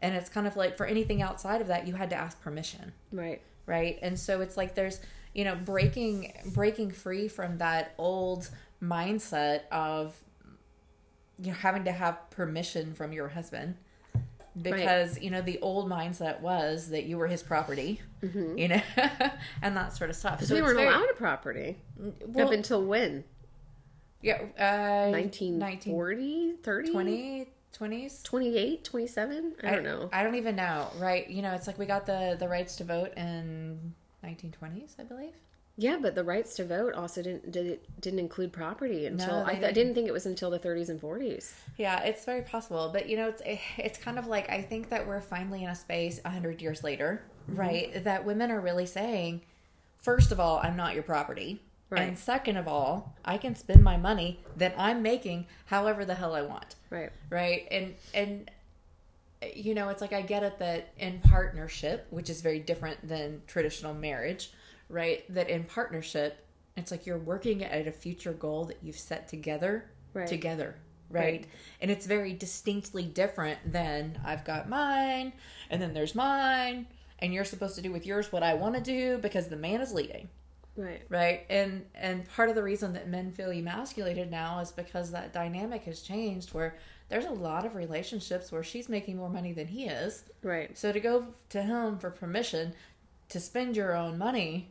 and 0.03 0.15
it's 0.15 0.29
kind 0.31 0.47
of 0.47 0.57
like 0.57 0.77
for 0.77 0.87
anything 0.87 1.21
outside 1.23 1.61
of 1.61 1.67
that 1.69 1.87
you 1.87 1.95
had 1.95 2.11
to 2.11 2.17
ask 2.17 2.41
permission 2.41 2.93
Right. 3.13 3.41
right 3.67 3.99
and 4.03 4.19
so 4.19 4.41
it's 4.41 4.57
like 4.57 4.75
there's 4.75 5.01
you 5.35 5.45
know 5.45 5.55
breaking 5.55 6.33
breaking 6.55 6.91
free 6.91 7.29
from 7.29 7.59
that 7.59 7.95
old 7.99 8.51
mindset 8.83 9.63
of 9.71 10.17
you 11.39 11.49
know 11.49 11.55
having 11.55 11.85
to 11.85 11.93
have 11.93 12.19
permission 12.31 12.95
from 12.95 13.13
your 13.13 13.29
husband 13.29 13.77
because 14.61 15.21
you 15.21 15.31
know 15.31 15.41
the 15.41 15.59
old 15.61 15.89
mindset 15.89 16.41
was 16.41 16.91
that 16.91 17.05
you 17.05 17.17
were 17.17 17.27
his 17.27 17.43
property 17.43 18.01
you 18.23 18.69
know 18.69 18.83
and 19.63 19.77
that 19.77 19.97
sort 19.97 20.11
of 20.11 20.17
stuff 20.17 20.43
so 20.43 20.55
we 20.55 20.61
weren't 20.63 20.77
very- 20.77 20.89
allowed 20.89 21.09
a 21.11 21.15
property 21.15 21.79
well, 22.27 22.49
up 22.49 22.53
until 22.53 22.85
when? 22.85 23.25
yeah 24.23 24.43
uh 24.59 25.11
1940, 25.11 26.55
30, 26.63 26.91
20 26.93 27.47
20s 27.79 28.23
28, 28.25 28.85
27? 28.85 29.55
I 29.63 29.71
don't 29.71 29.85
know. 29.85 30.09
I 30.13 30.23
don't 30.23 30.35
even 30.35 30.57
know. 30.57 30.91
Right? 30.99 31.29
You 31.31 31.43
know, 31.43 31.53
it's 31.53 31.67
like 31.67 31.79
we 31.79 31.87
got 31.87 32.05
the 32.07 32.37
the 32.39 32.49
rights 32.49 32.77
to 32.77 32.85
vote 32.85 33.13
in 33.17 33.95
1920s, 34.25 34.99
I 34.99 35.05
believe. 35.05 35.35
Yeah, 35.83 35.97
but 36.01 36.15
the 36.15 36.23
rights 36.25 36.57
to 36.57 36.65
vote 36.65 36.93
also 36.95 37.23
didn't 37.23 37.51
did, 37.51 37.81
didn't 38.01 38.19
include 38.19 38.53
property 38.53 39.07
until 39.07 39.29
No, 39.41 39.45
I, 39.47 39.51
th- 39.53 39.61
didn't. 39.61 39.75
didn't 39.75 39.95
think 39.95 40.09
it 40.09 40.13
was 40.13 40.27
until 40.27 40.51
the 40.51 40.59
30s 40.59 40.91
and 40.91 41.01
40s. 41.01 41.53
Yeah, 41.79 42.03
it's 42.03 42.25
very 42.27 42.43
possible, 42.43 42.91
but 42.93 43.09
you 43.09 43.17
know, 43.17 43.29
it's 43.29 43.41
it's 43.79 43.99
kind 43.99 44.19
of 44.19 44.27
like 44.27 44.51
I 44.51 44.61
think 44.61 44.91
that 44.91 45.07
we're 45.07 45.23
finally 45.23 45.65
in 45.65 45.71
a 45.71 45.75
space 45.75 46.21
a 46.25 46.31
hundred 46.31 46.61
years 46.63 46.85
later, 46.85 47.23
Mm-hmm. 47.51 47.59
right? 47.61 48.05
That 48.05 48.27
women 48.27 48.51
are 48.51 48.61
really 48.61 48.85
saying, 48.87 49.41
first 49.99 50.31
of 50.33 50.39
all, 50.39 50.59
I'm 50.63 50.77
not 50.77 50.93
your 50.95 51.03
property, 51.03 51.63
Right. 51.89 52.03
and 52.03 52.19
second 52.19 52.59
of 52.59 52.69
all, 52.69 53.17
I 53.25 53.39
can 53.39 53.55
spend 53.57 53.83
my 53.83 53.97
money 53.97 54.41
that 54.59 54.75
I'm 54.77 55.01
making 55.03 55.47
however 55.65 56.05
the 56.05 56.15
hell 56.15 56.35
I 56.35 56.43
want. 56.43 56.75
Right. 56.91 57.11
right 57.31 57.67
and 57.71 57.95
and 58.13 58.51
you 59.55 59.75
know 59.75 59.89
it's 59.89 60.03
like 60.03 60.13
i 60.13 60.21
get 60.21 60.43
it 60.43 60.59
that 60.59 60.93
in 60.99 61.19
partnership 61.21 62.07
which 62.11 62.29
is 62.29 62.43
very 62.43 62.59
different 62.59 62.99
than 63.09 63.41
traditional 63.47 63.95
marriage 63.95 64.51
right 64.91 65.25
that 65.33 65.49
in 65.49 65.65
partnership 65.65 66.45
it's 66.77 66.91
like 66.91 67.07
you're 67.07 67.19
working 67.19 67.65
at 67.65 67.87
a 67.87 67.93
future 67.93 68.33
goal 68.33 68.65
that 68.67 68.79
you've 68.83 68.99
set 68.99 69.29
together 69.29 69.85
Right. 70.13 70.27
together 70.27 70.75
right? 71.09 71.23
Right. 71.25 71.47
and 71.81 71.91
it's 71.91 72.07
very 72.07 72.33
distinctly 72.35 73.05
different 73.05 73.59
than 73.73 74.21
i've 74.25 74.45
got 74.45 74.69
mine 74.69 75.33
and 75.71 75.81
then 75.81 75.95
there's 75.95 76.15
mine 76.15 76.87
and 77.21 77.33
you're 77.33 77.45
supposed 77.45 77.77
to 77.77 77.83
do 77.83 77.93
with 77.93 78.07
yours 78.07 78.33
what 78.33 78.43
i 78.43 78.55
want 78.55 78.75
to 78.75 78.81
do 78.81 79.19
because 79.19 79.49
the 79.49 79.57
man 79.57 79.81
is 79.81 79.93
leading 79.93 80.29
Right. 80.77 81.03
right 81.09 81.45
and 81.51 81.85
and 81.95 82.27
part 82.31 82.49
of 82.49 82.55
the 82.55 82.63
reason 82.63 82.93
that 82.95 83.09
men 83.09 83.33
feel 83.33 83.51
emasculated 83.51 84.31
now 84.31 84.61
is 84.61 84.71
because 84.73 85.11
that 85.11 85.33
dynamic 85.33 85.83
has 85.85 86.01
changed 86.01 86.55
where 86.55 86.77
there's 87.09 87.25
a 87.27 87.31
lot 87.31 87.67
of 87.67 87.75
relationships 87.75 88.51
where 88.53 88.63
she's 88.63 88.89
making 88.89 89.17
more 89.17 89.29
money 89.29 89.53
than 89.53 89.67
he 89.67 89.87
is 89.87 90.25
Right. 90.43 90.77
so 90.79 90.91
to 90.93 91.01
go 91.01 91.27
to 91.51 91.61
him 91.63 91.99
for 91.99 92.11
permission 92.11 92.73
to 93.31 93.41
spend 93.41 93.77
your 93.77 93.95
own 93.97 94.17
money 94.17 94.71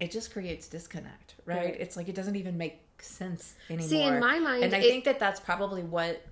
it 0.00 0.10
just 0.10 0.32
creates 0.32 0.68
disconnect 0.68 1.34
right, 1.44 1.56
Right. 1.56 1.76
it's 1.80 1.96
like 1.96 2.08
it 2.08 2.14
doesn't 2.14 2.36
even 2.36 2.56
make 2.58 2.80
sense 3.02 3.54
anymore 3.70 3.88
See, 3.88 4.02
in 4.02 4.20
my 4.20 4.38
mind, 4.38 4.64
and 4.64 4.74
i 4.74 4.78
it- 4.78 4.82
think 4.82 5.04
that 5.04 5.18
that's 5.18 5.40
probably 5.40 5.82
what 5.82 6.22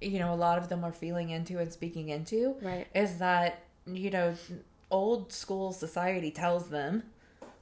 you 0.00 0.18
know 0.18 0.32
a 0.32 0.36
lot 0.36 0.58
of 0.58 0.68
them 0.68 0.84
are 0.84 0.92
feeling 0.92 1.30
into 1.30 1.58
and 1.58 1.72
speaking 1.72 2.08
into 2.10 2.56
Right. 2.62 2.86
is 2.94 3.18
that 3.18 3.60
you 3.86 4.10
know 4.10 4.34
old 4.90 5.32
school 5.32 5.72
society 5.72 6.30
tells 6.30 6.68
them 6.68 7.02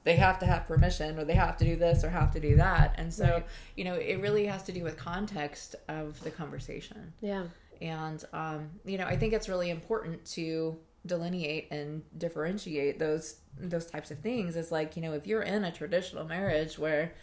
they 0.03 0.17
have 0.17 0.37
to 0.39 0.45
have 0.45 0.67
permission 0.67 1.17
or 1.17 1.23
they 1.25 1.33
have 1.33 1.55
to 1.57 1.65
do 1.65 1.75
this 1.77 2.03
or 2.03 2.09
have 2.09 2.31
to 2.33 2.39
do 2.39 2.55
that 2.57 2.93
and 2.97 3.11
so 3.13 3.25
Right. 3.25 3.45
you 3.75 3.83
know 3.85 3.95
it 3.95 4.19
really 4.21 4.45
has 4.45 4.63
to 4.63 4.71
do 4.71 4.83
with 4.83 4.95
context 4.97 5.75
of 5.87 6.21
the 6.23 6.31
conversation 6.31 7.13
Yeah. 7.21 7.45
and 7.81 8.23
um, 8.33 8.69
you 8.85 8.97
know 8.97 9.05
i 9.05 9.15
think 9.17 9.33
it's 9.33 9.49
really 9.49 9.69
important 9.69 10.23
to 10.37 10.77
delineate 11.05 11.67
and 11.71 12.01
differentiate 12.17 12.97
those 12.99 13.35
those 13.59 13.85
types 13.85 14.09
of 14.09 14.19
things 14.19 14.55
is 14.55 14.71
like 14.71 14.95
you 14.95 15.01
know 15.01 15.13
if 15.13 15.27
you're 15.27 15.41
in 15.43 15.63
a 15.65 15.71
traditional 15.71 16.23
marriage 16.25 16.79
where 16.79 17.13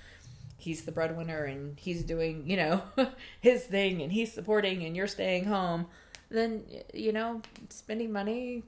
he's 0.59 0.83
the 0.85 0.93
breadwinner 0.93 1.45
and 1.45 1.79
he's 1.79 2.03
doing 2.05 2.45
you 2.49 2.57
know 2.57 2.83
his 3.41 3.65
thing 3.65 4.03
and 4.03 4.13
he's 4.13 4.33
supporting 4.33 4.85
and 4.85 4.95
you're 4.97 5.07
staying 5.07 5.45
home 5.45 5.87
then 6.31 6.63
you 6.93 7.11
know 7.13 7.41
spending 7.71 8.13
money 8.13 8.63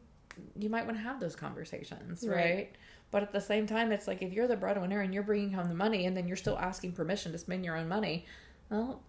you 0.59 0.70
might 0.70 0.87
want 0.87 0.96
to 0.96 1.03
have 1.03 1.20
those 1.20 1.37
conversations 1.37 2.27
right, 2.27 2.37
Right. 2.37 2.75
but 3.11 3.22
at 3.22 3.33
the 3.33 3.40
same 3.40 3.66
time 3.66 3.92
it's 3.92 4.09
like 4.09 4.22
if 4.22 4.33
you're 4.33 4.48
the 4.48 4.57
breadwinner 4.57 5.01
and 5.03 5.12
you're 5.12 5.22
bringing 5.22 5.53
home 5.53 5.68
the 5.68 5.75
money 5.75 6.07
and 6.07 6.16
then 6.16 6.27
you're 6.27 6.38
still 6.38 6.59
asking 6.59 6.92
permission 6.92 7.33
to 7.33 7.38
spend 7.38 7.64
your 7.66 7.77
own 7.77 7.87
money 7.88 8.25
well 8.70 9.03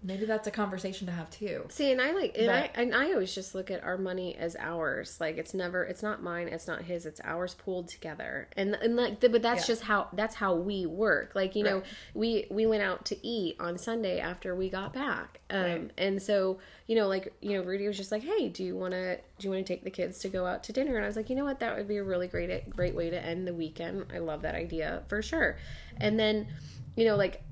maybe 0.00 0.24
that's 0.24 0.46
a 0.46 0.50
conversation 0.50 1.06
to 1.08 1.12
have 1.12 1.28
too 1.28 1.64
See, 1.70 1.90
and 1.90 2.00
I 2.00 2.12
like, 2.12 2.36
and 2.38 2.50
I 2.50 2.70
and 2.76 2.94
I 2.94 3.12
always 3.12 3.34
just 3.34 3.54
look 3.54 3.70
at 3.70 3.82
our 3.82 3.98
money 3.98 4.36
as 4.36 4.56
ours. 4.58 5.18
Like 5.20 5.38
it's 5.38 5.54
never, 5.54 5.82
it's 5.82 6.02
not 6.02 6.22
mine, 6.22 6.46
it's 6.48 6.68
not 6.68 6.82
his, 6.82 7.04
it's 7.04 7.20
ours 7.24 7.54
pooled 7.54 7.88
together. 7.88 8.48
And 8.56 8.74
and 8.76 8.94
like, 8.96 9.20
but 9.20 9.42
that's 9.42 9.62
Yeah. 9.62 9.74
just 9.74 9.82
how 9.82 10.08
that's 10.12 10.36
how 10.36 10.54
we 10.54 10.86
work. 10.86 11.34
Like 11.34 11.56
you 11.56 11.64
know, 11.64 11.82
we 12.14 12.46
we 12.50 12.64
went 12.66 12.82
out 12.82 13.04
to 13.06 13.26
eat 13.26 13.56
on 13.58 13.76
Sunday 13.76 14.20
after 14.20 14.54
we 14.54 14.70
got 14.70 14.92
back, 14.92 15.40
um, 15.50 15.62
Right. 15.62 15.90
and 15.98 16.22
so 16.22 16.58
you 16.86 16.94
know, 16.94 17.08
like 17.08 17.32
you 17.40 17.58
know, 17.58 17.64
Rudy 17.64 17.86
was 17.86 17.96
just 17.96 18.12
like, 18.12 18.22
hey, 18.22 18.48
do 18.48 18.62
you 18.64 18.76
want 18.76 18.92
to 18.92 19.16
do 19.16 19.22
you 19.46 19.50
want 19.50 19.66
to 19.66 19.72
take 19.72 19.82
the 19.82 19.90
kids 19.90 20.20
to 20.20 20.28
go 20.28 20.46
out 20.46 20.62
to 20.64 20.72
dinner? 20.72 20.94
And 20.94 21.04
I 21.04 21.08
was 21.08 21.16
like, 21.16 21.28
you 21.28 21.34
know 21.36 21.44
what, 21.44 21.58
that 21.60 21.76
would 21.76 21.88
be 21.88 21.96
a 21.96 22.04
really 22.04 22.28
great 22.28 22.70
great 22.70 22.94
way 22.94 23.10
to 23.10 23.20
end 23.20 23.46
the 23.48 23.54
weekend. 23.54 24.06
I 24.14 24.18
love 24.18 24.42
that 24.42 24.54
idea 24.54 25.02
for 25.08 25.22
sure. 25.22 25.58
And 26.00 26.18
then, 26.18 26.46
you 26.96 27.04
know, 27.04 27.16
like 27.16 27.42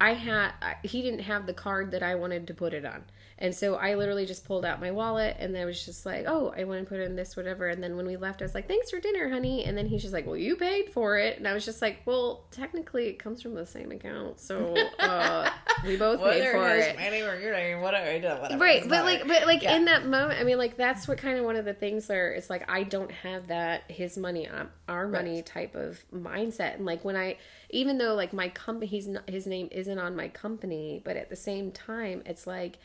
I 0.00 0.12
had 0.14 0.52
he 0.82 1.02
didn't 1.02 1.20
have 1.20 1.46
the 1.46 1.54
card 1.54 1.90
that 1.92 2.02
I 2.02 2.14
wanted 2.14 2.46
to 2.48 2.54
put 2.54 2.74
it 2.74 2.84
on. 2.84 3.04
And 3.38 3.54
so 3.54 3.74
I 3.74 3.96
literally 3.96 4.24
just 4.24 4.46
pulled 4.46 4.64
out 4.64 4.80
my 4.80 4.90
wallet 4.90 5.36
and 5.38 5.54
I 5.58 5.66
was 5.66 5.84
just 5.84 6.06
like, 6.06 6.24
"Oh, 6.26 6.54
I 6.56 6.64
want 6.64 6.80
to 6.80 6.86
put 6.88 7.00
in 7.00 7.16
this 7.16 7.36
whatever." 7.36 7.68
And 7.68 7.82
then 7.82 7.94
when 7.96 8.06
we 8.06 8.16
left, 8.16 8.40
I 8.40 8.46
was 8.46 8.54
like, 8.54 8.66
"Thanks 8.66 8.90
for 8.90 8.98
dinner, 8.98 9.28
honey." 9.28 9.64
And 9.64 9.76
then 9.76 9.86
he's 9.86 10.00
just 10.00 10.14
like, 10.14 10.26
"Well, 10.26 10.38
you 10.38 10.56
paid 10.56 10.88
for 10.90 11.18
it." 11.18 11.36
And 11.36 11.46
I 11.46 11.52
was 11.52 11.64
just 11.66 11.82
like, 11.82 11.98
"Well, 12.06 12.46
technically 12.50 13.08
it 13.08 13.18
comes 13.18 13.42
from 13.42 13.54
the 13.54 13.66
same 13.66 13.92
account. 13.92 14.40
So, 14.40 14.74
uh, 15.00 15.50
we 15.84 15.96
both 15.98 16.22
paid 16.22 16.50
for 16.50 16.66
it." 16.68 16.96
money 16.96 17.20
or 17.22 17.38
your 17.38 17.52
name, 17.52 17.82
whatever, 17.82 18.10
whatever. 18.40 18.56
Right, 18.58 18.88
but 18.88 19.04
like, 19.04 19.28
but 19.28 19.46
like 19.46 19.62
Yeah. 19.62 19.76
in 19.76 19.84
that 19.84 20.06
moment, 20.06 20.40
I 20.40 20.44
mean, 20.44 20.56
like 20.56 20.78
that's 20.78 21.06
what 21.06 21.18
kind 21.18 21.38
of 21.38 21.44
one 21.44 21.56
of 21.56 21.66
the 21.66 21.74
things 21.74 22.08
where 22.08 22.32
it's 22.32 22.48
like 22.48 22.70
I 22.70 22.84
don't 22.84 23.12
have 23.12 23.48
that 23.48 23.82
his 23.90 24.16
money, 24.16 24.48
um, 24.48 24.70
our 24.88 25.06
money 25.06 25.36
Right. 25.36 25.46
type 25.46 25.74
of 25.74 26.02
mindset, 26.10 26.76
and 26.76 26.86
like 26.86 27.04
when 27.04 27.16
I, 27.16 27.36
even 27.68 27.98
though 27.98 28.14
like 28.14 28.32
my 28.32 28.48
company, 28.48 28.86
he's 28.86 29.06
not, 29.08 29.28
his 29.28 29.46
name 29.46 29.68
isn't 29.72 29.98
on 29.98 30.16
my 30.16 30.28
company, 30.28 31.02
but 31.04 31.18
at 31.18 31.28
the 31.28 31.36
same 31.36 31.70
time, 31.70 32.22
it's 32.24 32.46
like 32.46 32.78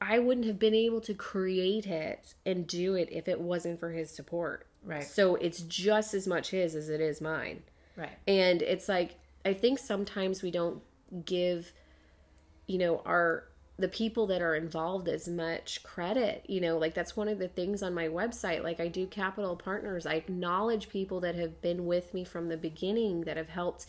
I 0.00 0.18
wouldn't 0.18 0.46
have 0.46 0.58
been 0.58 0.74
able 0.74 1.00
to 1.02 1.14
create 1.14 1.86
it 1.86 2.34
and 2.44 2.66
do 2.66 2.94
it 2.94 3.08
if 3.10 3.28
it 3.28 3.40
wasn't 3.40 3.80
for 3.80 3.90
his 3.90 4.10
support. 4.10 4.66
Right. 4.84 5.02
So 5.02 5.36
it's 5.36 5.62
just 5.62 6.14
as 6.14 6.26
much 6.26 6.50
his 6.50 6.74
as 6.74 6.88
it 6.88 7.00
is 7.00 7.20
mine. 7.20 7.62
right, 7.96 8.10
And 8.26 8.60
it's 8.60 8.88
like 8.88 9.16
I 9.44 9.54
think 9.54 9.78
sometimes 9.78 10.42
we 10.42 10.50
don't 10.50 10.82
give 11.24 11.72
you 12.66 12.78
know 12.78 13.02
our 13.04 13.44
the 13.76 13.88
people 13.88 14.26
that 14.28 14.40
are 14.40 14.54
involved 14.54 15.08
as 15.08 15.28
much 15.28 15.82
credit 15.82 16.44
you 16.48 16.60
know 16.60 16.78
like 16.78 16.94
that's 16.94 17.16
one 17.16 17.28
of 17.28 17.38
the 17.38 17.48
things 17.48 17.82
on 17.82 17.94
my 17.94 18.08
website 18.08 18.62
like 18.62 18.80
i 18.80 18.88
do 18.88 19.06
capital 19.06 19.54
partners 19.54 20.06
i 20.06 20.14
acknowledge 20.14 20.88
people 20.88 21.20
that 21.20 21.34
have 21.34 21.60
been 21.60 21.84
with 21.86 22.14
me 22.14 22.24
from 22.24 22.48
the 22.48 22.56
beginning 22.56 23.22
that 23.22 23.36
have 23.36 23.48
helped 23.48 23.86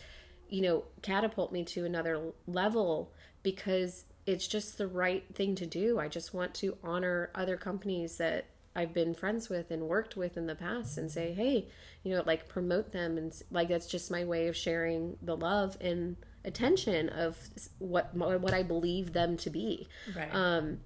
you 0.48 0.60
know 0.60 0.84
catapult 1.02 1.52
me 1.52 1.64
to 1.64 1.84
another 1.84 2.20
level 2.46 3.12
because 3.42 4.04
it's 4.26 4.46
just 4.46 4.78
the 4.78 4.86
right 4.86 5.24
thing 5.34 5.54
to 5.54 5.66
do 5.66 5.98
i 5.98 6.08
just 6.08 6.34
want 6.34 6.54
to 6.54 6.76
honor 6.82 7.30
other 7.34 7.56
companies 7.56 8.16
that 8.16 8.46
i've 8.74 8.92
been 8.92 9.14
friends 9.14 9.48
with 9.48 9.70
and 9.70 9.82
worked 9.82 10.16
with 10.16 10.36
in 10.36 10.46
the 10.46 10.54
past 10.54 10.98
and 10.98 11.10
say 11.10 11.32
hey 11.32 11.66
you 12.02 12.14
know 12.14 12.22
like 12.26 12.48
promote 12.48 12.92
them 12.92 13.16
and 13.18 13.42
like 13.50 13.68
that's 13.68 13.86
just 13.86 14.10
my 14.10 14.24
way 14.24 14.48
of 14.48 14.56
sharing 14.56 15.16
the 15.22 15.36
love 15.36 15.76
and 15.80 16.16
attention 16.44 17.08
of 17.10 17.36
what 17.78 18.14
what 18.14 18.54
i 18.54 18.62
believe 18.62 19.12
them 19.12 19.36
to 19.36 19.50
be 19.50 19.88
right. 20.16 20.32
um 20.32 20.78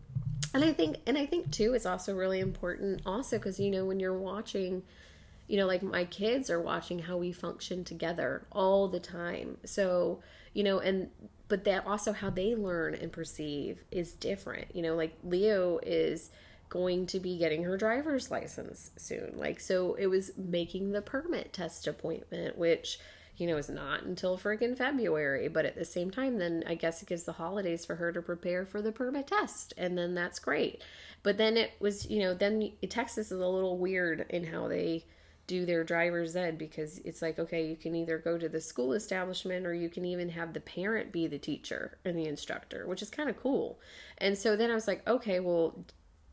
and 0.55 0.65
i 0.65 0.73
think 0.73 0.97
and 1.07 1.19
i 1.19 1.27
think 1.27 1.51
too 1.51 1.75
it's 1.75 1.85
also 1.85 2.15
really 2.15 2.41
important 2.41 3.03
also 3.05 3.37
because 3.37 3.61
you 3.61 3.71
know 3.71 3.85
when 3.85 4.01
you're 4.01 4.17
watching 4.17 4.83
you 5.51 5.57
know, 5.57 5.67
like 5.67 5.83
my 5.83 6.05
kids 6.05 6.49
are 6.49 6.61
watching 6.61 7.01
how 7.01 7.17
we 7.17 7.33
function 7.33 7.83
together 7.83 8.47
all 8.53 8.87
the 8.87 9.01
time. 9.01 9.57
So, 9.65 10.21
you 10.55 10.63
know, 10.63 10.79
and 10.79 11.11
but 11.51 11.65
that 11.65 11.87
also 11.87 12.15
how 12.15 12.31
they 12.31 12.55
learn 12.55 12.95
and 12.95 13.13
perceive 13.13 13.85
is 13.91 14.13
different. 14.13 14.75
You 14.75 14.81
know, 14.81 14.97
like 14.97 15.19
Leo 15.23 15.79
is 15.83 16.31
going 16.71 17.05
to 17.09 17.21
be 17.21 17.37
getting 17.37 17.65
her 17.65 17.77
driver's 17.77 18.31
license 18.31 18.93
soon. 18.97 19.35
Like 19.37 19.61
so 19.61 19.95
it 19.95 20.07
was 20.07 20.31
making 20.39 20.93
the 20.93 21.03
permit 21.03 21.53
test 21.53 21.87
appointment, 21.87 22.57
which 22.57 22.99
you 23.41 23.47
know, 23.47 23.57
is 23.57 23.71
not 23.71 24.03
until 24.03 24.37
friggin' 24.37 24.77
February. 24.77 25.49
But 25.49 25.65
at 25.65 25.75
the 25.75 25.85
same 25.85 26.11
time, 26.11 26.39
then 26.39 26.63
I 26.67 26.75
guess 26.75 27.01
it 27.01 27.09
gives 27.09 27.25
the 27.25 27.33
holidays 27.33 27.87
for 27.87 27.97
her 27.97 28.13
to 28.13 28.21
prepare 28.21 28.67
for 28.67 28.83
the 28.83 28.93
permit 28.93 29.29
test. 29.29 29.73
And 29.79 29.97
then 29.97 30.15
that's 30.15 30.39
great. 30.39 30.83
But 31.23 31.39
then 31.39 31.57
it 31.57 31.73
was, 31.81 32.09
you 32.09 32.21
know, 32.21 32.35
then 32.35 32.73
Texas 32.91 33.33
is 33.33 33.41
a 33.41 33.47
little 33.47 33.79
weird 33.79 34.27
in 34.29 34.45
how 34.45 34.69
they 34.69 35.07
do 35.51 35.67
their 35.67 35.83
driver's 35.83 36.37
ed 36.37 36.57
because 36.57 36.99
it's 36.99 37.21
like, 37.21 37.41
okay, 37.41 37.67
you 37.67 37.75
can 37.75 37.97
either 37.97 38.19
go 38.19 38.39
to 38.39 38.49
the 38.49 38.61
school 38.61 38.93
establishment 38.93 39.67
or 39.67 39.75
you 39.75 39.89
can 39.89 40.05
even 40.05 40.29
have 40.29 40.53
the 40.53 40.61
parent 40.61 41.11
be 41.11 41.27
the 41.27 41.41
teacher 41.41 41.99
and 42.05 42.17
the 42.17 42.27
instructor, 42.27 42.87
which 42.87 43.03
is 43.03 43.11
kind 43.11 43.29
of 43.29 43.37
cool. 43.37 43.81
And 44.19 44.39
so 44.39 44.55
then 44.55 44.71
I 44.71 44.75
was 44.75 44.87
like, 44.87 45.07
okay, 45.09 45.41
well, 45.41 45.85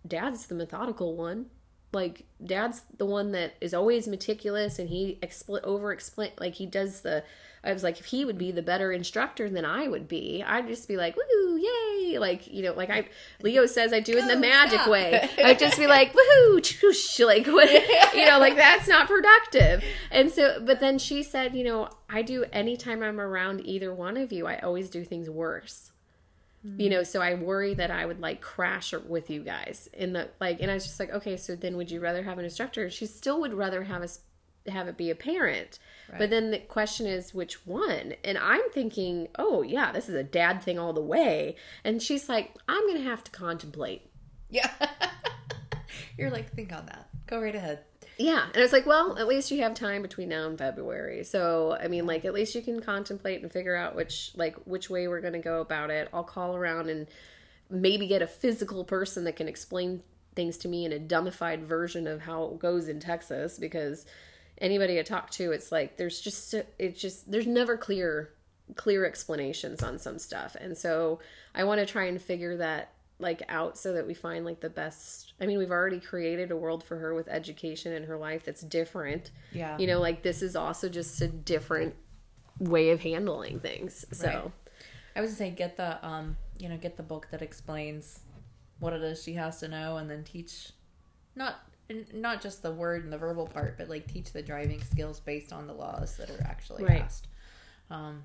dad's 0.08 0.46
the 0.46 0.54
methodical 0.54 1.16
one 1.16 1.48
like 1.94 2.26
dad's 2.46 2.84
the 2.98 3.06
one 3.06 3.32
that 3.32 3.56
is 3.62 3.74
always 3.74 4.08
meticulous 4.08 4.78
and 4.78 4.90
he 4.90 5.18
expl- 5.24 5.64
over 5.64 5.92
explain 5.92 6.32
like 6.40 6.54
he 6.54 6.66
does 6.66 7.02
the 7.02 7.24
I 7.68 7.74
was 7.74 7.84
like 7.84 8.00
if 8.00 8.06
he 8.06 8.26
would 8.26 8.38
be 8.38 8.52
the 8.52 8.62
better 8.62 8.92
instructor 8.92 9.50
than 9.50 9.66
I 9.66 9.88
would 9.88 10.08
be 10.08 10.44
I'd 10.46 10.68
just 10.68 10.88
be 10.88 10.98
like 10.98 11.16
woohoo 11.16 11.62
yay 11.62 12.18
like 12.18 12.48
you 12.48 12.64
know 12.64 12.74
like 12.74 12.90
I 12.90 13.08
Leo 13.42 13.66
says 13.66 13.94
I 13.94 14.00
do 14.00 14.14
it 14.14 14.20
in 14.20 14.28
the 14.28 14.38
magic 14.38 14.80
yeah. 14.86 14.90
way 14.90 15.30
I'd 15.44 15.60
just 15.60 15.78
be 15.78 15.88
like 15.88 16.14
woohoo 16.14 16.60
choosh, 16.60 17.26
like 17.26 17.46
what 17.48 17.70
you 18.16 18.26
know 18.26 18.40
like 18.40 18.56
that's 18.56 18.88
not 18.88 19.08
productive 19.08 19.84
and 20.12 20.32
so 20.32 20.62
but 20.66 20.80
then 20.80 20.98
she 20.98 21.24
said 21.24 21.56
you 21.56 21.64
know 21.64 21.90
I 22.10 22.22
do 22.22 22.46
anytime 22.54 23.04
I'm 23.04 23.20
around 23.20 23.66
either 23.66 23.94
one 23.94 24.18
of 24.18 24.32
you 24.32 24.48
I 24.48 24.60
always 24.60 24.90
do 24.90 25.04
things 25.04 25.30
worse 25.30 25.92
Mm-hmm. 26.66 26.82
You 26.82 26.90
know, 26.90 27.04
so 27.04 27.22
I 27.22 27.36
worry 27.36 27.74
that 27.76 27.92
I 27.92 28.06
would 28.06 28.20
like 28.20 28.42
crash 28.42 28.94
with 28.94 29.30
you 29.30 29.44
guys 29.44 29.90
in 29.94 30.14
the 30.14 30.30
like, 30.40 30.60
and 30.60 30.72
I 30.72 30.74
was 30.74 30.86
just 30.86 31.00
like, 31.00 31.12
okay, 31.12 31.38
so 31.38 31.56
then 31.56 31.78
would 31.78 31.92
you 31.92 32.00
rather 32.00 32.24
have 32.24 32.40
an 32.40 32.46
instructor? 32.46 32.90
She 32.90 33.06
still 33.06 33.40
would 33.42 33.54
rather 33.54 33.84
have 33.84 34.02
us 34.02 34.20
have 34.72 34.88
it 34.88 34.98
be 34.98 35.10
a 35.10 35.16
parent. 35.16 35.80
Right. 36.10 36.20
But 36.20 36.30
then 36.30 36.52
the 36.52 36.60
question 36.60 37.06
is 37.06 37.34
which 37.34 37.66
one? 37.66 38.14
And 38.24 38.38
I'm 38.38 38.70
thinking, 38.72 39.28
oh 39.38 39.62
yeah, 39.62 39.92
this 39.92 40.08
is 40.10 40.16
a 40.16 40.24
dad 40.24 40.64
thing 40.64 40.80
all 40.80 40.94
the 40.94 41.02
way. 41.02 41.56
And 41.84 42.02
she's 42.02 42.30
like, 42.30 42.56
I'm 42.68 42.88
gonna 42.88 43.02
have 43.02 43.24
to 43.26 43.32
contemplate. 43.32 44.10
Yeah. 44.50 44.72
You're 46.18 46.32
like, 46.32 46.54
think 46.54 46.74
on 46.74 46.86
that. 46.88 47.10
Go 47.28 47.42
right 47.42 47.56
ahead. 47.56 47.80
Yeah. 48.18 48.46
And 48.48 48.58
I 48.58 48.62
was 48.62 48.74
like, 48.74 48.86
well, 48.86 49.18
at 49.18 49.28
least 49.28 49.52
you 49.52 49.62
have 49.62 49.76
time 49.76 50.02
between 50.02 50.30
now 50.30 50.48
and 50.48 50.58
February. 50.58 51.24
So, 51.24 51.78
I 51.80 51.88
mean, 51.88 52.08
like, 52.08 52.26
at 52.26 52.34
least 52.34 52.56
you 52.56 52.62
can 52.62 52.82
contemplate 52.82 53.44
and 53.44 53.52
figure 53.52 53.76
out 53.76 53.96
which, 53.96 54.32
like, 54.36 54.56
which 54.66 54.90
way 54.90 55.08
we're 55.08 55.22
going 55.22 55.34
to 55.34 55.40
go 55.40 55.62
about 55.62 55.92
it. 55.92 56.10
I'll 56.12 56.24
call 56.24 56.56
around 56.56 56.90
and 56.90 57.08
maybe 57.70 58.08
get 58.08 58.24
a 58.24 58.28
physical 58.28 58.84
person 58.84 59.26
that 59.26 59.36
can 59.36 59.48
explain 59.48 60.02
things 60.36 60.58
to 60.60 60.68
me 60.68 60.86
in 60.86 60.94
a 60.94 61.00
dumbified 61.00 61.64
version 61.64 62.08
of 62.08 62.22
how 62.22 62.46
it 62.46 62.60
goes 62.60 62.88
in 62.88 63.00
Texas 63.00 63.60
because 63.60 64.06
anybody 64.60 65.00
I 65.00 65.04
talk 65.04 65.30
to, 65.32 65.52
it's 65.52 65.72
like, 65.72 65.98
there's 65.98 66.20
just, 66.22 66.54
it's 66.80 67.02
just, 67.02 67.32
there's 67.32 67.48
never 67.48 67.78
clear, 67.78 68.34
clear 68.76 69.06
explanations 69.06 69.84
on 69.84 70.00
some 70.00 70.20
stuff. 70.20 70.56
And 70.60 70.78
so 70.78 71.20
I 71.56 71.64
want 71.64 71.80
to 71.80 71.86
try 71.86 72.06
and 72.06 72.22
figure 72.22 72.58
that 72.58 72.94
like 73.20 73.42
out 73.50 73.78
so 73.78 73.94
that 73.94 74.06
we 74.06 74.14
find 74.14 74.46
like 74.46 74.60
the 74.60 74.70
best 74.70 75.34
i 75.42 75.46
mean 75.46 75.58
we've 75.58 75.72
already 75.72 76.00
created 76.00 76.52
a 76.52 76.56
world 76.56 76.84
for 76.84 76.98
her 76.98 77.14
with 77.16 77.28
education 77.28 77.92
in 77.94 78.04
her 78.04 78.18
life 78.18 78.46
that's 78.46 78.62
different 78.62 79.32
yeah 79.52 79.78
you 79.78 79.88
know 79.88 80.00
like 80.00 80.22
this 80.22 80.42
is 80.42 80.56
also 80.56 80.88
just 80.88 81.20
a 81.22 81.28
different 81.28 81.96
way 82.60 82.92
of 82.92 83.02
handling 83.02 83.60
things 83.60 84.06
so 84.12 84.28
right. 84.28 84.52
i 85.16 85.22
was 85.22 85.36
say 85.36 85.50
get 85.50 85.78
the 85.78 86.06
um 86.06 86.38
you 86.60 86.70
know 86.70 86.78
get 86.78 86.96
the 86.98 87.04
book 87.04 87.28
that 87.32 87.42
explains 87.42 88.20
what 88.80 88.94
it 88.94 89.02
is 89.02 89.24
she 89.24 89.34
has 89.34 89.60
to 89.60 89.68
know 89.68 89.98
and 89.98 90.10
then 90.10 90.24
teach 90.24 90.72
not 91.36 91.56
not 92.14 92.42
just 92.42 92.62
the 92.62 92.72
word 92.72 93.04
and 93.04 93.14
the 93.14 93.18
verbal 93.18 93.48
part 93.48 93.78
but 93.78 93.90
like 93.90 94.08
teach 94.12 94.32
the 94.34 94.42
driving 94.42 94.82
skills 94.82 95.20
based 95.20 95.54
on 95.54 95.68
the 95.68 95.74
laws 95.74 96.18
that 96.18 96.30
are 96.30 96.44
actually 96.44 96.84
right. 96.84 97.02
asked 97.02 97.28
um 97.90 98.24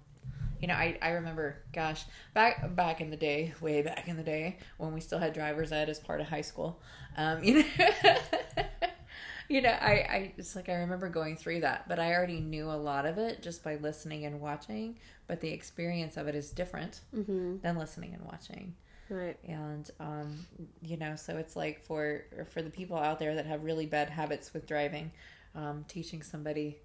you 0.60 0.68
know, 0.68 0.74
I, 0.74 0.96
I 1.02 1.10
remember, 1.10 1.56
gosh, 1.72 2.04
back 2.34 2.74
back 2.76 3.00
in 3.00 3.10
the 3.10 3.16
day, 3.16 3.52
way 3.60 3.82
back 3.82 4.06
in 4.06 4.16
the 4.16 4.22
day, 4.22 4.58
when 4.78 4.94
we 4.94 5.00
still 5.00 5.18
had 5.18 5.32
driver's 5.32 5.72
ed 5.72 5.88
as 5.88 5.98
part 5.98 6.20
of 6.20 6.28
high 6.28 6.42
school. 6.42 6.80
Um, 7.16 7.42
you 7.42 7.58
know, 7.58 7.64
you 9.48 9.60
know, 9.60 9.70
I, 9.70 9.90
I 9.90 10.32
it's 10.38 10.54
like 10.54 10.68
I 10.68 10.74
remember 10.74 11.08
going 11.08 11.36
through 11.36 11.60
that, 11.60 11.88
but 11.88 11.98
I 11.98 12.14
already 12.14 12.38
knew 12.38 12.70
a 12.70 12.78
lot 12.78 13.06
of 13.06 13.18
it 13.18 13.42
just 13.42 13.64
by 13.64 13.74
listening 13.76 14.24
and 14.24 14.40
watching. 14.40 14.98
But 15.26 15.40
the 15.40 15.50
experience 15.50 16.16
of 16.16 16.28
it 16.28 16.36
is 16.36 16.50
different 16.50 17.00
mm-hmm. 17.14 17.56
than 17.58 17.76
listening 17.76 18.14
and 18.14 18.24
watching. 18.24 18.74
Right. 19.12 19.36
And 19.46 19.90
um, 20.00 20.46
you 20.80 20.96
know, 20.96 21.16
so 21.16 21.36
it's 21.36 21.54
like 21.54 21.84
for 21.84 22.24
for 22.50 22.62
the 22.62 22.70
people 22.70 22.96
out 22.96 23.18
there 23.18 23.34
that 23.34 23.44
have 23.44 23.62
really 23.62 23.84
bad 23.84 24.08
habits 24.08 24.54
with 24.54 24.66
driving, 24.66 25.12
um, 25.54 25.84
teaching 25.86 26.22
somebody 26.22 26.78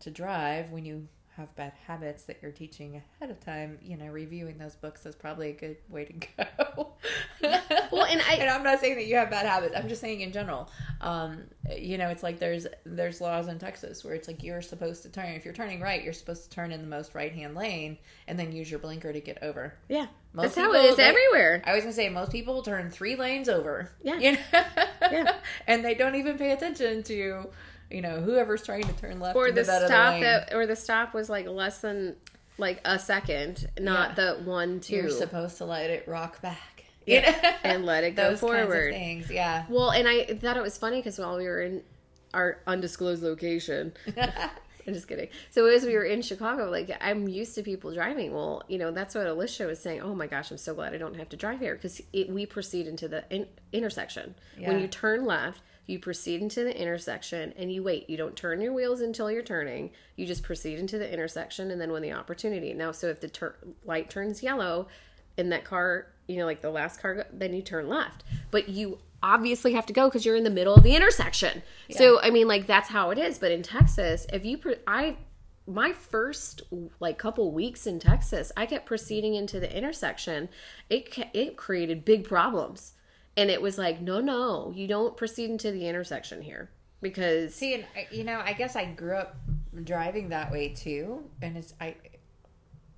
to 0.00 0.10
drive 0.10 0.70
when 0.70 0.84
you 0.84 1.08
have 1.36 1.54
bad 1.54 1.72
habits 1.86 2.24
that 2.24 2.38
you're 2.40 2.50
teaching 2.50 3.02
ahead 3.20 3.30
of 3.30 3.38
time, 3.40 3.78
you 3.82 3.96
know, 3.96 4.06
reviewing 4.06 4.56
those 4.56 4.74
books 4.74 5.04
is 5.04 5.14
probably 5.14 5.50
a 5.50 5.52
good 5.52 5.76
way 5.88 6.04
to 6.04 6.12
go. 6.12 6.88
well, 7.92 8.04
and 8.04 8.22
I 8.22 8.36
and 8.40 8.48
I'm 8.48 8.62
not 8.62 8.80
saying 8.80 8.96
that 8.96 9.06
you 9.06 9.16
have 9.16 9.30
bad 9.30 9.44
habits. 9.44 9.74
I'm 9.76 9.88
just 9.88 10.00
saying 10.00 10.22
in 10.22 10.32
general. 10.32 10.70
Um, 11.00 11.44
you 11.76 11.98
know, 11.98 12.08
it's 12.08 12.22
like 12.22 12.38
there's 12.38 12.66
there's 12.84 13.20
laws 13.20 13.48
in 13.48 13.58
Texas 13.58 14.02
where 14.02 14.14
it's 14.14 14.28
like 14.28 14.42
you're 14.42 14.62
supposed 14.62 15.02
to 15.02 15.10
turn 15.10 15.26
if 15.30 15.44
you're 15.44 15.54
turning 15.54 15.80
right, 15.80 16.02
you're 16.02 16.14
supposed 16.14 16.44
to 16.44 16.50
turn 16.50 16.72
in 16.72 16.80
the 16.80 16.88
most 16.88 17.14
right 17.14 17.32
hand 17.32 17.54
lane 17.54 17.98
and 18.26 18.38
then 18.38 18.52
use 18.52 18.70
your 18.70 18.80
blinker 18.80 19.12
to 19.12 19.20
get 19.20 19.42
over. 19.42 19.74
Yeah, 19.88 20.06
most 20.32 20.54
that's 20.54 20.56
how 20.56 20.72
it 20.72 20.84
is 20.86 20.96
they, 20.96 21.04
everywhere. 21.04 21.62
I 21.66 21.74
was 21.74 21.84
gonna 21.84 21.92
say 21.92 22.08
most 22.08 22.32
people 22.32 22.62
turn 22.62 22.90
three 22.90 23.16
lanes 23.16 23.48
over. 23.48 23.90
Yeah, 24.02 24.18
you 24.18 24.32
know? 24.32 24.38
yeah, 25.02 25.34
and 25.66 25.84
they 25.84 25.94
don't 25.94 26.14
even 26.14 26.38
pay 26.38 26.52
attention 26.52 27.02
to 27.04 27.50
you 27.90 28.00
know, 28.00 28.20
whoever's 28.20 28.62
trying 28.62 28.84
to 28.84 28.92
turn 28.94 29.20
left 29.20 29.36
or 29.36 29.50
the 29.52 29.64
stop 29.64 30.20
that 30.20 30.52
or 30.52 30.66
the 30.66 30.76
stop 30.76 31.14
was 31.14 31.28
like 31.28 31.46
less 31.46 31.80
than 31.80 32.16
like 32.58 32.80
a 32.84 32.98
second, 32.98 33.68
not 33.78 34.10
yeah. 34.10 34.14
the 34.14 34.42
one 34.44 34.80
two. 34.80 34.96
You're 34.96 35.10
supposed 35.10 35.58
to 35.58 35.64
let 35.64 35.90
it 35.90 36.06
rock 36.08 36.40
back. 36.40 36.84
Yeah, 37.06 37.56
and 37.64 37.84
let 37.84 38.04
it 38.04 38.16
go 38.16 38.30
Those 38.30 38.40
forward. 38.40 38.92
things, 38.92 39.30
yeah. 39.30 39.64
Well, 39.68 39.90
and 39.90 40.08
I 40.08 40.24
thought 40.24 40.56
it 40.56 40.62
was 40.62 40.76
funny 40.76 40.96
because 40.96 41.18
while 41.18 41.36
we 41.36 41.44
were 41.44 41.62
in 41.62 41.82
our 42.34 42.58
undisclosed 42.66 43.22
location, 43.22 43.92
I'm 44.86 44.94
just 44.94 45.06
kidding. 45.06 45.28
So 45.50 45.66
as 45.66 45.84
we 45.84 45.94
were 45.94 46.04
in 46.04 46.22
Chicago, 46.22 46.70
like 46.70 46.90
I'm 47.00 47.28
used 47.28 47.54
to 47.56 47.62
people 47.62 47.92
driving. 47.92 48.32
Well, 48.32 48.62
you 48.68 48.78
know 48.78 48.90
that's 48.90 49.14
what 49.14 49.26
Alicia 49.26 49.66
was 49.66 49.78
saying. 49.78 50.00
Oh 50.00 50.14
my 50.14 50.26
gosh, 50.26 50.50
I'm 50.50 50.58
so 50.58 50.74
glad 50.74 50.94
I 50.94 50.98
don't 50.98 51.16
have 51.16 51.28
to 51.30 51.36
drive 51.36 51.60
here 51.60 51.74
because 51.74 52.00
we 52.12 52.46
proceed 52.46 52.86
into 52.86 53.06
the 53.06 53.24
in- 53.30 53.48
intersection. 53.72 54.34
Yeah. 54.58 54.68
When 54.68 54.80
you 54.80 54.88
turn 54.88 55.24
left, 55.24 55.60
you 55.86 55.98
proceed 55.98 56.42
into 56.42 56.64
the 56.64 56.76
intersection 56.76 57.52
and 57.56 57.72
you 57.72 57.82
wait. 57.82 58.10
You 58.10 58.16
don't 58.16 58.34
turn 58.34 58.60
your 58.60 58.72
wheels 58.72 59.00
until 59.00 59.30
you're 59.30 59.42
turning. 59.42 59.90
You 60.16 60.26
just 60.26 60.42
proceed 60.42 60.78
into 60.78 60.98
the 60.98 61.10
intersection 61.10 61.70
and 61.70 61.80
then 61.80 61.92
when 61.92 62.02
the 62.02 62.12
opportunity. 62.12 62.72
Now, 62.74 62.92
so 62.92 63.06
if 63.08 63.20
the 63.20 63.28
tur- 63.28 63.56
light 63.84 64.10
turns 64.10 64.42
yellow 64.42 64.88
in 65.36 65.50
that 65.50 65.64
car, 65.64 66.08
you 66.26 66.38
know, 66.38 66.46
like 66.46 66.60
the 66.60 66.70
last 66.70 67.00
car, 67.00 67.26
then 67.32 67.54
you 67.54 67.62
turn 67.62 67.88
left. 67.88 68.24
But 68.50 68.68
you 68.68 68.98
obviously 69.22 69.74
have 69.74 69.86
to 69.86 69.92
go 69.92 70.08
because 70.08 70.26
you're 70.26 70.36
in 70.36 70.44
the 70.44 70.50
middle 70.50 70.74
of 70.74 70.82
the 70.82 70.96
intersection. 70.96 71.62
Yeah. 71.88 71.98
So, 71.98 72.20
I 72.20 72.30
mean, 72.30 72.48
like 72.48 72.66
that's 72.66 72.88
how 72.88 73.10
it 73.10 73.18
is. 73.18 73.38
But 73.38 73.52
in 73.52 73.62
Texas, 73.62 74.26
if 74.32 74.44
you, 74.44 74.58
pre- 74.58 74.76
I, 74.88 75.16
my 75.68 75.92
first 75.92 76.62
like 76.98 77.16
couple 77.16 77.52
weeks 77.52 77.86
in 77.86 78.00
Texas, 78.00 78.50
I 78.56 78.66
kept 78.66 78.86
proceeding 78.86 79.34
into 79.34 79.60
the 79.60 79.76
intersection. 79.76 80.48
It 80.88 81.16
it 81.34 81.56
created 81.56 82.04
big 82.04 82.24
problems 82.24 82.92
and 83.36 83.50
it 83.50 83.60
was 83.60 83.78
like, 83.78 84.00
no, 84.00 84.20
no, 84.20 84.72
you 84.74 84.86
don't 84.86 85.16
proceed 85.16 85.50
into 85.50 85.70
the 85.70 85.88
intersection 85.88 86.42
here 86.42 86.70
because 87.00 87.54
see, 87.54 87.74
and 87.74 87.84
you 88.10 88.24
know, 88.24 88.40
I 88.44 88.52
guess 88.52 88.76
I 88.76 88.86
grew 88.86 89.16
up 89.16 89.36
driving 89.84 90.30
that 90.30 90.50
way 90.50 90.70
too, 90.70 91.24
and 91.42 91.56
it's 91.56 91.74
I 91.80 91.96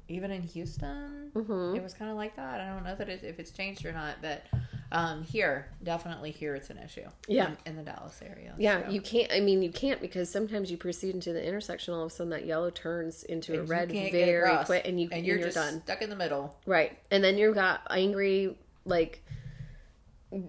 even 0.09 0.30
in 0.30 0.43
Houston, 0.43 1.30
mm-hmm. 1.34 1.76
it 1.76 1.82
was 1.82 1.93
kind 1.93 2.11
of 2.11 2.16
like 2.16 2.36
that. 2.36 2.61
I 2.61 2.68
don't 2.68 2.84
know 2.84 2.95
that 2.95 3.09
it, 3.09 3.22
if 3.22 3.39
it's 3.39 3.51
changed 3.51 3.84
or 3.84 3.93
not, 3.93 4.16
but 4.22 4.43
um, 4.91 5.22
here, 5.22 5.68
definitely 5.82 6.30
here, 6.30 6.55
it's 6.55 6.70
an 6.70 6.78
issue. 6.78 7.07
Yeah, 7.26 7.49
in, 7.66 7.72
in 7.72 7.76
the 7.76 7.82
Dallas 7.82 8.18
area. 8.22 8.55
Yeah, 8.57 8.86
so. 8.86 8.91
you 8.91 9.01
can't. 9.03 9.30
I 9.32 9.41
mean, 9.41 9.61
you 9.62 9.70
can't 9.70 10.01
because 10.01 10.30
sometimes 10.30 10.70
you 10.70 10.76
proceed 10.76 11.14
into 11.14 11.32
the 11.32 11.47
intersection, 11.47 11.93
all 11.93 12.05
of 12.05 12.12
a 12.12 12.14
sudden 12.14 12.30
that 12.30 12.47
yellow 12.47 12.70
turns 12.70 13.22
into 13.24 13.53
and 13.53 13.62
a 13.62 13.64
red 13.64 13.91
very 13.91 14.64
quick, 14.64 14.86
and 14.86 15.01
you 15.01 15.09
and 15.12 15.26
you're, 15.26 15.36
and 15.36 15.43
you're 15.43 15.49
just 15.49 15.57
done 15.57 15.82
stuck 15.82 16.01
in 16.01 16.09
the 16.09 16.16
middle. 16.16 16.57
Right, 16.64 16.97
and 17.11 17.22
then 17.22 17.36
you've 17.36 17.55
got 17.55 17.82
angry 17.91 18.57
like 18.86 19.22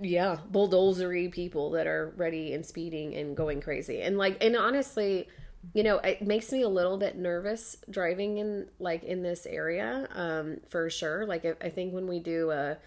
yeah 0.01 0.37
bulldozery 0.51 1.31
people 1.31 1.71
that 1.71 1.87
are 1.87 2.13
ready 2.17 2.53
and 2.53 2.65
speeding 2.65 3.15
and 3.15 3.35
going 3.35 3.61
crazy. 3.61 4.01
And 4.01 4.17
like 4.17 4.43
and 4.43 4.55
honestly 4.55 5.27
you 5.73 5.83
know 5.83 5.97
it 5.99 6.21
makes 6.21 6.51
me 6.51 6.61
a 6.61 6.69
little 6.69 6.97
bit 6.97 7.17
nervous 7.17 7.77
driving 7.89 8.37
in 8.37 8.67
like 8.79 9.03
in 9.03 9.23
this 9.23 9.45
area 9.45 10.07
um 10.13 10.57
for 10.69 10.89
sure. 10.89 11.25
Like 11.25 11.45
i 11.61 11.69
think 11.69 11.93
when 11.93 12.07
we 12.07 12.19
do 12.19 12.51
a 12.51 12.77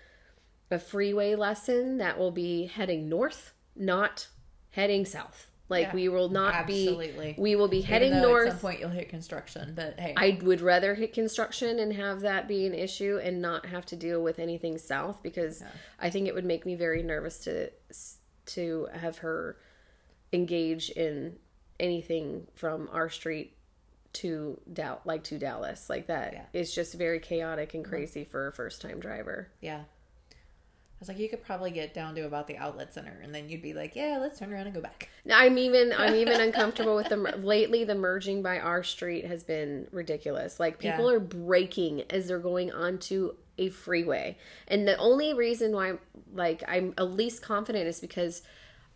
a 0.71 0.79
freeway 0.79 1.35
lesson 1.35 1.99
that 1.99 2.19
will 2.19 2.31
be 2.31 2.67
heading 2.67 3.09
north 3.09 3.53
not 3.77 4.29
heading 4.71 5.05
south 5.05 5.52
Like 5.73 5.87
Yeah. 5.89 5.95
we 5.95 6.09
will 6.11 6.29
not 6.29 6.55
Absolutely. 6.55 7.33
be. 7.33 7.41
We 7.41 7.57
will 7.57 7.67
be 7.67 7.81
heading 7.81 8.13
north. 8.21 8.47
At 8.49 8.53
some 8.53 8.61
point, 8.61 8.81
you'll 8.81 8.91
hit 8.91 9.09
construction, 9.09 9.73
but 9.75 9.99
hey, 9.99 10.13
I 10.17 10.39
would 10.43 10.61
rather 10.61 10.95
hit 10.95 11.15
construction 11.15 11.79
and 11.79 11.95
have 11.95 12.21
that 12.21 12.47
be 12.47 12.67
an 12.67 12.75
issue 12.75 13.19
and 13.23 13.41
not 13.41 13.65
have 13.67 13.87
to 13.87 13.97
deal 13.97 14.23
with 14.23 14.39
anything 14.39 14.77
south 14.77 15.23
because 15.23 15.65
I 15.99 16.11
think 16.11 16.29
it 16.29 16.35
would 16.35 16.45
make 16.45 16.67
me 16.67 16.75
very 16.75 17.03
nervous 17.03 17.39
to 17.45 17.71
to 18.45 18.89
have 18.93 19.19
her 19.19 19.57
engage 20.33 20.91
in 20.91 21.37
anything 21.81 22.47
from 22.55 22.89
our 22.93 23.09
street 23.09 23.57
to 24.13 24.61
Dal- 24.71 25.01
like 25.07 25.25
to 25.25 25.39
Dallas 25.39 25.89
like 25.89 26.07
that. 26.09 26.35
Yeah. 26.35 26.43
It's 26.53 26.75
just 26.75 26.93
very 26.95 27.19
chaotic 27.19 27.73
and 27.73 27.83
crazy 27.83 28.25
for 28.25 28.47
a 28.49 28.53
first 28.53 28.83
time 28.83 29.01
driver. 29.01 29.49
yeah. 29.63 29.85
I 31.03 31.05
was 31.05 31.09
like, 31.09 31.19
you 31.19 31.29
could 31.29 31.43
probably 31.43 31.73
get 31.73 31.95
down 31.95 32.15
to 32.15 32.27
about 32.27 32.47
the 32.47 32.57
outlet 32.59 32.95
center, 32.95 33.19
and 33.25 33.35
then 33.35 33.49
you'd 33.49 33.61
be 33.61 33.75
like, 33.75 33.97
yeah, 33.97 34.19
let's 34.21 34.39
turn 34.39 34.53
around 34.53 34.67
and 34.67 34.75
go 34.75 34.81
back. 34.81 35.09
I'm 35.29 35.59
even 35.59 35.93
I'm 35.93 36.15
even 36.15 36.41
uncomfortable 36.49 36.95
with 36.95 37.09
the 37.09 37.17
lately. 37.17 37.83
The 37.83 37.97
merging 37.97 38.41
by 38.41 38.61
our 38.61 38.85
street 38.85 39.25
has 39.25 39.43
been 39.43 39.89
ridiculous. 39.91 40.61
Like 40.61 40.79
people 40.79 41.11
Yeah. 41.11 41.17
are 41.17 41.21
breaking 41.21 42.05
as 42.11 42.29
they're 42.29 42.39
going 42.39 42.71
onto 42.71 43.35
a 43.59 43.71
freeway, 43.71 44.39
and 44.69 44.87
the 44.87 44.97
only 44.99 45.35
reason 45.35 45.73
why 45.73 45.95
like 46.33 46.63
I'm 46.69 46.95
at 46.97 47.11
least 47.11 47.43
confident 47.43 47.89
is 47.89 47.99
because. 47.99 48.43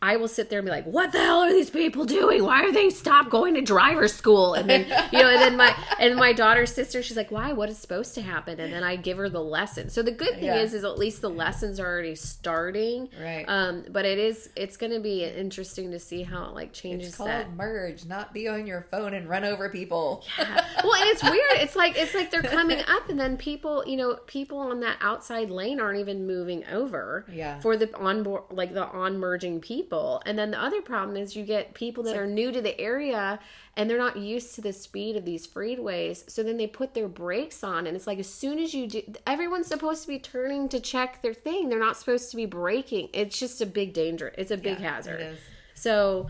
I 0.02 0.16
will 0.16 0.28
sit 0.28 0.50
there 0.50 0.58
and 0.58 0.66
be 0.66 0.70
like, 0.70 0.84
"What 0.84 1.12
the 1.12 1.18
hell 1.18 1.40
are 1.40 1.50
these 1.52 1.70
people 1.70 2.04
doing? 2.04 2.44
Why 2.44 2.62
are 2.64 2.72
they 2.72 2.90
stop 2.90 3.30
going 3.30 3.54
to 3.54 3.62
driver's 3.62 4.12
school?" 4.14 4.54
And 4.54 4.68
then 4.68 4.82
you 5.12 5.18
know, 5.20 5.28
and 5.28 5.40
then 5.40 5.56
my 5.56 5.74
and 5.98 6.16
my 6.16 6.32
daughter's 6.32 6.72
sister, 6.72 7.02
she's 7.02 7.16
like, 7.16 7.30
"Why? 7.30 7.52
What 7.52 7.70
is 7.70 7.78
supposed 7.78 8.14
to 8.16 8.22
happen?" 8.22 8.60
And 8.60 8.72
then 8.72 8.84
I 8.84 8.96
give 8.96 9.16
her 9.16 9.28
the 9.28 9.40
lesson. 9.42 9.88
So 9.88 10.02
the 10.02 10.12
good 10.12 10.34
thing 10.34 10.44
Yeah. 10.44 10.56
is, 10.60 10.74
is 10.74 10.84
at 10.84 10.98
least 10.98 11.22
the 11.22 11.30
lessons 11.30 11.80
are 11.80 11.86
already 11.86 12.14
starting. 12.14 13.08
Right. 13.20 13.44
Um, 13.48 13.84
but 13.90 14.04
it 14.04 14.18
is 14.18 14.50
it's 14.54 14.76
going 14.76 14.92
to 14.92 15.00
be 15.00 15.24
interesting 15.24 15.90
to 15.92 15.98
see 15.98 16.22
how 16.22 16.44
it 16.50 16.54
like 16.54 16.72
changes 16.72 17.08
It's 17.08 17.16
called 17.16 17.30
that. 17.30 17.54
merge, 17.56 18.04
not 18.04 18.32
be 18.34 18.48
on 18.48 18.66
your 18.66 18.82
phone 18.90 19.14
and 19.14 19.28
run 19.28 19.44
over 19.44 19.68
people. 19.70 20.24
well, 20.38 20.94
and 20.94 21.10
it's 21.10 21.22
weird. 21.22 21.34
It's 21.56 21.74
like 21.76 21.96
it's 21.96 22.14
like 22.14 22.30
they're 22.30 22.42
coming 22.42 22.80
up, 22.86 23.08
and 23.08 23.18
then 23.18 23.36
people, 23.36 23.82
you 23.86 23.96
know, 23.96 24.16
people 24.26 24.58
on 24.58 24.80
that 24.80 24.98
outside 25.00 25.50
lane 25.50 25.80
aren't 25.80 25.98
even 26.00 26.26
moving 26.26 26.64
over. 26.66 27.24
Yeah. 27.32 27.60
For 27.60 27.76
the 27.76 27.94
on 27.96 28.22
board, 28.22 28.42
like 28.50 28.74
the 28.74 28.84
on 28.86 29.18
merging 29.18 29.60
people, 29.60 29.85
and 29.92 30.38
then 30.38 30.50
the 30.50 30.62
other 30.62 30.82
problem 30.82 31.16
is 31.16 31.36
you 31.36 31.44
get 31.44 31.74
people 31.74 32.02
that 32.04 32.16
are 32.16 32.26
new 32.26 32.52
to 32.52 32.60
the 32.60 32.78
area 32.80 33.38
and 33.76 33.88
they're 33.88 33.98
not 33.98 34.16
used 34.16 34.54
to 34.54 34.60
the 34.60 34.72
speed 34.72 35.16
of 35.16 35.24
these 35.24 35.46
freeways. 35.46 36.28
So 36.30 36.42
then 36.42 36.56
they 36.56 36.66
put 36.66 36.94
their 36.94 37.08
brakes 37.08 37.62
on, 37.62 37.86
and 37.86 37.96
it's 37.96 38.06
like 38.06 38.18
as 38.18 38.28
soon 38.32 38.58
as 38.58 38.74
you 38.74 38.86
do, 38.86 39.02
everyone's 39.26 39.66
supposed 39.66 40.02
to 40.02 40.08
be 40.08 40.18
turning 40.18 40.68
to 40.70 40.80
check 40.80 41.22
their 41.22 41.34
thing. 41.34 41.68
They're 41.68 41.78
not 41.78 41.96
supposed 41.96 42.30
to 42.30 42.36
be 42.36 42.46
braking. 42.46 43.08
It's 43.12 43.38
just 43.38 43.60
a 43.60 43.66
big 43.66 43.92
danger. 43.92 44.32
It's 44.38 44.50
a 44.50 44.56
big 44.56 44.80
Yeah, 44.80 44.94
hazard. 44.94 45.38
So. 45.74 46.28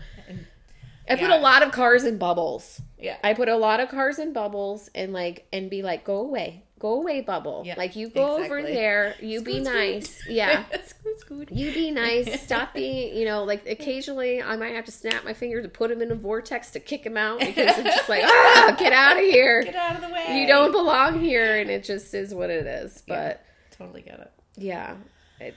I 1.09 1.15
put 1.15 1.29
Yeah. 1.29 1.39
a 1.39 1.41
lot 1.41 1.63
of 1.63 1.71
cars 1.71 2.03
in 2.03 2.17
bubbles. 2.17 2.81
Yeah. 2.99 3.15
I 3.23 3.33
put 3.33 3.47
a 3.47 3.55
lot 3.55 3.79
of 3.79 3.87
cars 3.87 4.19
in 4.19 4.33
bubbles 4.33 4.89
and 4.93 5.13
like 5.13 5.47
and 5.53 5.69
be 5.69 5.81
like, 5.81 6.03
go 6.03 6.17
away, 6.17 6.63
go 6.79 6.93
away, 6.93 7.21
bubble. 7.21 7.63
Yeah, 7.65 7.75
like 7.77 7.95
you 7.95 8.09
go 8.09 8.35
over 8.37 8.59
exactly. 8.59 8.73
there, 8.73 9.15
you 9.21 9.41
be 9.41 9.53
Scoot, 9.53 9.65
scoot. 9.65 9.75
nice, 9.75 10.23
yeah. 10.29 10.63
scoot, 10.85 11.19
scoot. 11.19 11.51
You 11.51 11.73
be 11.73 11.91
nice. 11.91 12.41
Stop 12.47 12.73
being, 12.73 13.15
you 13.15 13.25
know, 13.25 13.43
like 13.43 13.67
occasionally 13.67 14.41
I 14.41 14.55
might 14.55 14.75
have 14.75 14.85
to 14.85 14.91
snap 14.91 15.23
my 15.23 15.33
finger 15.33 15.61
to 15.61 15.69
put 15.69 15.91
him 15.91 16.01
in 16.01 16.11
a 16.11 16.15
vortex 16.15 16.71
to 16.71 16.79
kick 16.79 17.05
him 17.05 17.17
out 17.17 17.39
because 17.39 17.77
it's 17.77 17.95
just 17.95 18.09
like, 18.09 18.23
ah, 18.25 18.75
get 18.77 18.93
out 18.93 19.17
of 19.17 19.23
here. 19.23 19.63
Get 19.63 19.75
out 19.75 19.95
of 19.95 20.01
the 20.01 20.09
way. 20.09 20.39
You 20.39 20.47
don't 20.47 20.71
belong 20.71 21.19
here, 21.19 21.57
and 21.59 21.69
it 21.69 21.83
just 21.83 22.13
is 22.13 22.33
what 22.33 22.49
it 22.49 22.65
is. 22.65 23.03
But 23.07 23.43
totally 23.71 24.01
get 24.01 24.19
it. 24.19 24.31
yeah. 24.55 24.95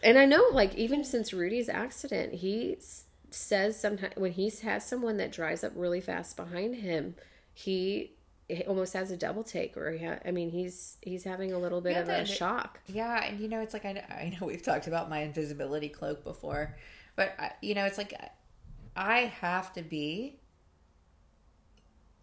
And 0.03 0.19
I 0.19 0.27
know, 0.27 0.45
like, 0.53 0.75
even 0.75 1.05
since 1.05 1.33
Rudy's 1.33 1.71
accident, 1.71 2.35
he 2.35 2.77
says 3.31 3.81
sometimes 3.81 4.15
when 4.17 4.33
he 4.33 4.51
has 4.63 4.85
someone 4.85 5.17
that 5.17 5.33
drives 5.33 5.65
up 5.65 5.73
really 5.75 6.01
fast 6.01 6.37
behind 6.37 6.77
him, 6.77 7.15
he 7.55 8.13
almost 8.67 8.93
has 8.95 9.11
a 9.11 9.17
double 9.17 9.45
take, 9.45 9.77
or 9.77 9.91
he 9.93 10.05
ha- 10.05 10.19
I 10.25 10.31
mean, 10.31 10.51
he's 10.51 10.97
he's 11.03 11.25
having 11.25 11.53
a 11.53 11.59
little 11.59 11.81
bit 11.81 11.93
Yeah, 11.93 12.01
of 12.03 12.09
a 12.09 12.25
shock. 12.27 12.81
Yeah, 12.87 13.25
and 13.25 13.41
you 13.41 13.49
know, 13.49 13.61
it's 13.61 13.73
like 13.73 13.85
I 13.85 13.93
know, 13.93 14.03
I 14.09 14.37
know 14.41 14.47
we've 14.47 14.63
talked 14.63 14.87
about 14.87 15.09
my 15.11 15.21
invisibility 15.21 15.89
cloak 15.89 16.25
before, 16.25 16.77
but 17.17 17.35
I, 17.39 17.53
you 17.63 17.75
know, 17.75 17.85
it's 17.85 17.99
like 17.99 18.15
I 18.97 19.21
have 19.41 19.73
to 19.75 19.83
be 19.83 20.37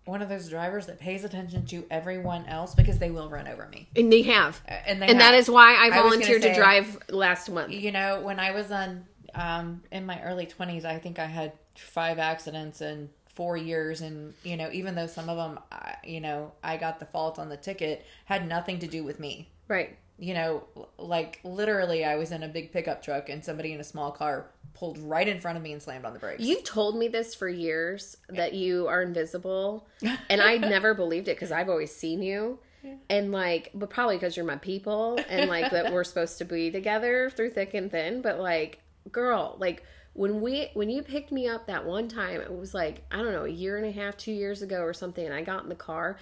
one 0.05 0.21
of 0.21 0.29
those 0.29 0.49
drivers 0.49 0.85
that 0.85 0.99
pays 0.99 1.23
attention 1.25 1.65
to 1.65 1.85
everyone 1.91 2.45
else 2.45 2.73
because 2.73 2.97
they 2.97 3.11
will 3.11 3.29
run 3.29 3.47
over 3.47 3.67
me. 3.67 3.89
And 3.95 4.11
they 4.11 4.21
have, 4.23 4.61
And 4.65 5.01
they 5.01 5.07
and 5.07 5.19
that 5.19 5.33
have. 5.33 5.39
is 5.41 5.49
why 5.49 5.75
I 5.75 5.89
I 5.89 5.89
was 5.89 5.95
gonna 5.95 6.03
volunteered 6.03 6.41
to 6.43 6.53
drive 6.53 6.97
last 7.09 7.49
month. 7.49 7.71
you 7.73 7.91
know, 7.91 8.21
when 8.21 8.39
I 8.39 8.51
was 8.51 8.71
on 8.71 9.05
um, 9.35 9.83
in 9.91 10.05
my 10.05 10.21
early 10.23 10.45
twenties, 10.45 10.85
I 10.85 10.97
think 10.99 11.19
I 11.19 11.25
had 11.25 11.53
five 11.75 12.19
accidents 12.19 12.81
in 12.81 13.09
four 13.37 13.55
years, 13.55 14.01
and 14.01 14.33
you 14.43 14.57
know, 14.57 14.69
even 14.73 14.95
though 14.95 15.05
some 15.05 15.29
of 15.29 15.37
them, 15.37 15.59
you 16.03 16.19
know, 16.19 16.51
I 16.63 16.75
got 16.75 16.99
the 16.99 17.05
fault 17.05 17.37
on 17.37 17.49
the 17.49 17.55
ticket, 17.55 18.05
had 18.25 18.47
nothing 18.47 18.79
to 18.79 18.87
do 18.87 19.03
with 19.03 19.19
me. 19.19 19.47
Right. 19.67 19.95
You 20.17 20.33
know, 20.33 20.63
like 20.97 21.39
literally, 21.43 22.03
I 22.03 22.15
was 22.15 22.31
in 22.31 22.41
a 22.41 22.47
big 22.47 22.73
pickup 22.73 23.03
truck, 23.03 23.29
and 23.29 23.45
somebody 23.45 23.73
in 23.73 23.79
a 23.79 23.83
small 23.83 24.11
car 24.11 24.47
pulled 24.73 24.97
right 24.97 25.27
in 25.27 25.39
front 25.39 25.55
of 25.55 25.63
me 25.63 25.71
and 25.71 25.81
slammed 25.81 26.03
on 26.03 26.13
the 26.13 26.19
brakes. 26.19 26.41
You've 26.41 26.63
told 26.63 26.97
me 26.97 27.07
this 27.07 27.35
for 27.35 27.47
years 27.47 28.17
that 28.27 28.53
you 28.53 28.87
are 28.87 29.03
invisible, 29.03 29.87
and 30.29 30.41
I 30.41 30.57
never 30.57 30.95
believed 30.95 31.27
it 31.27 31.35
because 31.35 31.51
I've 31.51 31.69
always 31.69 31.95
seen 31.95 32.23
you. 32.23 32.59
And 33.09 33.33
like, 33.33 33.71
but 33.73 33.89
probably 33.89 34.15
because 34.15 34.37
you're 34.37 34.45
my 34.45 34.55
people 34.55 35.19
and 35.27 35.49
like 35.49 35.71
that 35.71 35.91
we're 35.91 36.05
supposed 36.05 36.37
to 36.37 36.45
be 36.45 36.71
together 36.71 37.29
through 37.29 37.49
thick 37.49 37.73
and 37.73 37.91
thin. 37.91 38.21
But 38.21 38.39
like, 38.39 38.79
girl, 39.11 39.57
like 39.59 39.83
when 40.17 40.41
we 40.41 40.71
when 40.73 40.89
you 40.89 41.03
picked 41.03 41.31
me 41.31 41.47
up 41.47 41.67
that 41.67 41.85
one 41.85 42.07
time, 42.07 42.41
it 42.41 42.51
was 42.51 42.73
like 42.73 43.03
I 43.11 43.17
don't 43.17 43.31
know 43.31 43.45
a 43.45 43.49
year 43.49 43.77
and 43.77 43.85
a 43.85 43.91
half, 43.91 44.17
two 44.17 44.31
years 44.31 44.63
ago 44.63 44.81
or 44.81 44.91
something, 44.91 45.23
and 45.23 45.33
I 45.33 45.43
got 45.43 45.61
in 45.61 45.69
the 45.69 45.75
car, 45.75 46.17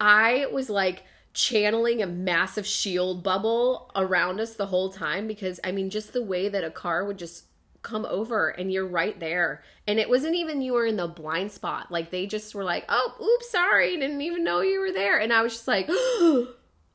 I 0.00 0.46
was 0.52 0.70
like 0.70 1.02
channeling 1.34 2.02
a 2.02 2.06
massive 2.06 2.66
shield 2.66 3.24
bubble 3.24 3.90
around 3.96 4.38
us 4.38 4.54
the 4.54 4.66
whole 4.66 4.90
time 4.90 5.26
because 5.26 5.58
I 5.64 5.72
mean, 5.72 5.90
just 5.90 6.12
the 6.12 6.22
way 6.22 6.48
that 6.48 6.62
a 6.62 6.70
car 6.70 7.04
would 7.04 7.18
just 7.18 7.46
come 7.82 8.06
over 8.08 8.50
and 8.50 8.72
you're 8.72 8.86
right 8.86 9.18
there. 9.18 9.64
And 9.88 9.98
it 9.98 10.08
wasn't 10.08 10.36
even 10.36 10.62
you 10.62 10.74
were 10.74 10.86
in 10.86 10.96
the 10.96 11.08
blind 11.08 11.50
spot. 11.50 11.90
Like 11.90 12.12
they 12.12 12.26
just 12.26 12.54
were 12.54 12.62
like, 12.62 12.84
oh, 12.88 13.14
oops, 13.20 13.50
sorry, 13.50 13.96
didn't 13.96 14.20
even 14.20 14.44
know 14.44 14.60
you 14.60 14.80
were 14.80 14.92
there. 14.92 15.18
And 15.18 15.32
I 15.32 15.42
was 15.42 15.54
just 15.54 15.66
like, 15.66 15.86
oh 15.88 16.46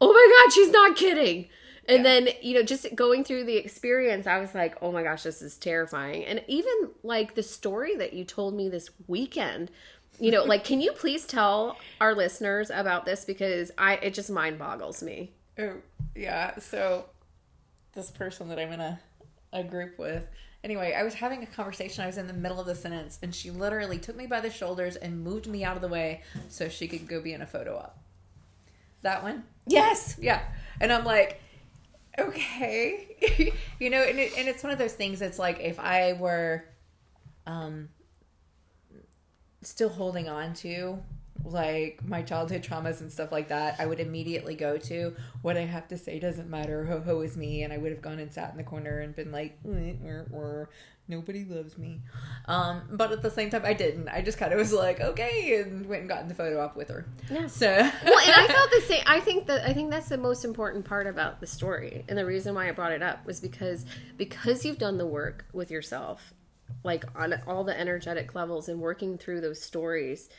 my 0.02 0.44
God, 0.46 0.54
she's 0.54 0.72
not 0.72 0.96
kidding. 0.96 1.50
And 1.88 2.06
then, 2.06 2.30
you 2.42 2.54
know, 2.54 2.64
just 2.64 2.94
going 2.96 3.24
through 3.24 3.46
the 3.46 3.56
experience, 3.56 4.28
I 4.28 4.40
was 4.40 4.54
like, 4.54 4.78
oh 4.82 4.92
my 4.92 5.04
gosh, 5.04 5.24
this 5.24 5.42
is 5.42 5.56
terrifying. 5.58 6.26
And 6.26 6.44
even 6.48 6.90
like 7.02 7.36
the 7.36 7.44
story 7.44 7.96
that 7.96 8.14
you 8.14 8.26
told 8.26 8.54
me 8.54 8.68
this 8.68 8.90
weekend, 9.08 9.72
you 10.20 10.32
know, 10.32 10.44
like, 10.44 10.66
can 10.66 10.82
you 10.82 10.92
please 10.98 11.26
tell 11.26 11.78
our 12.02 12.14
listeners 12.14 12.70
about 12.70 13.06
this? 13.06 13.24
Because 13.24 13.72
I, 13.78 13.96
it 13.96 14.14
just 14.14 14.30
mind 14.30 14.60
boggles 14.60 15.02
me. 15.02 15.32
Oh, 15.58 15.76
yeah. 16.14 16.60
So 16.60 17.06
this 17.94 18.12
person 18.12 18.50
that 18.50 18.60
I'm 18.60 18.72
in 18.74 18.82
a, 18.82 19.00
a 19.54 19.64
group 19.64 19.98
with. 19.98 20.28
Anyway, 20.64 20.94
I 20.94 21.04
was 21.04 21.14
having 21.14 21.44
a 21.44 21.46
conversation. 21.46 22.04
I 22.04 22.08
was 22.08 22.18
in 22.18 22.28
the 22.28 22.34
middle 22.34 22.60
of 22.60 22.66
the 22.66 22.76
sentence, 22.76 23.20
and 23.22 23.34
she 23.34 23.52
literally 23.52 23.98
took 23.98 24.18
me 24.18 24.28
by 24.28 24.42
the 24.42 24.50
shoulders 24.50 24.98
and 24.98 25.24
moved 25.24 25.48
me 25.48 25.64
out 25.64 25.76
of 25.78 25.82
the 25.82 25.88
way 25.88 26.24
so 26.50 26.68
she 26.68 26.88
could 26.88 27.08
go 27.08 27.22
be 27.22 27.32
in 27.34 27.42
a 27.42 27.48
photo 27.48 27.78
op. 27.78 27.98
That 29.04 29.24
one? 29.24 29.44
Yes. 29.68 30.18
Yeah. 30.20 30.42
And 30.82 30.92
I'm 30.92 31.06
like, 31.06 31.42
okay. 32.20 33.52
you 33.80 33.90
know, 33.90 34.02
and, 34.04 34.20
it, 34.20 34.38
and 34.38 34.48
it's 34.48 34.64
one 34.64 34.72
of 34.72 34.80
those 34.80 34.94
things 34.94 35.20
that's 35.20 35.40
like 35.40 35.60
if 35.60 35.80
I 35.80 36.14
were 36.14 36.66
um, 37.46 37.90
still 39.62 39.90
holding 39.90 40.28
on 40.28 40.54
to 40.56 41.00
like 41.44 42.06
my 42.06 42.22
childhood 42.22 42.64
traumas 42.64 43.02
and 43.02 43.12
stuff 43.12 43.32
like 43.32 43.50
that, 43.50 43.76
I 43.80 43.86
would 43.86 44.00
immediately 44.00 44.56
go 44.56 44.78
to 44.78 45.16
what 45.42 45.58
I 45.58 45.62
have 45.62 45.88
to 45.90 45.98
say 45.98 46.20
doesn't 46.20 46.50
matter. 46.50 46.86
Ho 46.86 47.02
ho 47.02 47.22
is 47.22 47.38
me, 47.38 47.64
and 47.64 47.74
I 47.74 47.78
would 47.78 47.92
have 47.92 48.02
gone 48.02 48.20
and 48.20 48.32
sat 48.34 48.52
in 48.52 48.58
the 48.58 48.64
corner 48.64 49.00
and 49.00 49.16
been 49.16 49.32
like, 49.32 49.58
"Eh, 49.66 49.94
eh, 50.06 50.24
eh, 50.34 50.66
nobody 51.08 51.46
loves 51.46 51.78
me. 51.78 52.02
Um, 52.46 52.84
but 52.92 53.12
at 53.12 53.22
the 53.22 53.32
same 53.32 53.50
time, 53.50 53.64
I 53.66 53.74
didn't. 53.74 54.10
I 54.10 54.22
just 54.22 54.38
kind 54.38 54.52
of 54.52 54.60
was 54.60 54.74
like, 54.74 55.00
okay, 55.00 55.62
and 55.62 55.86
went 55.86 56.02
and 56.02 56.10
got 56.10 56.22
in 56.22 56.28
the 56.28 56.36
photo 56.36 56.60
op 56.60 56.76
with 56.76 56.90
her. 56.90 57.06
Yeah. 57.32 57.48
So 57.48 57.68
well, 58.06 58.20
and 58.20 58.34
I 58.34 58.48
felt 58.48 58.72
the 58.72 58.82
same. 58.82 59.04
I 59.06 59.20
think 59.20 59.48
that 59.48 59.68
I 59.68 59.74
think 59.74 59.92
that's 59.92 60.10
the 60.10 60.18
most 60.18 60.46
important 60.46 60.86
part 60.86 61.08
about 61.08 61.40
the 61.40 61.48
story, 61.48 62.04
and 62.08 62.18
the 62.18 62.26
reason 62.26 62.56
why 62.56 62.70
I 62.70 62.72
brought 62.72 62.92
it 62.92 63.02
up 63.02 63.26
was 63.26 63.40
because 63.40 63.86
because 64.18 64.66
you've 64.66 64.80
done 64.80 64.98
the 64.98 65.08
work 65.08 65.46
with 65.54 65.72
yourself, 65.72 66.34
like 66.84 67.06
on 67.16 67.36
all 67.48 67.64
the 67.64 67.78
energetic 67.78 68.36
levels, 68.36 68.70
and 68.70 68.80
working 68.80 69.18
through 69.18 69.42
those 69.42 69.62
stories, 69.62 70.30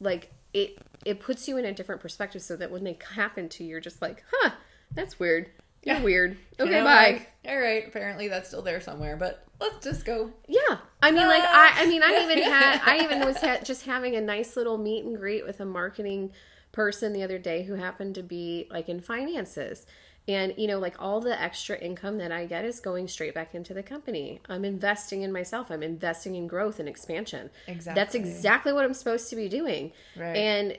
like 0.00 0.30
it 0.52 0.78
it 1.04 1.20
puts 1.20 1.46
you 1.48 1.56
in 1.56 1.64
a 1.64 1.72
different 1.72 2.00
perspective, 2.00 2.42
so 2.42 2.56
that 2.56 2.70
when 2.70 2.84
they 2.84 2.98
happen 3.14 3.48
to 3.50 3.64
you, 3.64 3.70
you're 3.70 3.80
just 3.80 4.02
like, 4.02 4.24
huh, 4.32 4.50
that's 4.92 5.18
weird. 5.18 5.50
You're 5.82 5.96
Yeah. 5.96 6.02
weird. 6.02 6.36
Okay, 6.58 6.70
You 6.70 6.78
know, 6.78 6.84
bye. 6.84 7.10
like, 7.12 7.30
all 7.46 7.58
right. 7.58 7.86
Apparently, 7.86 8.28
that's 8.28 8.48
still 8.48 8.62
there 8.62 8.80
somewhere, 8.80 9.16
but 9.16 9.44
let's 9.60 9.84
just 9.84 10.04
go. 10.04 10.32
Yeah, 10.48 10.78
I 11.02 11.10
mean, 11.12 11.26
like 11.28 11.42
I, 11.44 11.82
I 11.82 11.86
mean, 11.86 12.02
I 12.02 12.14
ah. 12.18 12.24
even 12.24 12.42
had, 12.42 12.80
I 12.86 13.04
even 13.04 13.20
was 13.20 13.36
ha- 13.38 13.58
just 13.62 13.86
having 13.86 14.16
a 14.16 14.20
nice 14.20 14.56
little 14.56 14.78
meet 14.78 15.04
and 15.04 15.16
greet 15.16 15.46
with 15.46 15.60
a 15.60 15.64
marketing 15.66 16.32
person 16.72 17.12
the 17.12 17.22
other 17.22 17.38
day 17.38 17.62
who 17.62 17.74
happened 17.74 18.14
to 18.16 18.22
be 18.22 18.66
like 18.70 18.88
in 18.88 19.00
finances, 19.00 19.86
And, 20.28 20.54
you 20.56 20.66
know, 20.66 20.80
like 20.80 20.96
all 20.98 21.20
the 21.20 21.40
extra 21.40 21.78
income 21.78 22.18
that 22.18 22.32
I 22.32 22.46
get 22.46 22.64
is 22.64 22.80
going 22.80 23.06
straight 23.06 23.32
back 23.32 23.54
into 23.54 23.72
the 23.74 23.82
company. 23.82 24.40
I'm 24.48 24.64
investing 24.64 25.22
in 25.22 25.32
myself. 25.32 25.70
I'm 25.70 25.84
investing 25.84 26.34
in 26.34 26.48
growth 26.48 26.80
and 26.80 26.88
expansion. 26.88 27.48
Exactly. 27.68 28.00
That's 28.00 28.14
exactly 28.16 28.72
what 28.72 28.84
I'm 28.84 28.94
supposed 28.94 29.30
to 29.30 29.36
be 29.36 29.48
doing. 29.48 29.92
Right. 30.16 30.36
And 30.36 30.78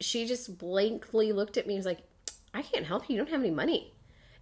she 0.00 0.26
just 0.26 0.58
blankly 0.58 1.32
looked 1.32 1.56
at 1.56 1.66
me 1.66 1.74
and 1.74 1.78
was 1.78 1.86
like, 1.86 2.00
I 2.52 2.62
can't 2.62 2.86
help 2.86 3.08
you. 3.08 3.14
You 3.14 3.22
don't 3.22 3.30
have 3.30 3.40
any 3.40 3.52
money. 3.52 3.94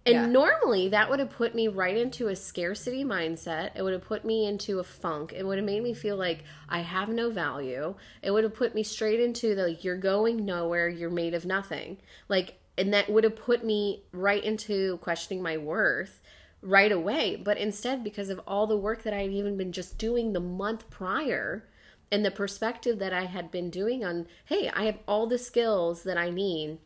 And 0.07 0.15
Yeah. 0.15 0.25
normally 0.25 0.87
that 0.89 1.09
would 1.09 1.19
have 1.19 1.29
put 1.29 1.53
me 1.53 1.67
right 1.67 1.97
into 1.97 2.29
a 2.29 2.35
scarcity 2.35 3.03
mindset. 3.03 3.71
It 3.75 3.83
would 3.83 3.93
have 3.93 4.05
put 4.05 4.25
me 4.25 4.47
into 4.47 4.79
a 4.79 4.83
funk. 4.83 5.33
It 5.33 5.45
would 5.45 5.57
have 5.57 5.65
made 5.65 5.83
me 5.83 5.93
feel 5.93 6.15
like 6.15 6.45
I 6.69 6.79
have 6.79 7.09
no 7.09 7.29
value. 7.29 7.93
It 8.23 8.31
would 8.31 8.43
have 8.43 8.55
put 8.55 8.73
me 8.73 8.81
straight 8.83 9.19
into 9.19 9.53
the 9.53 9.67
like, 9.67 9.83
you're 9.83 9.97
going 9.97 10.45
nowhere, 10.45 10.87
you're 10.87 11.09
made 11.09 11.33
of 11.33 11.45
nothing. 11.45 11.97
Like, 12.29 12.57
and 12.77 12.93
that 12.93 13.09
would 13.09 13.23
have 13.23 13.35
put 13.35 13.63
me 13.65 14.03
right 14.11 14.43
into 14.43 14.97
questioning 14.97 15.41
my 15.41 15.57
worth 15.57 16.21
right 16.61 16.91
away. 16.91 17.35
But 17.35 17.57
instead, 17.57 18.03
because 18.03 18.29
of 18.29 18.41
all 18.47 18.67
the 18.67 18.77
work 18.77 19.03
that 19.03 19.13
I 19.13 19.21
had 19.21 19.31
even 19.31 19.57
been 19.57 19.71
just 19.71 19.97
doing 19.97 20.33
the 20.33 20.39
month 20.39 20.89
prior, 20.89 21.67
and 22.11 22.23
the 22.23 22.31
perspective 22.31 22.99
that 22.99 23.13
I 23.13 23.25
had 23.25 23.51
been 23.51 23.69
doing 23.69 24.05
on, 24.05 24.27
hey, 24.45 24.69
I 24.73 24.85
have 24.85 24.99
all 25.07 25.27
the 25.27 25.37
skills 25.37 26.03
that 26.03 26.17
I 26.17 26.29
need 26.29 26.77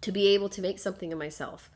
to 0.00 0.12
be 0.12 0.28
able 0.28 0.48
to 0.48 0.62
make 0.62 0.78
something 0.78 1.12
of 1.12 1.18
myself 1.18 1.70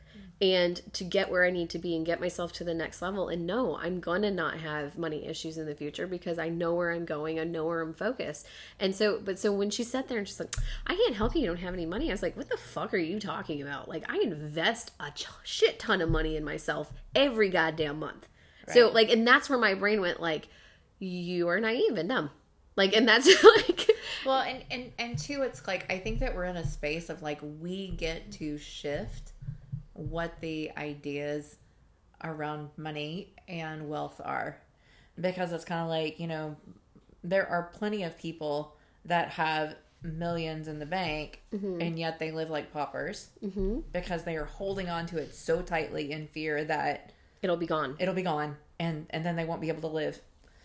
and 0.52 0.80
to 0.94 1.04
get 1.04 1.30
where 1.30 1.44
I 1.44 1.50
need 1.50 1.70
to 1.70 1.78
be 1.78 1.96
and 1.96 2.04
get 2.04 2.20
myself 2.20 2.52
to 2.54 2.64
the 2.64 2.74
next 2.74 3.00
level. 3.00 3.28
And 3.28 3.46
no, 3.46 3.76
I'm 3.76 4.00
gonna 4.00 4.30
not 4.30 4.58
have 4.58 4.98
money 4.98 5.26
issues 5.26 5.56
in 5.56 5.66
the 5.66 5.74
future 5.74 6.06
because 6.06 6.38
I 6.38 6.48
know 6.48 6.74
where 6.74 6.92
I'm 6.92 7.04
going, 7.04 7.38
I 7.40 7.44
know 7.44 7.66
where 7.66 7.80
I'm 7.80 7.94
focused. 7.94 8.46
And 8.78 8.94
so, 8.94 9.20
but 9.24 9.38
so 9.38 9.52
when 9.52 9.70
she 9.70 9.84
sat 9.84 10.08
there 10.08 10.18
and 10.18 10.26
she's 10.28 10.40
like, 10.40 10.54
I 10.86 10.94
can't 10.96 11.14
help 11.14 11.34
you, 11.34 11.42
you 11.42 11.46
don't 11.46 11.56
have 11.58 11.74
any 11.74 11.86
money, 11.86 12.10
I 12.10 12.12
was 12.12 12.22
like, 12.22 12.36
what 12.36 12.50
the 12.50 12.56
fuck 12.56 12.92
are 12.92 12.98
you 12.98 13.20
talking 13.20 13.62
about? 13.62 13.88
Like, 13.88 14.04
I 14.10 14.18
invest 14.18 14.92
a 15.00 15.10
ch- 15.10 15.26
shit 15.42 15.78
ton 15.78 16.00
of 16.00 16.10
money 16.10 16.36
in 16.36 16.44
myself 16.44 16.92
every 17.14 17.48
goddamn 17.48 18.00
month. 18.00 18.28
So, 18.72 18.90
like, 18.90 19.10
and 19.10 19.26
that's 19.26 19.50
where 19.50 19.58
my 19.58 19.74
brain 19.74 20.00
went, 20.00 20.20
like, 20.20 20.48
you 20.98 21.48
are 21.48 21.60
naive 21.60 21.96
and 21.96 22.08
dumb. 22.08 22.30
Like, 22.76 22.96
and 22.96 23.06
that's 23.06 23.26
like, 23.44 23.90
Well, 24.24 24.40
and, 24.40 24.64
and 24.70 24.92
and 24.98 25.18
two, 25.18 25.42
it's 25.42 25.66
like 25.66 25.90
I 25.92 25.98
think 25.98 26.20
that 26.20 26.34
we're 26.34 26.44
in 26.44 26.56
a 26.56 26.66
space 26.66 27.08
of 27.08 27.22
like 27.22 27.38
we 27.60 27.88
get 27.88 28.32
to 28.32 28.58
shift 28.58 29.32
what 29.94 30.40
the 30.40 30.70
ideas 30.76 31.56
around 32.22 32.70
money 32.76 33.32
and 33.48 33.88
wealth 33.88 34.20
are, 34.24 34.58
because 35.20 35.52
it's 35.52 35.64
kind 35.64 35.82
of 35.82 35.88
like 35.88 36.20
you 36.20 36.26
know 36.26 36.56
there 37.22 37.48
are 37.48 37.70
plenty 37.72 38.02
of 38.02 38.18
people 38.18 38.76
that 39.04 39.30
have 39.30 39.74
millions 40.02 40.68
in 40.68 40.78
the 40.78 40.86
bank 40.86 41.40
mm-hmm. 41.54 41.80
and 41.80 41.98
yet 41.98 42.18
they 42.18 42.30
live 42.30 42.50
like 42.50 42.70
paupers 42.72 43.30
mm-hmm. 43.42 43.80
because 43.90 44.22
they 44.24 44.36
are 44.36 44.44
holding 44.44 44.90
on 44.90 45.06
to 45.06 45.16
it 45.16 45.34
so 45.34 45.62
tightly 45.62 46.12
in 46.12 46.26
fear 46.28 46.62
that 46.62 47.10
it'll 47.40 47.56
be 47.56 47.66
gone. 47.66 47.96
it'll 47.98 48.12
be 48.14 48.22
gone 48.22 48.54
and 48.78 49.06
and 49.10 49.24
then 49.24 49.36
they 49.36 49.44
won't 49.44 49.60
be 49.60 49.68
able 49.68 49.80
to 49.82 49.94
live. 49.94 50.20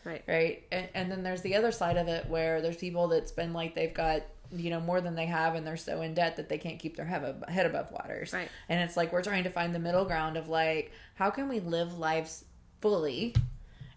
Right. 0.05 0.23
right? 0.27 0.63
And, 0.71 0.87
and 0.93 1.11
then 1.11 1.23
there's 1.23 1.41
the 1.41 1.55
other 1.55 1.71
side 1.71 1.97
of 1.97 2.07
it 2.07 2.27
where 2.27 2.61
there's 2.61 2.77
people 2.77 3.09
that 3.09 3.27
spend 3.27 3.53
like 3.53 3.75
they've 3.75 3.93
got 3.93 4.23
you 4.51 4.69
know 4.69 4.79
more 4.79 4.99
than 5.01 5.15
they 5.15 5.25
have 5.27 5.55
and 5.55 5.65
they're 5.65 5.77
so 5.77 6.01
in 6.01 6.13
debt 6.13 6.37
that 6.37 6.49
they 6.49 6.57
can't 6.57 6.79
keep 6.79 6.95
their 6.95 7.05
head 7.05 7.23
above, 7.23 7.47
head 7.49 7.65
above 7.65 7.91
waters 7.91 8.33
Right. 8.33 8.49
and 8.67 8.79
it's 8.81 8.97
like 8.97 9.11
we're 9.13 9.21
trying 9.23 9.43
to 9.43 9.49
find 9.49 9.75
the 9.75 9.79
middle 9.79 10.05
ground 10.05 10.37
of 10.37 10.49
like 10.49 10.91
how 11.15 11.29
can 11.29 11.47
we 11.49 11.59
live 11.59 11.97
lives 11.97 12.45
fully 12.81 13.35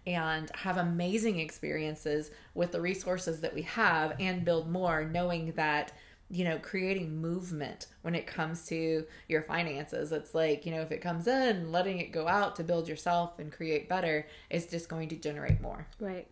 and 0.07 0.51
have 0.55 0.77
amazing 0.79 1.39
experiences 1.39 2.31
with 2.55 2.73
the 2.73 2.81
resources 2.81 3.41
that 3.41 3.55
we 3.55 3.63
have 3.63 4.15
and 4.19 4.45
build 4.45 4.69
more 4.69 5.05
knowing 5.05 5.53
that 5.53 5.93
you 6.29 6.45
know 6.45 6.59
creating 6.59 7.21
movement 7.21 7.87
when 8.03 8.15
it 8.15 8.27
comes 8.27 8.67
to 8.67 9.05
your 9.29 9.43
finances 9.43 10.13
it's 10.13 10.35
like 10.35 10.65
you 10.67 10.73
know 10.73 10.81
if 10.81 10.91
it 10.91 11.01
comes 11.01 11.27
in 11.29 11.71
letting 11.71 11.99
it 11.99 12.11
go 12.11 12.27
out 12.27 12.57
to 12.57 12.65
build 12.65 12.89
yourself 12.89 13.39
and 13.39 13.53
create 13.53 13.89
better 13.89 14.27
is 14.51 14.67
just 14.67 14.89
going 14.89 15.09
to 15.09 15.17
generate 15.17 15.61
more 15.61 15.87
Right. 16.01 16.27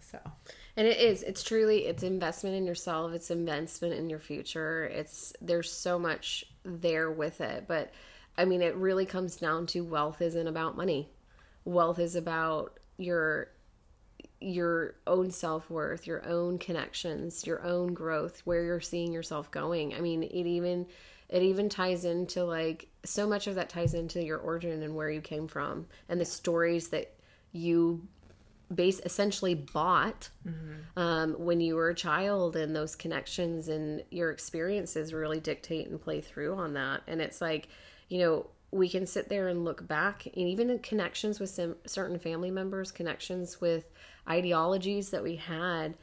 so 0.00 0.18
And 0.76 0.88
it 0.88 0.98
is. 0.98 1.22
It's 1.22 1.42
truly 1.42 1.86
it's 1.86 2.02
investment 2.02 2.56
in 2.56 2.66
yourself, 2.66 3.12
it's 3.12 3.30
investment 3.30 3.94
in 3.94 4.10
your 4.10 4.18
future. 4.18 4.84
It's 4.84 5.32
there's 5.40 5.70
so 5.70 5.98
much 5.98 6.44
there 6.64 7.10
with 7.10 7.40
it, 7.40 7.66
but 7.68 7.92
I 8.36 8.44
mean 8.44 8.62
it 8.62 8.74
really 8.74 9.06
comes 9.06 9.36
down 9.36 9.66
to 9.68 9.84
wealth 9.84 10.20
isn't 10.20 10.48
about 10.48 10.76
money. 10.76 11.10
Wealth 11.64 11.98
is 11.98 12.16
about 12.16 12.78
your 12.98 13.48
your 14.40 14.96
own 15.06 15.30
self-worth, 15.30 16.06
your 16.06 16.26
own 16.26 16.58
connections, 16.58 17.46
your 17.46 17.64
own 17.64 17.94
growth, 17.94 18.42
where 18.44 18.62
you're 18.62 18.80
seeing 18.80 19.12
yourself 19.12 19.50
going. 19.50 19.94
I 19.94 20.00
mean, 20.00 20.22
it 20.22 20.46
even 20.46 20.86
it 21.28 21.42
even 21.42 21.68
ties 21.68 22.04
into 22.04 22.44
like 22.44 22.88
so 23.04 23.26
much 23.26 23.46
of 23.46 23.54
that 23.54 23.68
ties 23.68 23.94
into 23.94 24.22
your 24.22 24.38
origin 24.38 24.82
and 24.82 24.94
where 24.94 25.10
you 25.10 25.20
came 25.20 25.48
from 25.48 25.86
and 26.08 26.20
the 26.20 26.24
stories 26.24 26.88
that 26.88 27.14
you 27.52 28.06
base 28.72 29.00
essentially 29.04 29.54
bought 29.54 30.30
um, 30.96 31.34
when 31.34 31.60
you 31.60 31.74
were 31.74 31.90
a 31.90 31.94
child 31.94 32.56
and 32.56 32.74
those 32.74 32.96
connections 32.96 33.68
and 33.68 34.02
your 34.10 34.30
experiences 34.30 35.12
really 35.12 35.40
dictate 35.40 35.88
and 35.88 36.00
play 36.00 36.20
through 36.20 36.54
on 36.54 36.74
that. 36.74 37.02
And 37.06 37.20
it's 37.20 37.40
like 37.40 37.68
you 38.08 38.18
know 38.18 38.46
we 38.70 38.88
can 38.88 39.06
sit 39.06 39.28
there 39.28 39.48
and 39.48 39.64
look 39.64 39.86
back 39.86 40.26
and 40.26 40.48
even 40.48 40.68
in 40.68 40.78
connections 40.80 41.38
with 41.38 41.50
some 41.50 41.76
certain 41.86 42.18
family 42.18 42.50
members 42.50 42.90
connections 42.90 43.60
with 43.60 43.88
ideologies 44.28 45.10
that 45.10 45.22
we 45.22 45.36
had 45.36 45.96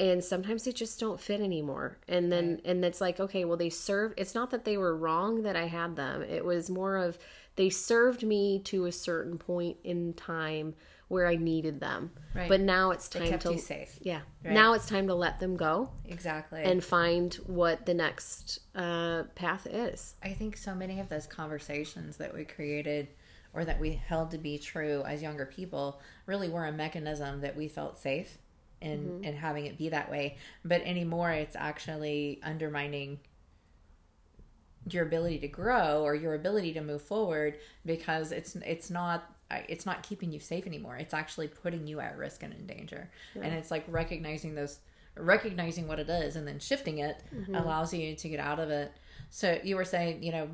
and 0.00 0.24
sometimes 0.24 0.64
they 0.64 0.72
just 0.72 0.98
don't 0.98 1.20
fit 1.20 1.40
anymore. 1.40 1.98
And 2.08 2.32
then 2.32 2.60
and 2.64 2.84
it's 2.84 3.00
like 3.00 3.20
okay 3.20 3.44
well 3.44 3.56
they 3.56 3.70
served 3.70 4.18
it's 4.18 4.34
not 4.34 4.50
that 4.50 4.64
they 4.64 4.76
were 4.76 4.96
wrong 4.96 5.42
that 5.42 5.56
i 5.56 5.66
had 5.66 5.96
them. 5.96 6.22
It 6.22 6.44
was 6.44 6.68
more 6.68 6.96
of 6.96 7.18
they 7.56 7.70
served 7.70 8.24
me 8.24 8.58
to 8.60 8.86
a 8.86 8.92
certain 8.92 9.38
point 9.38 9.76
in 9.84 10.14
time 10.14 10.74
where 11.08 11.26
i 11.26 11.36
needed 11.36 11.80
them 11.80 12.10
Right. 12.34 12.48
but 12.48 12.60
now 12.60 12.90
it's 12.90 13.08
time 13.08 13.28
kept 13.28 13.42
to 13.44 13.58
safe. 13.58 13.98
yeah 14.02 14.20
Right. 14.44 14.54
now 14.54 14.72
it's 14.74 14.86
time 14.86 15.06
to 15.06 15.14
let 15.14 15.38
them 15.38 15.56
go 15.56 15.90
exactly 16.04 16.62
and 16.64 16.82
find 16.82 17.32
what 17.46 17.86
the 17.86 17.94
next 17.94 18.58
uh, 18.74 19.22
path 19.36 19.66
is 19.70 20.14
I 20.22 20.32
think 20.32 20.56
so 20.56 20.74
many 20.74 20.98
of 21.00 21.08
those 21.08 21.26
conversations 21.26 22.16
that 22.16 22.34
we 22.34 22.44
created 22.44 23.08
or 23.52 23.64
that 23.64 23.78
we 23.78 23.92
held 23.92 24.32
to 24.32 24.38
be 24.38 24.58
true 24.58 25.04
as 25.06 25.22
younger 25.22 25.46
people 25.46 26.00
really 26.26 26.48
were 26.48 26.66
a 26.66 26.72
mechanism 26.72 27.40
that 27.42 27.54
we 27.56 27.68
felt 27.68 27.98
safe 27.98 28.38
in 28.80 29.22
in 29.24 29.34
having 29.36 29.66
it 29.66 29.78
be 29.78 29.90
that 29.90 30.10
way. 30.10 30.36
But 30.64 30.82
anymore 30.82 31.30
it's 31.30 31.54
actually 31.54 32.40
undermining 32.42 33.20
your 34.90 35.06
ability 35.06 35.38
to 35.38 35.48
grow 35.48 36.02
or 36.02 36.14
your 36.14 36.34
ability 36.34 36.74
to 36.74 36.80
move 36.82 37.00
forward 37.00 37.58
because 37.86 38.32
it's 38.32 38.56
it's 38.56 38.90
not 38.90 39.33
it's 39.68 39.86
not 39.86 40.02
keeping 40.02 40.32
you 40.32 40.40
safe 40.40 40.66
anymore. 40.66 40.96
It's 40.96 41.14
actually 41.14 41.48
putting 41.48 41.86
you 41.86 42.00
at 42.00 42.16
risk 42.16 42.42
and 42.42 42.52
in 42.52 42.66
danger. 42.66 43.10
And 43.34 43.52
it's 43.54 43.70
like 43.70 43.84
recognizing 43.88 44.54
those 44.54 44.78
recognizing 45.16 45.86
what 45.86 46.00
it 46.00 46.08
is 46.10 46.34
and 46.36 46.46
then 46.46 46.58
shifting 46.58 46.98
it 46.98 47.22
allows 47.54 47.94
you 47.94 48.16
to 48.16 48.28
get 48.28 48.40
out 48.40 48.58
of 48.58 48.70
it. 48.70 48.92
So 49.30 49.58
you 49.62 49.76
were 49.76 49.84
saying, 49.84 50.22
you 50.22 50.32
know, 50.32 50.48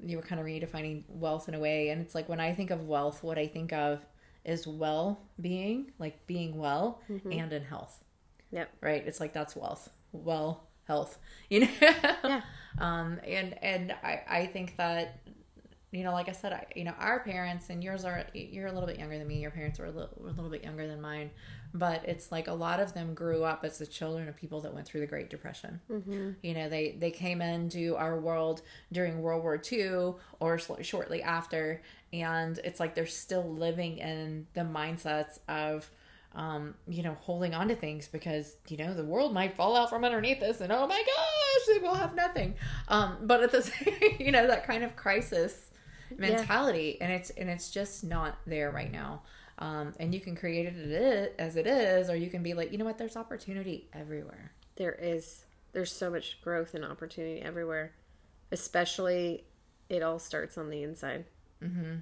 you 0.00 0.16
were 0.16 0.22
kind 0.22 0.40
of 0.40 0.46
redefining 0.46 1.04
wealth 1.08 1.48
in 1.48 1.54
a 1.54 1.58
way 1.60 1.90
and 1.90 2.00
it's 2.00 2.14
like 2.14 2.28
when 2.28 2.40
I 2.40 2.52
think 2.54 2.70
of 2.70 2.86
wealth, 2.86 3.22
what 3.22 3.38
I 3.38 3.46
think 3.46 3.72
of 3.72 4.04
is 4.44 4.66
well-being, 4.66 5.92
like 5.98 6.26
being 6.26 6.56
well 6.58 7.02
and 7.08 7.52
in 7.52 7.62
health. 7.62 8.02
yep 8.50 8.70
Right? 8.80 9.02
It's 9.06 9.20
like 9.20 9.32
that's 9.32 9.54
wealth. 9.54 9.90
Well, 10.12 10.66
health. 10.84 11.18
You 11.50 11.60
know? 11.60 11.68
yeah 11.80 12.40
um 12.78 13.20
and 13.26 13.56
and 13.62 13.92
i 14.02 14.22
i 14.28 14.46
think 14.46 14.76
that 14.76 15.20
you 15.92 16.04
know 16.04 16.12
like 16.12 16.28
i 16.28 16.32
said 16.32 16.52
I, 16.52 16.66
you 16.74 16.84
know 16.84 16.94
our 16.98 17.20
parents 17.20 17.70
and 17.70 17.82
yours 17.82 18.04
are 18.04 18.24
you're 18.32 18.68
a 18.68 18.72
little 18.72 18.86
bit 18.86 18.98
younger 18.98 19.18
than 19.18 19.26
me 19.26 19.40
your 19.40 19.50
parents 19.50 19.78
were 19.78 19.86
a 19.86 19.90
little, 19.90 20.10
were 20.16 20.28
a 20.28 20.32
little 20.32 20.50
bit 20.50 20.62
younger 20.62 20.86
than 20.86 21.00
mine 21.00 21.30
but 21.74 22.08
it's 22.08 22.30
like 22.30 22.48
a 22.48 22.52
lot 22.52 22.80
of 22.80 22.94
them 22.94 23.14
grew 23.14 23.42
up 23.44 23.64
as 23.64 23.78
the 23.78 23.86
children 23.86 24.28
of 24.28 24.36
people 24.36 24.60
that 24.60 24.72
went 24.72 24.86
through 24.86 25.00
the 25.00 25.06
great 25.06 25.30
depression 25.30 25.80
mm-hmm. 25.90 26.30
you 26.42 26.54
know 26.54 26.68
they 26.68 26.96
they 26.98 27.10
came 27.10 27.42
into 27.42 27.96
our 27.96 28.18
world 28.20 28.62
during 28.92 29.20
world 29.20 29.42
war 29.42 29.60
ii 29.72 30.12
or 30.38 30.58
sl- 30.58 30.80
shortly 30.82 31.22
after 31.22 31.82
and 32.12 32.58
it's 32.64 32.80
like 32.80 32.94
they're 32.94 33.06
still 33.06 33.48
living 33.54 33.98
in 33.98 34.46
the 34.54 34.62
mindsets 34.62 35.38
of 35.48 35.90
um, 36.32 36.74
you 36.86 37.02
know, 37.02 37.16
holding 37.22 37.54
on 37.54 37.66
to 37.68 37.74
things 37.74 38.06
because, 38.06 38.56
you 38.68 38.76
know, 38.76 38.94
the 38.94 39.04
world 39.04 39.34
might 39.34 39.56
fall 39.56 39.76
out 39.76 39.90
from 39.90 40.04
underneath 40.04 40.40
us 40.42 40.60
and 40.60 40.70
oh 40.70 40.86
my 40.86 40.96
gosh, 40.96 41.74
they 41.74 41.82
will 41.82 41.96
have 41.96 42.14
nothing. 42.14 42.54
Um, 42.86 43.16
but 43.22 43.42
at 43.42 43.50
the 43.50 43.62
same, 43.64 44.16
you 44.20 44.30
know, 44.30 44.46
that 44.46 44.64
kind 44.64 44.84
of 44.84 44.94
crisis 44.94 45.69
mentality 46.16 46.98
and 47.00 47.12
it's, 47.12 47.30
and 47.30 47.48
it's 47.48 47.70
just 47.70 48.04
not 48.04 48.38
there 48.46 48.70
right 48.70 48.90
now. 48.92 49.22
Um, 49.58 49.92
and 50.00 50.14
you 50.14 50.20
can 50.20 50.34
create 50.36 50.66
it 50.66 51.34
as 51.38 51.56
it 51.56 51.66
is, 51.66 52.08
or 52.08 52.16
you 52.16 52.30
can 52.30 52.42
be 52.42 52.54
like, 52.54 52.72
you 52.72 52.78
know 52.78 52.84
what, 52.86 52.96
there's 52.96 53.16
opportunity 53.16 53.88
everywhere. 53.92 54.52
there 54.76 54.92
is 54.92 55.44
there's 55.72 55.92
so 55.92 56.10
much 56.10 56.40
growth 56.42 56.74
and 56.74 56.84
opportunity 56.84 57.40
everywhere 57.42 57.92
especially 58.50 59.44
it 59.88 60.02
all 60.02 60.18
starts 60.18 60.58
on 60.58 60.70
the 60.70 60.82
inside 60.82 61.24
mm-hmm. 61.62 61.96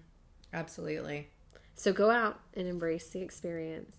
Absolutely. 0.52 1.28
so 1.74 1.92
go 1.92 2.10
out 2.10 2.40
and 2.54 2.66
embrace 2.66 3.08
the 3.10 3.20
experience 3.20 3.96